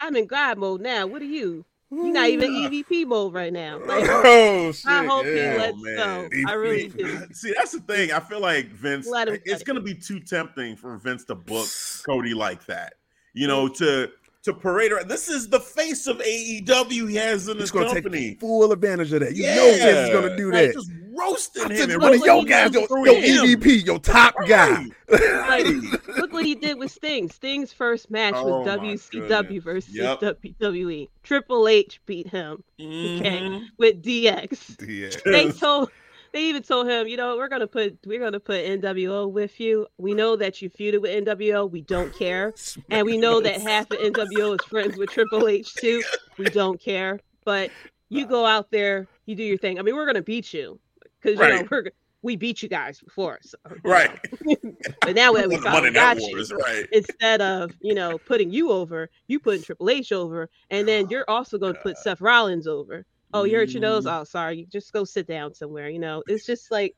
I'm 0.00 0.16
in 0.16 0.26
God 0.26 0.58
mode 0.58 0.80
now. 0.80 1.06
What 1.06 1.22
are 1.22 1.26
you? 1.26 1.64
You're 1.92 2.12
not 2.12 2.28
even 2.30 2.50
EVP 2.52 3.06
mode 3.06 3.34
right 3.34 3.52
now. 3.52 3.78
Oh, 3.82 3.86
like, 3.86 4.08
oh 4.08 4.72
shit! 4.72 4.86
I 4.86 5.04
hope 5.04 5.26
he 5.26 5.32
lets 5.32 5.76
man. 5.78 5.96
go. 5.96 6.28
I 6.48 6.54
really 6.54 6.88
do. 6.88 7.26
See, 7.32 7.52
that's 7.54 7.72
the 7.72 7.80
thing. 7.80 8.12
I 8.12 8.20
feel 8.20 8.40
like 8.40 8.68
Vince. 8.68 9.06
It's 9.44 9.62
going 9.62 9.76
to 9.76 9.82
be 9.82 9.94
too 9.94 10.18
tempting 10.18 10.76
for 10.76 10.96
Vince 10.96 11.24
to 11.24 11.34
book 11.34 11.68
Cody 12.06 12.32
like 12.32 12.64
that. 12.66 12.94
You 13.34 13.46
know, 13.46 13.68
to 13.68 14.10
to 14.42 14.52
parade. 14.52 14.92
around- 14.92 15.08
This 15.08 15.28
is 15.28 15.48
the 15.48 15.60
face 15.60 16.06
of 16.06 16.18
AEW 16.20 17.06
he 17.08 17.16
has 17.16 17.48
in 17.48 17.54
He's 17.54 17.62
his 17.64 17.70
gonna 17.70 17.86
company. 17.92 18.30
take 18.30 18.40
full 18.40 18.70
advantage 18.72 19.12
of 19.12 19.20
that. 19.20 19.34
You 19.36 19.44
know 19.46 19.70
Vince 19.72 20.08
is 20.08 20.10
gonna 20.12 20.36
do 20.36 20.50
Like, 20.50 20.66
that. 20.68 20.74
Just 20.74 20.90
roasting 21.16 21.62
I 21.64 21.68
him. 21.68 21.76
said 21.76 21.90
and 21.90 22.02
one 22.02 22.14
of 22.14 22.20
your 22.24 22.44
guys, 22.44 22.72
your, 22.72 22.82
your. 23.06 23.14
EVP, 23.56 23.84
your 23.86 23.98
top 23.98 24.34
guy. 24.48 24.86
Right. 25.08 25.64
look 26.16 26.32
what 26.32 26.44
he 26.44 26.54
did 26.54 26.78
with 26.78 26.90
Sting. 26.90 27.28
Sting's 27.30 27.72
first 27.72 28.10
match 28.10 28.34
Oh, 28.36 28.60
was 28.60 28.66
WCW 28.68 29.28
goodness. 29.30 29.64
versus 29.64 29.94
Yep. 29.94 30.20
WWE. 30.20 31.08
Triple 31.22 31.68
H 31.68 32.00
beat 32.06 32.26
him 32.28 32.64
Okay. 32.80 33.40
Mhm. 33.40 33.62
with 33.78 34.02
DX. 34.02 34.76
Yeah. 34.88 35.10
They 35.24 35.50
told 35.52 35.90
they 36.32 36.44
even 36.44 36.62
told 36.62 36.88
him, 36.88 37.06
you 37.06 37.16
know, 37.16 37.36
we're 37.36 37.48
gonna 37.48 37.66
put 37.66 37.98
we're 38.06 38.20
gonna 38.20 38.40
put 38.40 38.64
NWO 38.64 39.30
with 39.30 39.60
you. 39.60 39.86
We 39.98 40.14
know 40.14 40.36
that 40.36 40.62
you 40.62 40.70
feuded 40.70 41.00
with 41.00 41.24
NWO. 41.24 41.70
We 41.70 41.82
don't 41.82 42.14
care, 42.14 42.54
and 42.90 43.06
we 43.06 43.16
know 43.16 43.40
that 43.40 43.60
half 43.60 43.90
of 43.90 43.98
NWO 43.98 44.58
is 44.58 44.66
friends 44.66 44.96
with 44.96 45.10
Triple 45.10 45.46
H 45.46 45.74
too. 45.74 46.02
We 46.38 46.46
don't 46.46 46.80
care, 46.80 47.20
but 47.44 47.70
you 48.08 48.26
go 48.26 48.44
out 48.46 48.70
there, 48.70 49.06
you 49.26 49.34
do 49.34 49.42
your 49.42 49.58
thing. 49.58 49.78
I 49.78 49.82
mean, 49.82 49.94
we're 49.94 50.06
gonna 50.06 50.22
beat 50.22 50.52
you 50.52 50.80
because 51.20 51.38
you 51.38 51.48
know 51.48 51.68
we're 51.70 51.90
we 52.22 52.36
beat 52.36 52.62
you 52.62 52.68
guys 52.68 53.00
before, 53.00 53.40
so, 53.42 53.58
Right. 53.82 54.18
but 55.00 55.14
now 55.14 55.32
we 55.32 55.56
finally 55.58 55.90
got 55.90 56.20
you, 56.20 56.36
Wars, 56.36 56.52
right. 56.52 56.86
instead 56.92 57.42
of 57.42 57.72
you 57.80 57.94
know 57.94 58.16
putting 58.16 58.50
you 58.50 58.70
over, 58.70 59.10
you 59.26 59.40
putting 59.40 59.62
Triple 59.62 59.90
H 59.90 60.12
over, 60.12 60.48
and 60.70 60.86
then 60.88 61.08
you're 61.10 61.28
also 61.28 61.58
going 61.58 61.74
to 61.74 61.80
put 61.80 61.98
Seth 61.98 62.20
Rollins 62.20 62.66
over. 62.66 63.04
Oh, 63.32 63.44
you 63.44 63.56
hurt 63.56 63.70
your 63.72 63.80
nose. 63.82 64.06
Oh, 64.06 64.24
sorry. 64.24 64.58
You 64.58 64.66
just 64.66 64.92
go 64.92 65.04
sit 65.04 65.26
down 65.26 65.54
somewhere. 65.54 65.88
You 65.88 65.98
know, 65.98 66.22
it's 66.26 66.44
just 66.46 66.70
like 66.70 66.94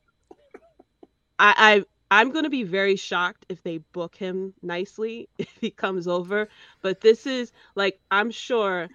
I 1.39 1.83
I 2.11 2.19
I'm 2.21 2.31
going 2.31 2.43
to 2.43 2.49
be 2.49 2.63
very 2.63 2.95
shocked 2.95 3.45
if 3.49 3.63
they 3.63 3.79
book 3.93 4.15
him 4.15 4.53
nicely 4.61 5.27
if 5.37 5.49
he 5.59 5.71
comes 5.71 6.07
over. 6.07 6.47
But 6.81 7.01
this 7.01 7.25
is 7.25 7.51
like 7.75 7.99
I'm 8.11 8.31
sure. 8.31 8.89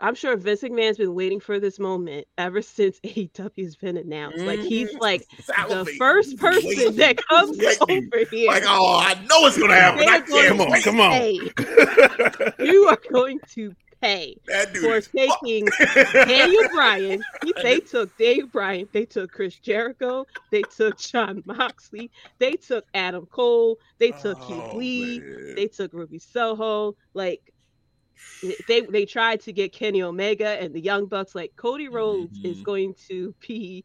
I'm 0.00 0.16
sure 0.16 0.36
Vince 0.36 0.62
McMahon's 0.62 0.96
been 0.98 1.14
waiting 1.14 1.38
for 1.38 1.60
this 1.60 1.78
moment 1.78 2.26
ever 2.36 2.60
since 2.62 2.98
AEW's 3.04 3.76
been 3.76 3.96
announced. 3.96 4.38
Like 4.44 4.58
he's 4.58 4.92
Mhm. 4.92 5.00
like 5.00 5.28
the 5.68 5.84
first 5.96 6.38
person 6.38 6.64
Waiting. 6.66 6.96
that 6.96 7.16
comes 7.28 7.56
Waiting. 7.56 8.10
over 8.12 8.24
here. 8.28 8.48
Like, 8.48 8.64
oh, 8.66 8.98
I 8.98 9.14
know 9.14 9.46
it's 9.46 9.56
gonna 9.56 9.74
happen. 9.76 10.00
I 10.08 10.18
They're 10.18 10.22
can't 10.22 10.58
Come 10.58 10.60
on, 10.60 10.80
come 10.82 11.00
on. 11.00 12.66
You 12.66 12.86
are 12.88 12.98
going 13.12 13.38
to 13.54 13.74
pay 14.02 14.36
That 14.46 14.72
dude 14.74 14.82
for 14.82 15.00
taking 15.16 15.66
Daniel 16.26 16.68
Bryan. 16.72 17.22
They 17.62 17.80
took 17.80 18.16
Dave 18.18 18.50
Bryan. 18.52 18.88
They 18.92 19.04
took 19.06 19.30
Chris 19.32 19.58
Jericho. 19.58 20.26
They 20.50 20.62
took 20.62 20.98
Jon 20.98 21.42
Moxley. 21.46 22.10
They 22.38 22.52
took 22.52 22.84
Adam 22.94 23.26
Cole. 23.26 23.76
They 23.98 24.10
took 24.10 24.40
Keith 24.46 24.62
Oh, 24.72 24.76
Lee. 24.76 25.20
man. 25.20 25.54
They 25.56 25.66
took 25.68 25.92
Ruby 25.92 26.18
Soho. 26.18 26.96
Like 27.14 27.40
they 28.68 28.80
they 28.82 29.04
tried 29.06 29.40
to 29.42 29.52
get 29.52 29.72
Kenny 29.72 30.02
Omega 30.02 30.60
and 30.62 30.74
the 30.74 30.80
Young 30.80 31.06
Bucks. 31.06 31.34
Like 31.34 31.52
Cody 31.56 31.88
Rhodes 31.88 32.38
is 32.44 32.58
Mhm. 32.60 32.64
going 32.64 32.94
to 33.08 33.34
be 33.46 33.84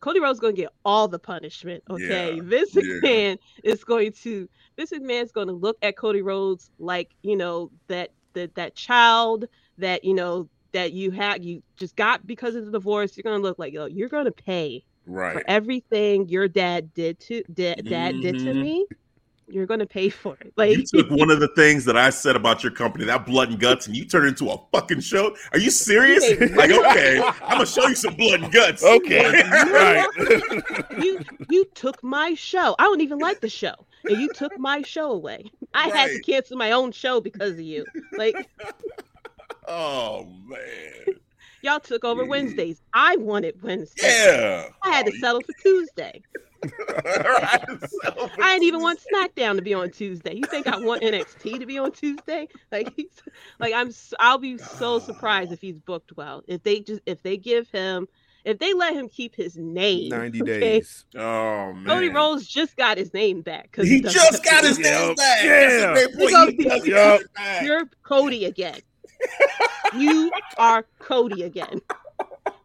Cody 0.00 0.20
Rhodes 0.20 0.38
going 0.38 0.54
to 0.54 0.62
get 0.62 0.72
all 0.84 1.08
the 1.08 1.18
punishment. 1.18 1.82
Okay, 1.90 2.36
Yeah, 2.36 2.42
Vince 2.42 2.76
yeah. 3.02 3.34
Is 3.64 3.82
going 3.84 4.12
to 4.22 4.48
Vince 4.76 4.92
McMahon's 4.92 5.32
going 5.32 5.48
to 5.48 5.52
look 5.54 5.76
at 5.82 5.96
Cody 5.96 6.22
Rhodes 6.22 6.70
like 6.78 7.10
you 7.22 7.36
know 7.36 7.70
that 7.88 8.10
that 8.34 8.54
that 8.54 8.74
child 8.74 9.46
that 9.78 10.04
you 10.04 10.14
know 10.14 10.48
that 10.72 10.92
you 10.92 11.10
had 11.10 11.44
you 11.44 11.62
just 11.78 11.96
got 11.96 12.26
because 12.26 12.54
of 12.54 12.66
the 12.66 12.72
divorce. 12.72 13.16
You're 13.16 13.22
going 13.22 13.40
to 13.40 13.42
look 13.42 13.58
like 13.58 13.74
oh 13.78 13.86
you're 13.86 14.08
going 14.08 14.26
to 14.26 14.32
pay 14.32 14.84
Right. 15.06 15.32
for 15.32 15.42
everything 15.48 16.28
your 16.28 16.48
dad 16.48 16.92
did 16.92 17.18
to 17.20 17.42
dad, 17.52 17.82
dad 17.88 18.20
did 18.20 18.38
to 18.40 18.44
Mhm. 18.52 18.60
me. 18.60 18.86
You're 19.50 19.64
going 19.64 19.80
to 19.80 19.86
pay 19.86 20.10
for 20.10 20.36
it. 20.42 20.52
Like 20.58 20.76
You 20.76 20.84
took 20.84 21.10
one 21.10 21.30
of 21.30 21.40
the 21.40 21.48
things 21.56 21.86
that 21.86 21.96
I 21.96 22.10
said 22.10 22.36
about 22.36 22.62
your 22.62 22.70
company, 22.70 23.06
that 23.06 23.24
blood 23.24 23.48
and 23.48 23.58
guts, 23.58 23.86
and 23.86 23.96
you 23.96 24.04
turned 24.04 24.28
into 24.28 24.50
a 24.50 24.58
fucking 24.74 25.00
show. 25.00 25.34
Are 25.52 25.58
you 25.58 25.70
serious? 25.70 26.22
Like, 26.54 26.70
okay, 26.70 27.18
I'm 27.22 27.52
gonna 27.52 27.64
show 27.64 27.86
you 27.88 27.94
some 27.94 28.14
blood 28.16 28.42
and 28.42 28.52
guts. 28.52 28.84
Okay, 28.84 29.40
right. 29.50 30.06
you 31.02 31.20
you 31.48 31.64
took 31.74 32.02
my 32.04 32.34
show. 32.34 32.74
I 32.78 32.82
don't 32.82 33.00
even 33.00 33.18
like 33.18 33.40
the 33.40 33.48
show, 33.48 33.72
and 34.04 34.20
you 34.20 34.28
took 34.34 34.58
my 34.58 34.82
show 34.82 35.12
away. 35.12 35.50
I 35.74 35.88
had 35.88 36.10
to 36.10 36.20
cancel 36.22 36.56
my 36.56 36.72
own 36.72 36.92
show 36.92 37.20
because 37.20 37.52
of 37.52 37.60
you. 37.60 37.84
Like 38.16 38.34
Oh 39.68 40.26
man. 40.46 41.16
y'all 41.62 41.80
took 41.80 42.04
over 42.04 42.24
Wednesdays. 42.24 42.80
I 42.94 43.16
wanted 43.16 43.62
Wednesday. 43.62 44.08
Yeah. 44.08 44.68
I 44.82 44.90
had 44.90 45.06
to 45.06 45.12
settle 45.18 45.42
for 45.42 45.52
Tuesday. 45.62 46.22
Right. 47.06 47.64
So- 47.88 48.30
I 48.40 48.52
didn't 48.54 48.64
even 48.64 48.82
want 48.82 49.00
SmackDown 49.14 49.56
to 49.56 49.62
be 49.62 49.74
on 49.74 49.90
Tuesday. 49.90 50.34
You 50.34 50.42
think 50.44 50.66
I 50.66 50.78
want 50.78 51.02
NXT 51.02 51.60
to 51.60 51.66
be 51.66 51.78
on 51.78 51.92
Tuesday? 51.92 52.48
Like, 52.72 52.92
he's, 52.96 53.10
like 53.60 53.72
I'm. 53.74 53.92
I'll 54.18 54.38
be 54.38 54.58
so 54.58 54.98
surprised 54.98 55.52
if 55.52 55.60
he's 55.60 55.78
booked 55.78 56.16
well. 56.16 56.42
If 56.48 56.62
they 56.62 56.80
just 56.80 57.00
if 57.06 57.22
they 57.22 57.36
give 57.36 57.68
him 57.70 58.08
if 58.48 58.58
they 58.58 58.72
let 58.74 58.94
him 58.94 59.08
keep 59.08 59.34
his 59.34 59.56
name. 59.56 60.08
90 60.10 60.42
okay? 60.42 60.60
days. 60.60 61.04
Oh 61.16 61.72
man. 61.72 61.84
Cody 61.86 62.08
Rhodes 62.08 62.46
just 62.46 62.76
got 62.76 62.98
his 62.98 63.12
name 63.14 63.42
back 63.42 63.64
because 63.70 63.88
He 63.88 64.00
just 64.00 64.44
got 64.44 64.64
his 64.64 64.78
Yup. 64.78 64.90
name 65.08 65.14
back. 65.14 65.44
Yeah. 65.44 65.68
That's 65.94 66.00
a 66.06 66.08
great 66.16 66.18
point. 66.18 66.30
Yup. 66.32 66.48
He 66.50 66.64
just 66.64 66.68
got 66.68 66.86
Yup. 66.86 67.20
it 67.20 67.34
back. 67.34 67.64
You're 67.64 67.90
Cody 68.02 68.44
again. 68.46 68.80
you 69.96 70.30
are 70.56 70.84
Cody 70.98 71.42
again. 71.42 71.80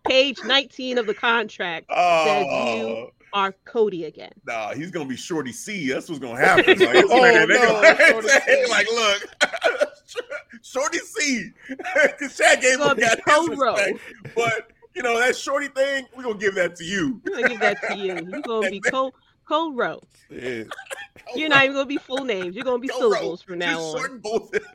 Page 0.08 0.40
19 0.46 0.98
of 0.98 1.06
the 1.08 1.14
contract 1.14 1.86
says 1.90 2.46
Oh. 2.50 2.76
you 2.78 3.10
are 3.34 3.54
Cody 3.66 4.06
again. 4.06 4.32
Nah, 4.46 4.74
he's 4.74 4.92
gonna 4.92 5.06
be 5.08 5.16
Shorty 5.18 5.52
C. 5.52 5.90
That's 5.92 6.08
what's 6.10 6.20
gonna 6.20 6.40
happen. 6.40 6.66
Like, 6.68 6.78
it's 6.80 7.12
Oh, 7.12 7.18
like, 7.18 7.48
no, 7.48 8.22
gonna- 8.22 8.68
like, 8.70 8.88
look, 8.92 9.90
Shorty 10.62 11.00
C. 11.00 11.50
Because 11.70 12.38
Chad 12.38 12.62
gave 12.62 12.74
It's 12.74 12.78
gonna 12.78 12.92
him 12.94 13.00
that 13.00 13.24
Coro. 13.26 13.76
disrespect. 13.76 14.00
But 14.36 14.72
you 14.96 15.02
know 15.04 15.20
that 15.20 15.36
Shorty 15.36 15.68
thing, 15.70 16.06
we're 16.16 16.24
gonna 16.24 16.38
give 16.38 16.56
that 16.56 16.76
to 16.78 16.84
you. 16.84 17.22
I'm 17.28 17.34
gonna 17.34 17.50
give 17.50 17.60
that 17.60 17.78
to 17.90 17.98
you. 17.98 18.14
You're 18.30 18.42
gonna 18.42 18.70
be 18.70 18.80
Cole 18.80 19.14
Cole 19.46 19.74
Rowe. 19.74 20.02
Yeah. 20.30 20.64
You're 21.36 21.50
not 21.50 21.64
even 21.64 21.76
gonna 21.76 21.86
be 21.86 21.98
full 21.98 22.24
names. 22.26 22.56
You're 22.56 22.66
gonna 22.66 22.80
be 22.80 22.88
Coro. 22.88 23.12
syllables 23.14 23.42
from 23.42 23.60
now 23.60 23.78
Just 23.94 24.10
on. 24.10 24.20
both. 24.20 24.52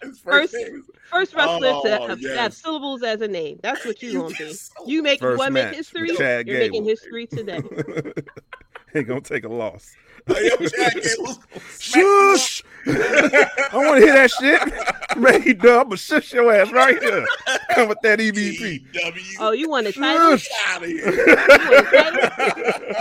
First- 0.00 0.22
first 0.22 0.54
name 0.54 0.82
First 1.10 1.34
wrestler 1.34 1.72
Oh, 1.74 1.82
to 1.82 1.98
have, 2.08 2.20
yes. 2.22 2.38
have 2.38 2.54
syllables 2.54 3.02
as 3.02 3.20
a 3.20 3.28
name. 3.28 3.60
That's 3.62 3.84
what 3.84 4.02
you're 4.02 4.12
You 4.12 4.18
gonna 4.22 4.34
be. 4.34 4.52
so- 4.54 4.72
You 4.86 5.02
make 5.02 5.20
you 5.20 5.28
First 5.28 5.38
wanna 5.38 5.50
make 5.50 5.74
history. 5.74 6.08
You're 6.10 6.42
making 6.58 6.84
history 6.84 7.26
today. 7.26 7.60
Ain't 8.94 9.06
gonna 9.06 9.20
take 9.20 9.44
a 9.44 9.48
loss. 9.48 9.94
Yo, 10.28 10.34
Chad 10.56 10.94
Gable's 10.94 11.38
gonna 11.38 11.60
smack 11.68 11.96
you 11.96 12.34
up. 12.36 12.36
Shush! 12.38 12.62
I 12.86 13.70
want 13.74 14.00
to 14.00 14.06
hear 14.06 14.14
that 14.14 14.30
shit. 14.30 15.16
Ready, 15.16 15.54
dub, 15.54 15.90
but 15.90 15.98
shush 15.98 16.32
your 16.32 16.52
ass 16.52 16.70
right 16.72 17.00
here. 17.02 17.26
Come 17.74 17.88
with 17.88 17.98
that 18.02 18.18
EVP. 18.20 18.84
EW. 18.94 19.22
Oh, 19.40 19.50
you 19.52 19.68
want 19.68 19.86
a 19.88 19.92
title? 19.92 20.36
Shush. 20.36 20.48
out 20.68 20.82
of 20.82 20.88
here. 20.88 21.10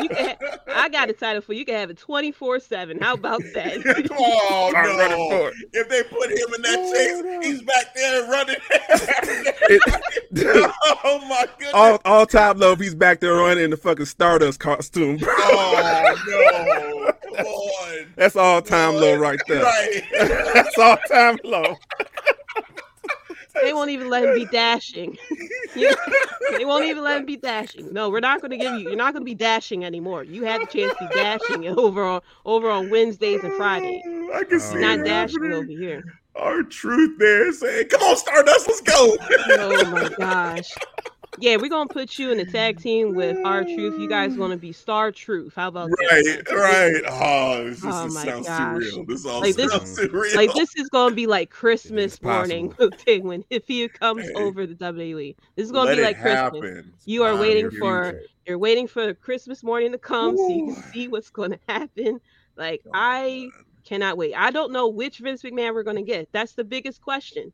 You 0.02 0.10
can 0.10 0.26
ha- 0.26 0.58
I 0.68 0.90
got 0.90 1.10
a 1.10 1.14
title 1.14 1.42
for 1.42 1.54
you. 1.54 1.60
You 1.60 1.66
can 1.66 1.76
have 1.76 1.90
it 1.90 1.98
24 1.98 2.60
7. 2.60 3.00
How 3.00 3.14
about 3.14 3.42
that? 3.54 4.10
oh 4.18 4.70
Start 4.70 4.88
running 4.88 5.18
no! 5.18 5.30
for 5.30 5.50
it. 5.50 5.56
If 5.74 5.90
they 5.90 6.04
put 6.04 6.30
him 6.32 6.54
in 6.56 6.62
that 6.64 6.78
Oh, 6.80 6.94
chase, 6.94 7.22
no. 7.24 7.40
he's 7.42 7.62
back 7.62 7.94
there 7.96 8.28
running. 8.30 8.56
It- 9.72 9.82
oh 11.04 11.20
my 11.28 11.46
goodness! 11.58 11.74
all, 11.74 12.00
all 12.06 12.26
time 12.26 12.58
low 12.60 12.72
if 12.74 12.80
he's 12.80 12.96
back 12.96 13.20
there 13.20 13.34
running 13.34 13.64
in 13.66 13.70
the 13.72 13.78
fucking 13.78 14.06
Stardust 14.06 14.60
costume. 14.60 15.18
bro. 15.18 15.34
Oh 15.38 16.16
no! 16.28 17.36
Come 17.36 17.46
on! 17.46 17.79
That's 18.20 18.36
all 18.36 18.62
time 18.62 18.96
low 18.96 19.16
right 19.18 19.40
there. 19.48 19.64
Right. 19.64 20.04
That's 20.54 20.78
all 20.78 20.98
time 21.10 21.40
low. 21.46 21.78
they 23.64 23.72
won't 23.74 23.92
even 23.92 24.10
let 24.10 24.26
him 24.26 24.36
be 24.36 24.44
dashing. 24.44 25.18
You- 25.74 25.96
they 26.58 26.66
won't 26.66 26.84
even 26.84 27.02
let 27.02 27.16
him 27.22 27.26
be 27.26 27.38
dashing. 27.38 27.94
No, 27.94 28.10
we're 28.10 28.20
not 28.20 28.42
going 28.42 28.52
to 28.52 28.58
give 28.58 28.74
you. 28.74 28.80
You're 28.90 28.98
not 28.98 29.14
going 29.14 29.22
to 29.22 29.26
be 29.26 29.36
dashing 29.36 29.86
anymore. 29.86 30.26
You 30.26 30.44
had 30.44 30.60
the 30.62 30.66
chance 30.66 30.94
to 31.00 31.08
be 31.08 31.16
dashing 31.16 31.66
over 31.80 32.04
on 32.04 32.22
over 32.44 32.70
on 32.70 32.90
Wednesdays 32.90 33.42
and 33.42 33.54
Fridays. 33.54 34.04
Mm, 34.06 34.36
I 34.36 34.44
can 34.44 34.56
oh, 34.56 34.58
see 34.60 34.78
Oh, 34.78 34.82
Not 34.82 35.00
it 35.00 35.06
dashing 35.06 35.36
happening. 35.44 35.54
over 35.54 35.66
here. 35.82 36.04
R-Truth 36.36 37.20
there 37.20 37.54
saying, 37.54 37.88
"Come 37.88 38.02
on, 38.02 38.18
Stardust, 38.18 38.68
let's 38.68 38.82
go." 38.82 39.16
Oh 39.52 39.92
my 39.92 40.10
gosh. 40.18 40.70
Yeah, 41.42 41.56
we're 41.58 41.70
gonna 41.70 41.88
put 41.88 42.20
you 42.20 42.32
in 42.32 42.38
the 42.38 42.46
tag 42.46 42.80
team 42.82 43.14
with 43.16 43.38
R-Truth. 43.46 44.00
You 44.00 44.10
guys 44.10 44.36
gonna 44.36 44.58
be 44.58 44.72
Star 44.74 45.12
Truth. 45.12 45.54
How 45.56 45.70
about 45.70 45.90
Right, 45.90 46.24
that? 46.46 46.52
right. 46.52 47.04
Oh, 47.08 47.64
this, 47.70 47.82
Oh 47.84 48.04
this 48.06 48.14
my 48.16 48.26
sounds 48.26 48.48
gosh. 48.48 48.78
surreal. 48.84 49.08
This 49.08 49.26
all 49.26 49.40
Like, 49.42 49.56
this- 49.56 49.72
sounds 49.72 49.98
surreal. 50.00 50.36
Like 50.36 50.54
this 50.54 50.70
is 50.76 50.90
gonna 50.90 51.16
be 51.16 51.28
like 51.28 51.50
Christmas 51.50 52.22
morning 52.22 52.70
possible. 52.70 52.94
okay, 53.00 53.20
when 53.20 53.44
if 53.50 53.66
he 53.68 53.88
comes 53.88 54.26
Hey. 54.28 54.34
over 54.34 54.66
the 54.66 54.76
WWE. 54.76 55.36
This 55.56 55.66
is 55.66 55.72
gonna 55.72 55.96
be 55.96 56.02
like 56.02 56.20
Christmas. 56.20 56.64
happen. 56.64 56.94
You 57.06 57.24
are 57.24 57.36
Wow, 57.36 57.42
waiting 57.42 57.62
your 57.64 57.72
for 57.72 58.04
future. 58.12 58.22
you're 58.46 58.58
waiting 58.58 58.88
for 58.88 59.14
Christmas 59.14 59.64
morning 59.64 59.92
to 59.94 59.98
come 59.98 60.36
so 60.36 60.50
you 60.50 60.74
can 60.74 60.84
see 60.92 61.08
what's 61.08 61.30
gonna 61.30 61.60
happen. 61.70 62.20
Like 62.58 62.82
Oh, 62.88 62.92
I 62.94 63.22
man. 63.54 63.66
cannot 63.86 64.18
wait. 64.18 64.34
I 64.36 64.52
don't 64.52 64.72
know 64.74 64.90
which 64.90 65.20
Vince 65.20 65.44
McMahon 65.44 65.74
we're 65.74 65.84
gonna 65.84 66.02
get. 66.02 66.28
That's 66.34 66.54
the 66.54 66.64
biggest 66.66 67.02
question. 67.02 67.54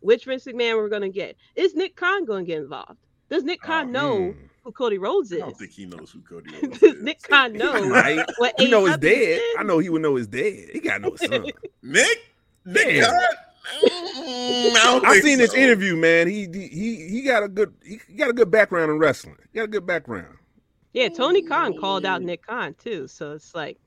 Which 0.00 0.24
Vince 0.24 0.46
McMahon 0.46 0.76
we're 0.76 0.88
gonna 0.88 1.10
get? 1.10 1.36
Is 1.54 1.74
Nick 1.74 1.94
Khan 1.96 2.24
gonna 2.24 2.44
get 2.44 2.62
involved? 2.62 2.96
Does 3.30 3.44
Nick 3.44 3.60
Khan 3.60 3.88
Oh, 3.88 3.90
know 3.92 4.16
Mm. 4.18 4.36
who 4.64 4.72
Cody 4.72 4.98
Rhodes 4.98 5.30
is? 5.32 5.38
I 5.40 5.46
don't 5.46 5.56
think 5.56 5.70
he 5.70 5.86
knows 5.86 6.10
who 6.10 6.20
Cody 6.20 6.50
Rhodes 6.62 6.78
Does 6.80 6.94
is. 6.96 7.02
Nick 7.02 7.22
Khan 7.22 7.52
know 7.52 7.88
Right? 7.90 8.24
what 8.38 8.54
He 8.58 8.68
know 8.70 8.84
his 8.86 8.96
AEW 8.96 9.00
dead. 9.00 9.40
I 9.58 9.62
know 9.62 9.78
he 9.78 9.88
would 9.88 10.02
know 10.02 10.16
his 10.16 10.26
dead. 10.26 10.70
He 10.72 10.80
got 10.80 11.00
no 11.00 11.14
son. 11.16 11.46
Nick? 11.82 12.18
Nick 12.66 12.86
Yeah. 12.96 13.06
Khan? 13.06 13.20
Mm, 13.84 14.70
I 14.74 14.80
don't 14.84 15.04
I 15.06 15.12
think 15.12 15.24
seen 15.24 15.38
this 15.38 15.54
interview, 15.54 15.94
man. 15.96 16.26
He 16.26 16.48
he 16.52 17.08
he 17.08 17.22
got 17.22 17.42
a 17.44 17.48
good 17.48 17.72
he 17.84 18.00
got 18.16 18.28
a 18.28 18.32
good 18.32 18.50
background 18.50 18.90
in 18.90 18.98
wrestling. 18.98 19.36
He 19.52 19.56
got 19.58 19.64
a 19.64 19.68
good 19.68 19.86
background. 19.86 20.36
Yeah, 20.92 21.08
Tony 21.08 21.42
Khan 21.42 21.78
called 21.78 22.04
out 22.04 22.20
Nick 22.20 22.44
Khan 22.46 22.74
too. 22.82 23.06
So 23.06 23.32
it's 23.32 23.54
like 23.54 23.78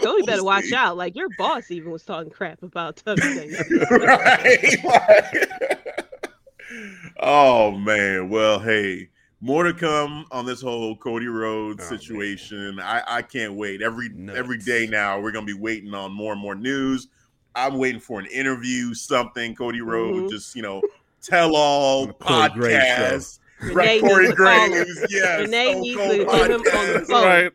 Cody 0.00 0.22
better 0.22 0.44
watch 0.44 0.70
out. 0.72 0.96
Like 0.96 1.16
your 1.16 1.28
boss 1.38 1.70
even 1.72 1.90
was 1.90 2.04
talking 2.04 2.30
crap 2.30 2.62
about 2.62 2.96
WWE. 3.04 3.90
right. 3.90 4.84
like- 4.84 6.06
oh 7.20 7.72
man. 7.72 8.28
Well, 8.28 8.58
hey, 8.58 9.08
more 9.40 9.64
to 9.64 9.72
come 9.72 10.26
on 10.30 10.44
this 10.46 10.60
whole 10.60 10.96
Cody 10.96 11.26
Rhodes 11.28 11.84
Oh, 11.86 11.90
man. 11.90 11.98
situation. 12.00 12.80
I, 12.80 13.02
I 13.06 13.22
can't 13.22 13.54
wait. 13.54 13.82
Every 13.82 14.08
Nuts. 14.10 14.38
every 14.38 14.58
day 14.58 14.86
now, 14.86 15.20
we're 15.20 15.32
gonna 15.32 15.46
be 15.46 15.54
waiting 15.54 15.94
on 15.94 16.12
more 16.12 16.32
and 16.32 16.40
more 16.40 16.54
news. 16.54 17.08
I'm 17.54 17.78
waiting 17.78 18.00
for 18.00 18.20
an 18.20 18.26
interview, 18.26 18.94
something. 18.94 19.54
Cody 19.56 19.80
Rhodes, 19.80 20.30
Mhm. 20.30 20.30
just 20.30 20.54
you 20.56 20.62
know, 20.62 20.82
tell 21.22 21.56
all 21.56 22.02
On 22.02 22.08
the 22.08 22.14
Corey 22.14 22.48
Graves 22.50 22.84
show. 22.84 22.90
podcast. 22.92 23.36
Renee 23.62 23.74
Right, 23.74 24.00
Corey 24.00 24.26
to 24.28 24.34
call. 24.36 24.68
Graves, 24.70 25.06
yes. 25.10 25.40
Renee 25.40 25.70
Stone 25.72 25.80
needs 25.82 25.96
Cold 25.98 26.10
to 26.12 26.16
get 26.24 26.50
him 26.50 26.60
on 26.60 26.60
the 26.60 26.70
Podcast. 26.70 27.06
phone. 27.08 27.24
Right. 27.24 27.52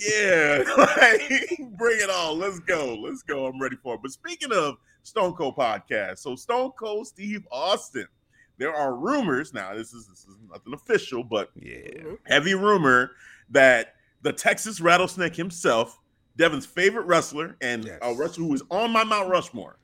Yeah, 0.00 0.64
like, 0.76 1.78
bring 1.78 2.00
it 2.00 2.10
on. 2.10 2.38
Let's 2.40 2.58
go. 2.60 2.94
Let's 2.96 3.22
go. 3.22 3.46
I'm 3.46 3.60
ready 3.60 3.76
for 3.76 3.94
it. 3.94 4.00
But 4.02 4.10
speaking 4.10 4.50
of 4.52 4.78
Stone 5.04 5.34
Cold 5.34 5.54
podcast, 5.56 6.18
so 6.18 6.34
Stone 6.34 6.72
Cold 6.76 7.06
Steve 7.06 7.46
Austin, 7.52 8.08
there 8.58 8.74
are 8.74 8.94
rumors 8.94 9.52
now. 9.52 9.74
This 9.74 9.92
is 9.92 10.06
this 10.06 10.20
is 10.26 10.36
nothing 10.50 10.74
official, 10.74 11.24
but 11.24 11.50
Yeah. 11.54 12.14
heavy 12.26 12.54
rumor 12.54 13.12
that 13.50 13.94
the 14.22 14.32
Texas 14.32 14.80
Rattlesnake 14.80 15.36
himself, 15.36 15.98
Devin's 16.36 16.66
favorite 16.66 17.06
wrestler 17.06 17.56
and 17.60 17.84
a 17.84 17.88
Yes. 18.02 18.16
wrestler 18.16 18.44
who 18.44 18.54
is 18.54 18.62
on 18.70 18.90
my 18.90 19.04
Mount 19.04 19.28
Rushmore, 19.28 19.78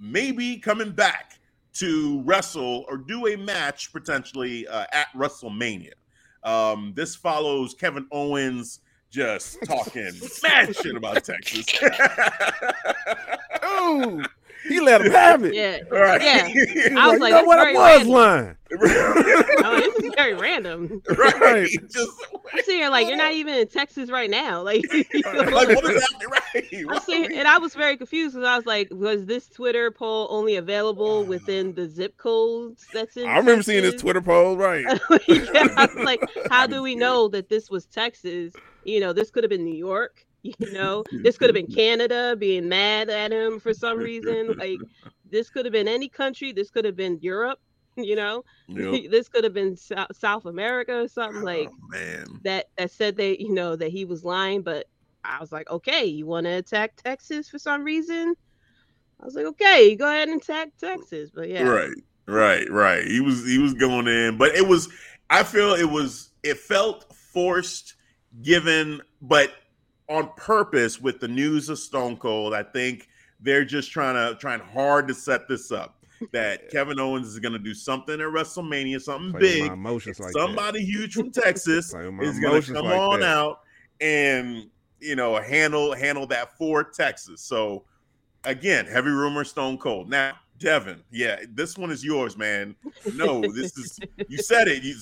may 0.00 0.32
be 0.32 0.58
coming 0.58 0.92
back 0.92 1.38
to 1.74 2.22
wrestle 2.22 2.84
or 2.88 2.96
do 2.98 3.26
a 3.28 3.36
match 3.36 3.92
potentially 3.92 4.66
uh, 4.68 4.84
at 4.92 5.08
WrestleMania. 5.14 5.92
Um, 6.42 6.92
this 6.96 7.14
follows 7.16 7.72
Kevin 7.74 8.06
Owens 8.10 8.80
just 9.10 9.58
talking 9.64 10.10
mad 10.42 10.74
shit 10.74 10.96
about 10.96 11.22
Texas. 11.24 11.66
Ooh. 13.64 14.22
He 14.68 14.80
let 14.80 15.00
him 15.00 15.12
have 15.12 15.44
it. 15.44 15.54
Yeah, 15.54 15.78
Right. 15.90 16.22
Yeah. 16.22 16.48
I 16.98 17.08
was 17.08 17.14
you 17.14 17.18
like, 17.18 17.30
know 17.30 17.36
that's 17.36 17.46
what? 17.46 17.58
I 17.58 17.72
was 17.72 17.76
random. 17.76 18.08
lying. 18.08 18.56
oh, 19.64 19.80
this 19.80 20.04
is 20.04 20.14
very 20.14 20.34
random. 20.34 21.02
right. 21.18 21.68
Just 21.90 22.10
I'm 22.32 22.58
sitting 22.60 22.76
here 22.76 22.88
like 22.88 23.06
you're 23.06 23.16
not 23.16 23.32
even 23.32 23.54
in 23.54 23.68
Texas 23.68 24.10
right 24.10 24.30
now. 24.30 24.62
Like, 24.62 24.82
you 24.92 25.04
know, 25.24 25.42
like 25.42 25.68
what 25.68 25.84
is 25.84 26.02
happening? 26.02 26.28
Right. 26.30 26.86
I'm 26.88 27.00
sitting, 27.00 27.36
and 27.36 27.46
I 27.46 27.58
was 27.58 27.74
very 27.74 27.96
confused 27.96 28.34
because 28.34 28.48
I 28.48 28.56
was 28.56 28.64
like, 28.66 28.88
was 28.90 29.26
this 29.26 29.48
Twitter 29.48 29.90
poll 29.90 30.26
only 30.30 30.56
available 30.56 31.24
within 31.24 31.74
the 31.74 31.88
zip 31.88 32.16
codes 32.16 32.86
that's 32.92 33.16
in? 33.16 33.28
I 33.28 33.36
remember 33.36 33.62
seeing 33.62 33.82
this 33.82 34.00
Twitter 34.00 34.22
poll, 34.22 34.56
right? 34.56 34.84
yeah, 35.28 35.68
I 35.76 35.88
was 35.94 36.04
like, 36.04 36.22
how 36.50 36.66
do 36.66 36.82
we 36.82 36.94
know 36.94 37.28
that 37.28 37.48
this 37.48 37.70
was 37.70 37.86
Texas? 37.86 38.54
You 38.84 39.00
know, 39.00 39.12
this 39.12 39.30
could 39.30 39.44
have 39.44 39.50
been 39.50 39.64
New 39.64 39.76
York. 39.76 40.24
You 40.58 40.72
know, 40.72 41.04
this 41.22 41.38
could 41.38 41.48
have 41.48 41.54
been 41.54 41.72
Canada 41.74 42.34
being 42.36 42.68
mad 42.68 43.08
at 43.10 43.32
him 43.32 43.60
for 43.60 43.72
some 43.72 43.98
reason. 43.98 44.54
Like, 44.58 44.80
this 45.30 45.50
could 45.50 45.64
have 45.64 45.72
been 45.72 45.86
any 45.88 46.08
country. 46.08 46.52
This 46.52 46.68
could 46.70 46.84
have 46.84 46.96
been 46.96 47.18
Europe. 47.20 47.58
You 47.94 48.16
know, 48.16 48.42
Yep. 48.68 49.10
this 49.10 49.28
could 49.28 49.44
have 49.44 49.52
been 49.52 49.76
Sou- 49.76 50.06
South 50.12 50.46
America 50.46 51.02
or 51.02 51.08
something 51.08 51.42
like 51.42 51.68
oh, 51.70 51.88
man. 51.90 52.24
that. 52.42 52.68
That 52.78 52.90
said 52.90 53.16
they, 53.18 53.36
you 53.36 53.52
know, 53.52 53.76
that 53.76 53.90
he 53.90 54.06
was 54.06 54.24
lying. 54.24 54.62
But 54.62 54.86
I 55.22 55.38
was 55.38 55.52
like, 55.52 55.68
okay, 55.70 56.06
you 56.06 56.24
want 56.24 56.46
to 56.46 56.52
attack 56.52 56.96
Texas 56.96 57.50
for 57.50 57.58
some 57.58 57.84
reason? 57.84 58.34
I 59.20 59.24
was 59.26 59.34
like, 59.34 59.44
okay, 59.44 59.94
go 59.94 60.08
ahead 60.08 60.30
and 60.30 60.40
attack 60.40 60.70
Texas. 60.78 61.30
But 61.34 61.50
yeah, 61.50 61.64
Right. 61.64 61.90
Right. 62.26 62.66
Right. 62.70 63.04
He 63.04 63.20
was 63.20 63.46
he 63.46 63.58
was 63.58 63.74
going 63.74 64.08
in, 64.08 64.38
but 64.38 64.54
it 64.54 64.66
was 64.66 64.88
I 65.28 65.42
feel 65.42 65.74
it 65.74 65.84
was 65.90 66.30
it 66.42 66.56
felt 66.56 67.14
forced 67.14 67.94
given 68.40 69.02
but 69.20 69.50
on 70.12 70.30
purpose 70.36 71.00
with 71.00 71.20
the 71.20 71.28
news 71.28 71.68
of 71.68 71.78
Stone 71.78 72.18
Cold. 72.18 72.54
I 72.54 72.62
think 72.62 73.08
they're 73.40 73.64
just 73.64 73.90
trying 73.90 74.14
to 74.14 74.38
trying 74.38 74.60
hard 74.60 75.08
to 75.08 75.14
set 75.14 75.48
this 75.48 75.72
up 75.72 76.04
that 76.30 76.70
Kevin 76.70 77.00
Owens 77.00 77.26
is 77.26 77.38
going 77.38 77.52
to 77.52 77.58
do 77.58 77.74
something 77.74 78.14
at 78.14 78.26
WrestleMania, 78.26 79.00
something 79.00 79.32
Play 79.32 79.62
with 79.62 79.70
my 79.70 79.74
big. 79.74 80.06
like 80.20 80.32
that. 80.32 80.32
Somebody 80.32 80.84
huge 80.84 81.14
from 81.14 81.30
Texas 81.30 81.90
Play 81.92 82.04
with 82.04 82.14
my 82.14 82.22
is 82.24 82.38
going 82.38 82.62
to 82.62 82.72
come 82.72 82.84
like 82.86 82.98
on 82.98 83.20
that. 83.20 83.28
out 83.28 83.60
and 84.00 84.68
you 85.00 85.16
know 85.16 85.36
handle 85.40 85.94
handle 85.94 86.26
that 86.28 86.56
for 86.56 86.84
Texas. 86.84 87.40
So 87.40 87.84
again, 88.44 88.86
heavy 88.86 89.10
rumor 89.10 89.44
Stone 89.44 89.78
Cold. 89.78 90.08
Now, 90.08 90.34
Devin, 90.58 91.02
yeah, 91.10 91.40
this 91.50 91.76
one 91.76 91.90
is 91.90 92.04
yours, 92.04 92.36
man. 92.36 92.76
No, 93.14 93.40
this 93.40 93.76
is 93.76 93.98
you 94.28 94.38
said 94.38 94.68
it. 94.68 94.82
You 94.82 94.94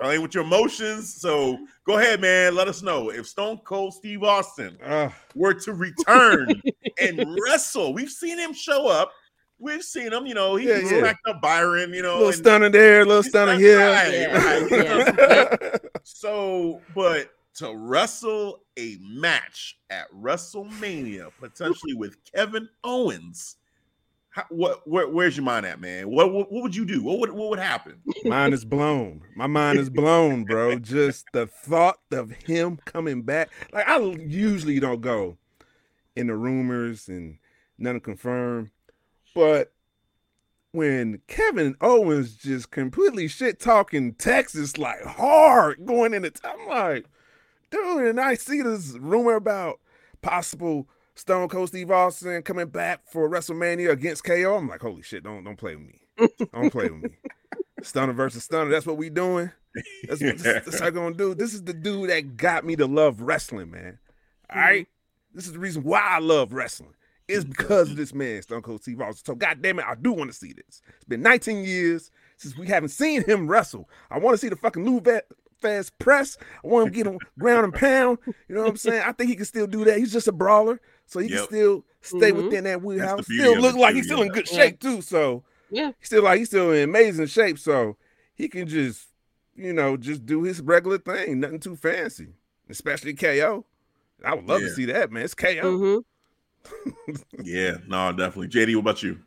playing 0.00 0.22
with 0.22 0.34
your 0.34 0.44
emotions. 0.44 1.14
So 1.20 1.58
go 1.84 1.98
ahead, 1.98 2.20
man. 2.20 2.54
Let 2.54 2.68
us 2.68 2.82
know 2.82 3.10
if 3.10 3.26
Stone 3.26 3.58
Cold 3.64 3.94
Steve 3.94 4.22
Austin 4.22 4.76
Ugh. 4.84 5.12
were 5.34 5.54
to 5.54 5.72
return 5.74 6.60
and 7.00 7.36
wrestle. 7.46 7.92
We've 7.92 8.10
seen 8.10 8.38
him 8.38 8.52
show 8.52 8.88
up. 8.88 9.12
We've 9.58 9.82
seen 9.82 10.12
him. 10.12 10.26
You 10.26 10.34
know, 10.34 10.56
he 10.56 10.68
Yeah, 10.68 10.78
yeah. 10.78 10.98
smacked 11.00 11.26
up 11.28 11.42
Byron. 11.42 11.92
You 11.92 12.02
know, 12.02 12.12
A 12.12 12.14
little 12.14 12.28
and- 12.28 12.36
stunner 12.38 12.68
there, 12.70 13.04
little 13.04 13.22
He's 13.22 13.30
stunner 13.30 13.52
not 13.52 13.60
here. 13.60 13.78
right, 13.78 14.12
Yeah, 14.70 15.10
right. 15.70 15.80
So, 16.02 16.80
but 16.94 17.30
to 17.56 17.74
wrestle 17.76 18.62
a 18.78 18.96
match 19.02 19.76
at 19.90 20.10
WrestleMania 20.12 21.30
potentially 21.38 21.92
with 21.94 22.16
Kevin 22.34 22.68
Owens, 22.84 23.56
how, 24.30 24.44
what 24.48 24.88
where, 24.88 25.08
where's 25.08 25.36
your 25.36 25.44
mind 25.44 25.66
at, 25.66 25.80
man? 25.80 26.08
What, 26.08 26.32
what 26.32 26.52
what 26.52 26.62
would 26.62 26.76
you 26.76 26.84
do? 26.84 27.02
What 27.02 27.18
would 27.18 27.32
what 27.32 27.50
would 27.50 27.58
happen? 27.58 28.00
Mine 28.24 28.52
is 28.52 28.64
blown. 28.64 29.22
My 29.34 29.48
mind 29.48 29.78
is 29.78 29.90
blown, 29.90 30.44
bro. 30.44 30.78
Just 30.78 31.26
the 31.32 31.46
thought 31.46 31.98
of 32.12 32.30
him 32.30 32.78
coming 32.84 33.22
back. 33.22 33.50
Like 33.72 33.88
I 33.88 33.98
usually 33.98 34.78
don't 34.78 35.00
go 35.00 35.36
in 36.14 36.28
the 36.28 36.36
rumors 36.36 37.08
and 37.08 37.38
none 37.76 37.98
confirmed, 38.00 38.70
but 39.34 39.72
when 40.72 41.20
Kevin 41.26 41.74
Owens 41.80 42.36
just 42.36 42.70
completely 42.70 43.26
shit 43.26 43.58
talking 43.58 44.14
Texas 44.14 44.78
like 44.78 45.02
hard 45.02 45.84
going 45.84 46.14
into, 46.14 46.32
I'm 46.44 46.68
like, 46.68 47.06
dude, 47.70 48.06
and 48.06 48.20
I 48.20 48.34
see 48.34 48.62
this 48.62 48.96
rumor 49.00 49.34
about 49.34 49.80
possible 50.22 50.88
Stone 51.20 51.50
Cold 51.50 51.68
Steve 51.68 51.90
Austin 51.90 52.40
coming 52.42 52.68
back 52.68 53.06
for 53.06 53.28
WrestleMania 53.28 53.90
against 53.90 54.24
KO. 54.24 54.56
I'm 54.56 54.68
like, 54.68 54.80
holy 54.80 55.02
shit, 55.02 55.22
don't 55.22 55.44
don't 55.44 55.58
play 55.58 55.76
with 55.76 55.86
me. 55.86 56.00
Don't 56.52 56.70
play 56.70 56.88
with 56.88 57.02
me. 57.02 57.10
Stunner 57.82 58.14
versus 58.14 58.44
Stunner. 58.44 58.70
That's 58.70 58.86
what 58.86 58.96
we 58.96 59.10
doing. 59.10 59.50
That's 60.08 60.22
what 60.22 60.38
this, 60.38 60.64
that's 60.64 60.80
how 60.80 60.88
gonna 60.88 61.14
do. 61.14 61.34
This 61.34 61.52
is 61.52 61.62
the 61.62 61.74
dude 61.74 62.08
that 62.08 62.38
got 62.38 62.64
me 62.64 62.74
to 62.76 62.86
love 62.86 63.20
wrestling, 63.20 63.70
man. 63.70 63.98
All 64.48 64.60
right. 64.60 64.86
Mm-hmm. 64.86 65.36
This 65.36 65.46
is 65.46 65.52
the 65.52 65.58
reason 65.58 65.82
why 65.82 66.00
I 66.00 66.20
love 66.20 66.54
wrestling. 66.54 66.94
It's 67.28 67.44
mm-hmm. 67.44 67.50
because 67.50 67.90
of 67.90 67.96
this 67.96 68.14
man, 68.14 68.40
Stone 68.40 68.62
Cold 68.62 68.80
Steve 68.80 69.02
Austin. 69.02 69.24
So, 69.26 69.34
God 69.34 69.60
damn 69.60 69.78
it, 69.78 69.84
I 69.84 69.96
do 69.96 70.12
want 70.12 70.30
to 70.30 70.36
see 70.36 70.54
this. 70.54 70.80
It's 70.88 71.04
been 71.06 71.22
19 71.22 71.64
years 71.64 72.10
since 72.38 72.56
we 72.56 72.66
haven't 72.66 72.88
seen 72.88 73.22
him 73.24 73.46
wrestle. 73.46 73.90
I 74.10 74.18
want 74.18 74.34
to 74.34 74.38
see 74.38 74.48
the 74.48 74.56
fucking 74.56 74.84
Lou 74.84 75.02
Thesz 75.62 75.90
press. 75.98 76.38
I 76.64 76.66
want 76.66 76.86
him 76.86 76.92
to 76.92 76.96
get 76.96 77.06
him 77.06 77.18
ground 77.38 77.64
and 77.64 77.74
pound. 77.74 78.18
You 78.26 78.54
know 78.54 78.62
what 78.62 78.70
I'm 78.70 78.76
saying? 78.76 79.02
I 79.04 79.12
think 79.12 79.28
he 79.28 79.36
can 79.36 79.44
still 79.44 79.66
do 79.66 79.84
that. 79.84 79.98
He's 79.98 80.12
just 80.12 80.28
a 80.28 80.32
brawler, 80.32 80.80
so 81.10 81.18
he 81.18 81.28
can 81.28 81.38
still 81.44 81.84
stay 82.00 82.30
Mhm. 82.32 82.44
within 82.44 82.64
that 82.64 82.82
wheelhouse. 82.82 83.26
beauty 83.26 83.42
Still 83.42 83.60
look 83.60 83.76
like 83.76 83.94
he's 83.94 84.06
still 84.06 84.22
in 84.22 84.28
good 84.32 84.50
Yeah. 84.50 84.56
shape 84.56 84.80
too. 84.80 85.02
So 85.02 85.44
Yeah. 85.70 85.92
he's 85.98 86.06
still 86.06 86.22
like 86.22 86.38
he's 86.38 86.48
still 86.48 86.70
in 86.72 86.88
amazing 86.88 87.26
shape. 87.26 87.58
So 87.58 87.96
he 88.34 88.48
can 88.48 88.66
just, 88.66 89.08
you 89.54 89.72
know, 89.72 89.96
just 89.96 90.24
do 90.24 90.42
his 90.44 90.60
regular 90.62 90.98
thing. 90.98 91.40
Nothing 91.40 91.60
too 91.60 91.76
fancy, 91.76 92.28
especially 92.68 93.14
KO. 93.14 93.66
I 94.24 94.34
would 94.34 94.46
love 94.46 94.62
Yeah. 94.62 94.68
to 94.68 94.74
see 94.74 94.84
that, 94.86 95.10
man. 95.12 95.24
It's 95.24 95.34
KO. 95.34 95.76
hmm 95.76 95.98
Yeah, 97.42 97.78
no, 97.86 98.12
definitely. 98.12 98.48
JD, 98.48 98.74
what 98.76 98.80
about 98.82 99.02
you? 99.02 99.18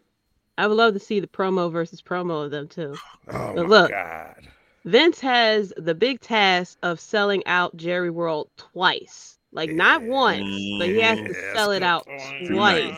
I 0.57 0.67
would 0.67 0.77
love 0.77 0.93
to 0.93 0.99
see 0.99 1.19
the 1.19 1.27
promo 1.27 1.71
versus 1.71 2.01
promo 2.01 2.45
of 2.45 2.51
them 2.51 2.67
too. 2.67 2.95
Oh 3.27 3.53
But 3.55 3.63
my 3.63 3.69
look, 3.69 3.91
god. 3.91 4.47
Vince 4.85 5.19
has 5.21 5.73
the 5.77 5.95
big 5.95 6.19
task 6.19 6.77
of 6.83 6.99
selling 6.99 7.41
out 7.45 7.75
Jerry 7.77 8.09
World 8.09 8.49
twice. 8.57 9.32
Like 9.53 9.71
not 9.71 10.01
once, 10.01 10.43
but 10.79 10.89
he 10.89 10.99
has 11.01 11.19
to 11.19 11.33
Yes, 11.33 11.55
sell 11.55 11.71
it 11.71 11.83
out 11.83 12.07
twice. 12.47 12.95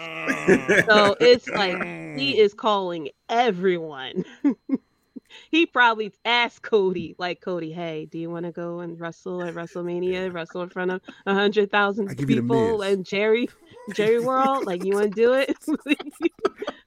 So 0.86 1.16
it's 1.20 1.47
like 1.49 1.78
he 2.18 2.34
mm. 2.34 2.38
is 2.38 2.53
calling 2.53 3.10
everyone. 3.30 4.26
he 5.51 5.66
probably 5.66 6.14
asked 6.24 6.62
Cody, 6.62 7.16
like 7.18 7.41
Cody, 7.41 7.72
hey, 7.72 8.06
do 8.06 8.18
you 8.18 8.30
want 8.30 8.45
to 8.45 8.51
go 8.51 8.80
and 8.80 8.99
wrestle 8.99 9.43
at 9.43 9.53
WrestleMania, 9.53 10.34
wrestle 10.34 10.62
in 10.64 10.70
front 10.70 10.91
of 10.91 11.01
a 11.26 11.34
hundred 11.34 11.70
I 11.70 11.78
thousand 11.78 12.16
give 12.18 12.30
you 12.30 12.38
the 12.38 12.41
people 12.41 12.82
and 12.82 13.06
Jerry, 13.06 13.49
Jerry 13.93 14.20
World? 14.20 14.66
Like, 14.66 14.84
you 14.84 14.93
want 14.93 15.16
to 15.16 15.22
do 15.22 15.34
it? 15.34 15.58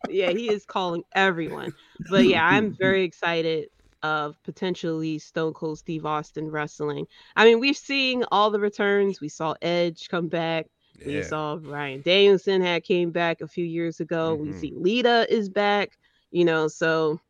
yeah, 0.09 0.31
he 0.31 0.51
is 0.51 0.65
calling 0.65 1.05
everyone. 1.15 1.75
But 2.11 2.27
yeah, 2.27 2.47
I'm 2.47 2.75
very 2.79 3.05
excited 3.05 3.69
of 4.03 4.41
potentially 4.45 5.19
Stone 5.19 5.55
Cold 5.55 5.79
Steve 5.79 6.05
Austin 6.07 6.51
wrestling. 6.51 7.07
I 7.37 7.45
mean, 7.45 7.61
we've 7.61 7.77
seen 7.77 8.25
all 8.31 8.51
the 8.51 8.61
returns. 8.61 9.21
We 9.21 9.29
saw 9.29 9.55
Edge 9.63 10.09
come 10.09 10.29
back. 10.29 10.67
We 11.05 11.23
saw 11.23 11.57
Bryan 11.57 12.03
Danielson 12.03 12.61
had 12.63 12.85
came 12.85 13.11
back 13.11 13.41
a 13.41 13.49
few 13.49 13.65
years 13.65 14.01
ago. 14.01 14.35
We 14.37 14.51
Mhm. 14.51 14.55
see 14.55 14.73
Lita 14.77 15.27
is 15.31 15.49
back, 15.49 15.99
you 16.31 16.45
know, 16.45 16.69
so 16.69 17.21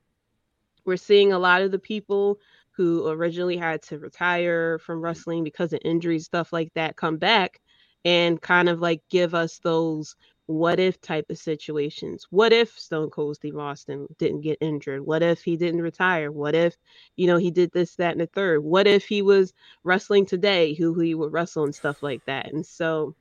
we're 0.84 0.96
seeing 0.96 1.32
a 1.32 1.38
lot 1.38 1.62
of 1.62 1.70
the 1.70 1.78
people 1.78 2.38
who 2.72 3.08
originally 3.08 3.56
had 3.56 3.82
to 3.82 3.98
retire 3.98 4.78
from 4.78 5.00
wrestling 5.00 5.44
because 5.44 5.72
of 5.72 5.80
injuries, 5.84 6.24
stuff 6.26 6.52
like 6.52 6.72
that, 6.74 6.96
come 6.96 7.16
back 7.18 7.60
and 8.04 8.40
kind 8.40 8.68
of 8.68 8.80
like 8.80 9.02
give 9.10 9.34
us 9.34 9.58
those 9.58 10.16
what 10.48 10.80
if 10.80 11.00
type 11.02 11.30
of 11.30 11.38
situations. 11.38 12.26
What 12.30 12.54
if 12.54 12.70
Stone 12.78 13.10
Cold 13.10 13.36
Steve 13.36 13.58
Austin 13.58 14.08
didn't 14.18 14.40
get 14.40 14.58
injured? 14.62 15.04
What 15.06 15.22
if 15.22 15.42
he 15.42 15.56
didn't 15.58 15.82
retire? 15.82 16.32
What 16.32 16.54
if, 16.54 16.76
you 17.16 17.26
know, 17.26 17.36
he 17.36 17.50
did 17.50 17.70
this, 17.72 17.96
that, 17.96 18.12
and 18.12 18.20
the 18.22 18.26
third? 18.26 18.64
What 18.64 18.86
if 18.86 19.06
he 19.06 19.20
was 19.22 19.52
wrestling 19.84 20.24
today, 20.26 20.74
who 20.74 20.98
he 20.98 21.14
would 21.14 21.32
wrestle 21.34 21.64
and 21.64 21.74
stuff 21.74 22.02
like 22.02 22.24
that? 22.24 22.50
And 22.52 22.64
so, 22.66 23.14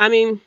I 0.00 0.08
mean, 0.08 0.40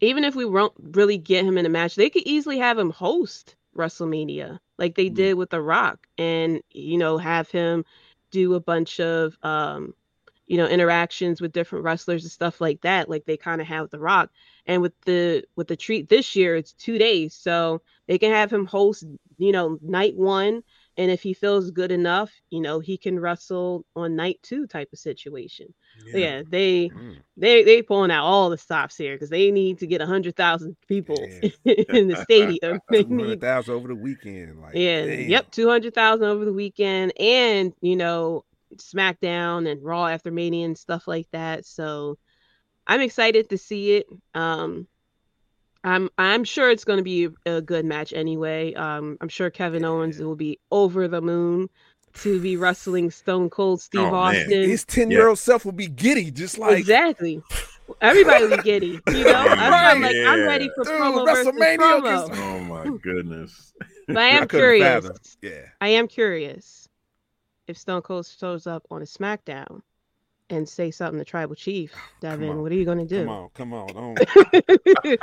even 0.00 0.24
if 0.24 0.36
we 0.36 0.44
won't 0.44 0.74
really 0.78 1.18
get 1.18 1.44
him 1.44 1.58
in 1.58 1.66
a 1.66 1.70
match, 1.70 1.96
they 1.96 2.10
could 2.10 2.22
easily 2.24 2.58
have 2.58 2.78
him 2.78 2.90
host 2.90 3.56
WrestleMania 3.76 4.60
like 4.78 4.94
they 4.94 5.10
Mhm. 5.10 5.14
did 5.14 5.34
with 5.34 5.50
The 5.50 5.60
Rock 5.60 6.06
and, 6.16 6.62
you 6.70 6.96
know, 6.96 7.18
have 7.18 7.50
him 7.50 7.84
do 8.30 8.54
a 8.54 8.60
bunch 8.60 9.00
of, 9.00 9.36
um, 9.42 9.94
you 10.50 10.58
know, 10.58 10.68
interactions 10.68 11.42
with 11.42 11.52
different 11.52 11.84
wrestlers 11.86 12.24
and 12.24 12.32
stuff 12.32 12.60
like 12.60 12.82
that, 12.82 13.10
like 13.10 13.24
they 13.26 13.38
kind 13.38 13.62
of 13.62 13.68
have 13.68 13.90
The 13.90 14.00
Rock. 14.00 14.30
And 14.66 14.82
with 14.82 14.94
the 15.06 15.44
with 15.56 15.68
the 15.68 15.76
treat 15.76 16.08
this 16.10 16.36
year, 16.36 16.56
it's 16.56 16.74
two 16.74 16.98
days, 16.98 17.34
so 17.34 17.82
they 18.08 18.18
can 18.18 18.32
have 18.32 18.52
him 18.52 18.66
host, 18.66 19.04
you 19.38 19.52
know, 19.52 19.78
night 19.82 20.16
one, 20.16 20.62
and 20.98 21.10
if 21.10 21.22
he 21.22 21.34
feels 21.34 21.70
good 21.70 21.92
enough, 21.92 22.32
you 22.50 22.60
know, 22.60 22.80
he 22.80 22.98
can 22.98 23.18
wrestle 23.20 23.86
on 23.96 24.16
night 24.16 24.40
two 24.42 24.66
type 24.66 24.90
of 24.92 24.98
situation. 24.98 25.74
Yeah, 26.12 26.42
they 26.48 26.92
Mm. 26.92 27.22
they 27.36 27.64
they 27.64 27.82
pulling 27.82 28.10
out 28.10 28.24
all 28.24 28.50
the 28.50 28.58
stops 28.58 28.96
here 28.96 29.14
because 29.14 29.30
they 29.30 29.50
need 29.50 29.78
to 29.80 29.86
get 29.86 30.02
a 30.02 30.06
hundred 30.06 30.36
thousand 30.36 30.76
people 30.88 31.32
Yeah. 31.42 31.50
in 31.64 32.08
the 32.08 32.16
stadium. 32.16 32.80
They 32.90 33.04
need 33.04 33.42
200,000 33.42 33.74
over 33.74 33.88
the 33.88 33.94
weekend. 33.96 34.60
Like, 34.60 34.74
yeah, 34.74 35.02
damn. 35.02 35.26
yep, 35.26 35.50
two 35.50 35.68
hundred 35.68 35.94
thousand 35.94 36.26
over 36.26 36.44
the 36.44 36.52
weekend, 36.52 37.12
and 37.18 37.72
you 37.80 37.96
know, 37.96 38.44
SmackDown 38.76 39.70
and 39.70 39.82
Raw 39.82 40.06
after 40.06 40.30
Mania 40.30 40.64
and 40.66 40.76
stuff 40.78 41.06
like 41.08 41.28
that. 41.32 41.64
So 41.66 42.18
I'm 42.86 43.00
excited 43.00 43.48
to 43.50 43.58
see 43.58 43.92
it. 43.96 44.06
Um, 44.34 44.86
I'm 45.82 46.10
I'm 46.18 46.44
sure 46.44 46.70
it's 46.70 46.84
going 46.84 46.98
to 46.98 47.02
be 47.02 47.28
a 47.46 47.62
good 47.62 47.84
match 47.84 48.12
anyway. 48.12 48.74
Um, 48.74 49.16
I'm 49.20 49.28
sure 49.28 49.48
Kevin 49.50 49.84
Owens 49.84 50.18
will 50.18 50.36
be 50.36 50.58
over 50.70 51.08
the 51.08 51.22
moon 51.22 51.68
to 52.22 52.40
be 52.40 52.56
wrestling 52.56 53.10
Stone 53.10 53.48
Cold 53.50 53.80
Steve 53.80 54.00
Oh, 54.02 54.10
man. 54.10 54.36
Austin. 54.36 54.68
His 54.68 54.84
10 54.84 55.10
year 55.10 55.28
old 55.28 55.38
self 55.38 55.64
will 55.64 55.72
be 55.72 55.86
giddy, 55.86 56.30
just 56.30 56.58
like 56.58 56.78
exactly. 56.78 57.42
Everybody 58.00 58.46
will 58.46 58.56
be 58.58 58.62
giddy, 58.62 59.00
you 59.08 59.24
know. 59.24 59.32
I'm, 59.34 59.72
I'm 59.74 60.00
like, 60.02 60.14
I'm 60.16 60.40
ready 60.42 60.70
for 60.76 60.84
Dude, 60.84 60.92
promo 61.00 61.24
versus 61.24 61.46
WrestleMania 61.54 61.76
promo. 61.78 62.30
is- 62.32 62.38
Oh 62.38 62.60
my 62.60 62.98
goodness. 62.98 63.72
But 64.06 64.18
I 64.18 64.26
am 64.28 64.48
couldn't 64.48 64.64
curious. 64.66 65.04
fathom. 65.06 65.16
Yeah. 65.40 65.62
I 65.80 65.88
am 65.88 66.06
curious 66.08 66.88
if 67.70 67.78
Stone 67.78 68.02
Cold 68.02 68.26
shows 68.26 68.66
up 68.66 68.84
on 68.90 69.00
a 69.00 69.04
SmackDown 69.06 69.80
and 70.50 70.68
say 70.68 70.90
something 70.90 71.18
to 71.18 71.24
Tribal 71.24 71.54
Chief. 71.54 71.94
Devin, 72.20 72.60
what 72.60 72.70
are 72.72 72.74
you 72.74 72.84
going 72.84 72.98
to 72.98 73.06
do? 73.06 73.24
Come 73.24 73.30
on, 73.30 73.48
come 73.54 73.72
on. 73.72 73.86
Don't. 73.94 75.20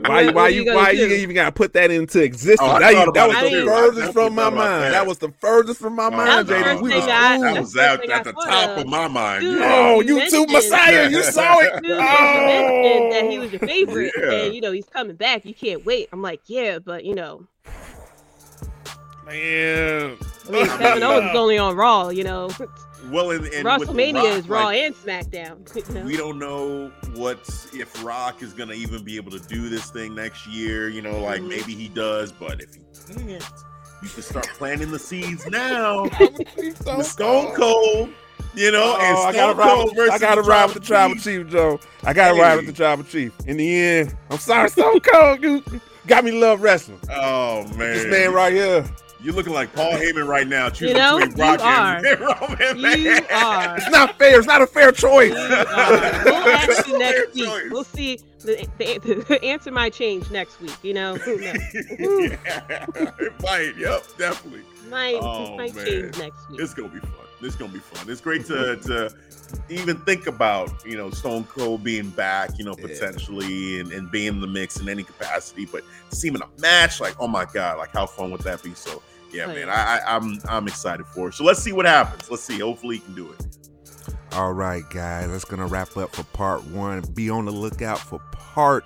What- 0.00 0.08
Why, 0.08 0.26
what 0.26 0.34
why 0.34 0.42
are 0.42 0.50
you, 0.50 0.64
gonna 0.64 0.76
why 0.76 0.90
you 0.90 1.06
even 1.06 1.36
gotta 1.36 1.52
put 1.52 1.72
that 1.74 1.92
into 1.92 2.20
oh, 2.20 2.24
existence? 2.24 2.68
Oh, 2.68 2.80
that, 2.80 2.92
thought 2.92 3.14
that 3.14 3.28
was 3.28 3.36
it 3.36 3.42
the 3.44 3.50
too. 3.50 3.66
Furthest 3.66 4.12
from 4.12 4.34
my 4.34 4.50
mind. 4.50 4.82
that. 4.82 4.90
That. 4.90 5.06
was 5.06 5.18
the 5.18 5.30
furthest 5.40 5.80
from 5.80 5.94
my 5.94 6.06
Oh, 6.06 6.10
mind, 6.10 6.48
That 6.48 6.80
was 6.80 6.80
JD. 6.80 6.82
We 6.82 6.90
thing 6.90 6.98
was 7.00 7.08
I- 7.08 7.36
cool. 7.36 7.44
that 7.44 7.60
was 7.60 7.72
the 7.72 7.78
first 7.78 7.90
out 8.02 8.10
at 8.10 8.24
the 8.24 8.32
top 8.32 8.70
of. 8.70 8.78
of 8.78 8.86
my 8.88 9.06
mind. 9.08 9.40
Dude. 9.42 9.62
Oh, 9.62 10.00
you 10.00 10.20
you 10.20 10.30
too, 10.30 10.46
Messiah. 10.46 11.08
You 11.08 11.22
saw 11.22 11.60
it. 11.60 11.74
Dude, 11.74 11.84
you 11.90 11.96
that 11.96 13.26
he 13.30 13.38
Oh. 13.38 13.40
was 13.40 13.52
your 13.52 13.60
oh. 13.62 13.66
favorite, 13.68 14.12
Yeah. 14.18 14.32
and 14.32 14.54
you 14.54 14.60
know 14.60 14.72
he's 14.72 14.86
coming 14.86 15.14
back. 15.14 15.44
You 15.44 15.54
can't 15.54 15.86
wait. 15.86 16.08
I'm 16.12 16.22
like, 16.22 16.40
yeah, 16.46 16.80
but 16.80 17.04
you 17.04 17.14
know, 17.14 17.46
Man. 19.26 20.16
I 20.48 20.50
mean, 20.50 20.66
Kevin 20.66 21.02
Owens 21.02 21.30
is 21.30 21.36
only 21.36 21.58
on 21.58 21.76
Raw. 21.76 22.08
You 22.10 22.24
know, 22.24 22.50
Well, 23.10 23.32
and, 23.32 23.44
and 23.46 23.64
with 23.78 23.88
The 23.88 23.92
WrestleMania 23.94 24.14
Rock, 24.14 24.24
is 24.26 24.48
Raw 24.48 24.64
like, 24.66 24.82
and 24.82 24.94
SmackDown. 24.94 25.88
You 25.88 25.94
know? 25.94 26.06
we 26.06 26.16
don't 26.16 26.38
know 26.38 26.90
what 27.14 27.38
if 27.74 28.02
Rock 28.04 28.42
is 28.42 28.52
gonna 28.54 28.72
even 28.74 29.04
be 29.04 29.16
able 29.16 29.30
to 29.32 29.40
do 29.40 29.68
this 29.68 29.90
thing 29.90 30.14
next 30.14 30.46
year. 30.46 30.88
You 30.88 31.02
know, 31.02 31.20
like 31.20 31.40
Mhm. 31.42 31.48
maybe 31.48 31.74
he 31.74 31.88
does, 31.88 32.32
but 32.32 32.60
if 32.62 32.74
he 32.74 32.80
can't, 33.14 33.44
you 34.02 34.08
can 34.08 34.22
start 34.22 34.48
planting 34.58 34.90
the 34.90 34.98
seeds 34.98 35.46
now. 35.48 36.06
So 36.82 37.02
Stone 37.02 37.54
Cold, 37.54 38.10
you 38.54 38.70
know, 38.70 38.96
and 39.00 39.16
Oh, 39.16 39.20
Stone 39.20 39.26
I 39.28 39.32
gotta 39.34 39.54
ride. 39.54 39.68
Cold 39.74 39.84
With, 39.86 39.96
versus 39.96 40.12
I 40.14 40.18
gotta 40.18 40.42
the 40.42 40.48
ride 40.48 40.64
with 40.66 40.74
the 40.74 40.80
tribal 40.80 41.14
Chief. 41.16 41.24
chief, 41.24 41.48
Joe. 41.48 41.80
I 42.04 42.12
gotta 42.14 42.40
ride 42.40 42.56
with 42.56 42.66
the 42.66 42.72
tribal 42.72 43.04
chief. 43.04 43.32
In 43.46 43.56
the 43.58 43.76
end, 43.76 44.16
I'm 44.30 44.38
sorry, 44.38 44.70
Stone 44.70 45.00
Cold. 45.00 45.42
You 45.42 45.62
got 46.06 46.24
me 46.24 46.32
love 46.32 46.62
wrestling. 46.62 47.00
Oh 47.10 47.64
man, 47.68 47.78
This 47.78 48.06
man 48.06 48.32
right 48.32 48.52
here. 48.52 48.84
You're 49.24 49.32
looking 49.34 49.54
like 49.54 49.72
Paul 49.74 49.92
Heyman 49.92 50.28
right 50.28 50.46
now, 50.46 50.68
choosing 50.68 50.98
know, 50.98 51.18
between 51.18 51.38
you 51.38 51.42
Rock 51.44 51.60
are. 51.62 51.96
and 52.06 52.20
Roman. 52.20 53.00
You 53.00 53.18
are. 53.32 53.76
It's 53.78 53.90
not 53.90 54.18
fair. 54.18 54.36
It's 54.38 54.46
not 54.46 54.60
a 54.60 54.66
fair 54.66 54.92
choice. 54.92 55.32
We'll 55.32 55.40
ask 55.48 56.86
you 56.86 56.98
next 56.98 57.34
week. 57.34 57.44
choice. 57.46 57.62
We'll 57.70 57.84
see. 57.84 58.20
The, 58.40 58.68
the, 58.76 59.24
the 59.26 59.42
answer 59.44 59.70
might 59.70 59.94
change 59.94 60.30
next 60.30 60.60
week. 60.60 60.76
You 60.82 60.92
know, 60.92 61.16
Who 61.16 61.38
knows? 61.40 61.56
yeah, 61.72 62.36
it 63.18 63.32
might. 63.42 63.72
Yep, 63.78 64.04
definitely. 64.18 64.60
might 64.90 65.14
Oh, 65.20 65.56
might 65.56 65.74
man. 65.74 65.86
change 65.86 66.18
next 66.18 66.50
week. 66.50 66.60
It's 66.60 66.74
gonna 66.74 66.88
be 66.90 67.00
fun. 67.00 67.10
It's 67.40 67.56
gonna 67.56 67.72
be 67.72 67.78
fun. 67.78 68.08
It's 68.10 68.20
great 68.20 68.44
to 68.46 68.76
to 68.76 69.14
even 69.70 69.96
think 70.00 70.26
about 70.26 70.70
you 70.84 70.96
know 70.98 71.10
Stone 71.10 71.44
Cold 71.44 71.82
being 71.82 72.10
back, 72.10 72.50
you 72.58 72.64
know, 72.64 72.74
Yeah. 72.78 72.86
potentially 72.88 73.80
and, 73.80 73.90
and 73.92 74.10
being 74.10 74.28
in 74.28 74.40
the 74.40 74.46
mix 74.46 74.78
in 74.78 74.88
any 74.90 75.02
capacity. 75.02 75.64
But 75.64 75.82
to 76.10 76.16
see 76.16 76.28
him 76.28 76.36
in 76.36 76.42
a 76.42 76.60
match, 76.60 77.00
like 77.00 77.14
oh 77.18 77.26
my 77.28 77.46
god, 77.46 77.78
like 77.78 77.90
how 77.92 78.04
fun 78.06 78.30
would 78.30 78.42
that 78.42 78.62
be? 78.62 78.74
So 78.74 79.02
yeah, 79.34 79.46
man, 79.46 79.68
yeah. 79.68 80.00
I, 80.06 80.12
I 80.12 80.16
I'm 80.16 80.38
I'm 80.48 80.68
excited 80.68 81.06
for 81.06 81.28
it. 81.28 81.34
So 81.34 81.44
let's 81.44 81.60
see 81.62 81.72
what 81.72 81.86
happens. 81.86 82.30
Let's 82.30 82.42
see. 82.42 82.58
Hopefully 82.60 82.96
he 82.96 83.00
can 83.02 83.14
do 83.14 83.30
it. 83.32 83.46
All 84.32 84.52
right, 84.52 84.82
guys, 84.90 85.30
that's 85.30 85.44
going 85.44 85.60
to 85.60 85.66
wrap 85.66 85.96
up 85.96 86.14
for 86.14 86.24
part 86.24 86.64
one. 86.66 87.02
Be 87.14 87.30
on 87.30 87.44
the 87.44 87.52
lookout 87.52 88.00
for 88.00 88.18
part 88.32 88.84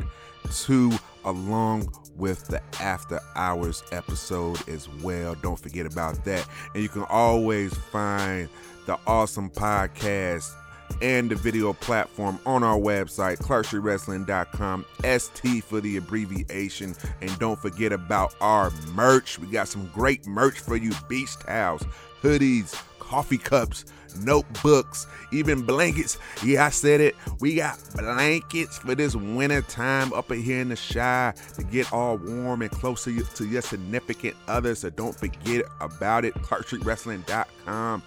two, 0.53 0.92
along 1.24 1.90
with 2.16 2.46
the 2.49 2.61
after 2.80 3.18
hours 3.34 3.82
episode 3.90 4.68
as 4.68 4.88
well. 5.03 5.34
Don't 5.36 5.59
forget 5.59 5.86
about 5.86 6.22
that. 6.26 6.46
And 6.74 6.82
you 6.82 6.90
can 6.90 7.05
always 7.05 7.72
find 7.72 8.49
the 8.84 8.99
awesome 9.07 9.49
podcast 9.49 10.53
and 11.01 11.30
the 11.30 11.34
video 11.34 11.72
platform 11.72 12.39
on 12.47 12.62
our 12.62 12.78
website, 12.78 13.39
ClarkStreetWrestling.com, 13.39 14.84
ST 15.05 15.64
for 15.64 15.80
the 15.80 15.97
abbreviation. 15.97 16.95
And 17.20 17.39
don't 17.39 17.59
forget 17.59 17.93
about 17.93 18.34
our 18.41 18.70
merch. 18.93 19.39
We 19.39 19.49
got 19.49 19.68
some 19.68 19.89
great 19.95 20.26
merch 20.26 20.61
for 20.61 20.76
you 20.76 20.93
beach 21.09 21.36
towels, 21.39 21.82
hoodies, 22.22 22.80
coffee 22.99 23.39
cups, 23.39 23.86
notebooks, 24.22 25.07
even 25.32 25.62
blankets. 25.62 26.18
Yeah, 26.45 26.66
I 26.66 26.70
said 26.70 27.01
it. 27.01 27.14
We 27.41 27.55
got 27.55 27.78
blankets 27.95 28.78
for 28.78 28.95
this 28.95 29.14
winter 29.16 29.62
time 29.62 30.12
up 30.12 30.30
in 30.30 30.43
here 30.43 30.61
in 30.61 30.68
the 30.68 30.76
shy 30.76 31.32
to 31.55 31.62
get 31.64 31.93
all 31.93 32.18
warm 32.18 32.62
and 32.62 32.70
close 32.70 33.05
to, 33.05 33.22
to 33.22 33.47
your 33.47 33.62
significant 33.62 34.36
other. 34.47 34.74
So 34.74 34.91
don't 34.91 35.14
forget 35.14 35.64
about 35.80 36.24
it. 36.24 36.34
ClarkStreetWrestling.com 36.34 38.03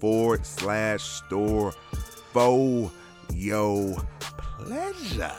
forward 0.00 0.46
slash 0.46 1.02
store 1.02 1.72
for 2.36 2.92
your 3.32 3.96
pleasure. 4.58 5.32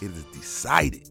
It 0.00 0.10
is 0.10 0.24
decided. 0.32 1.10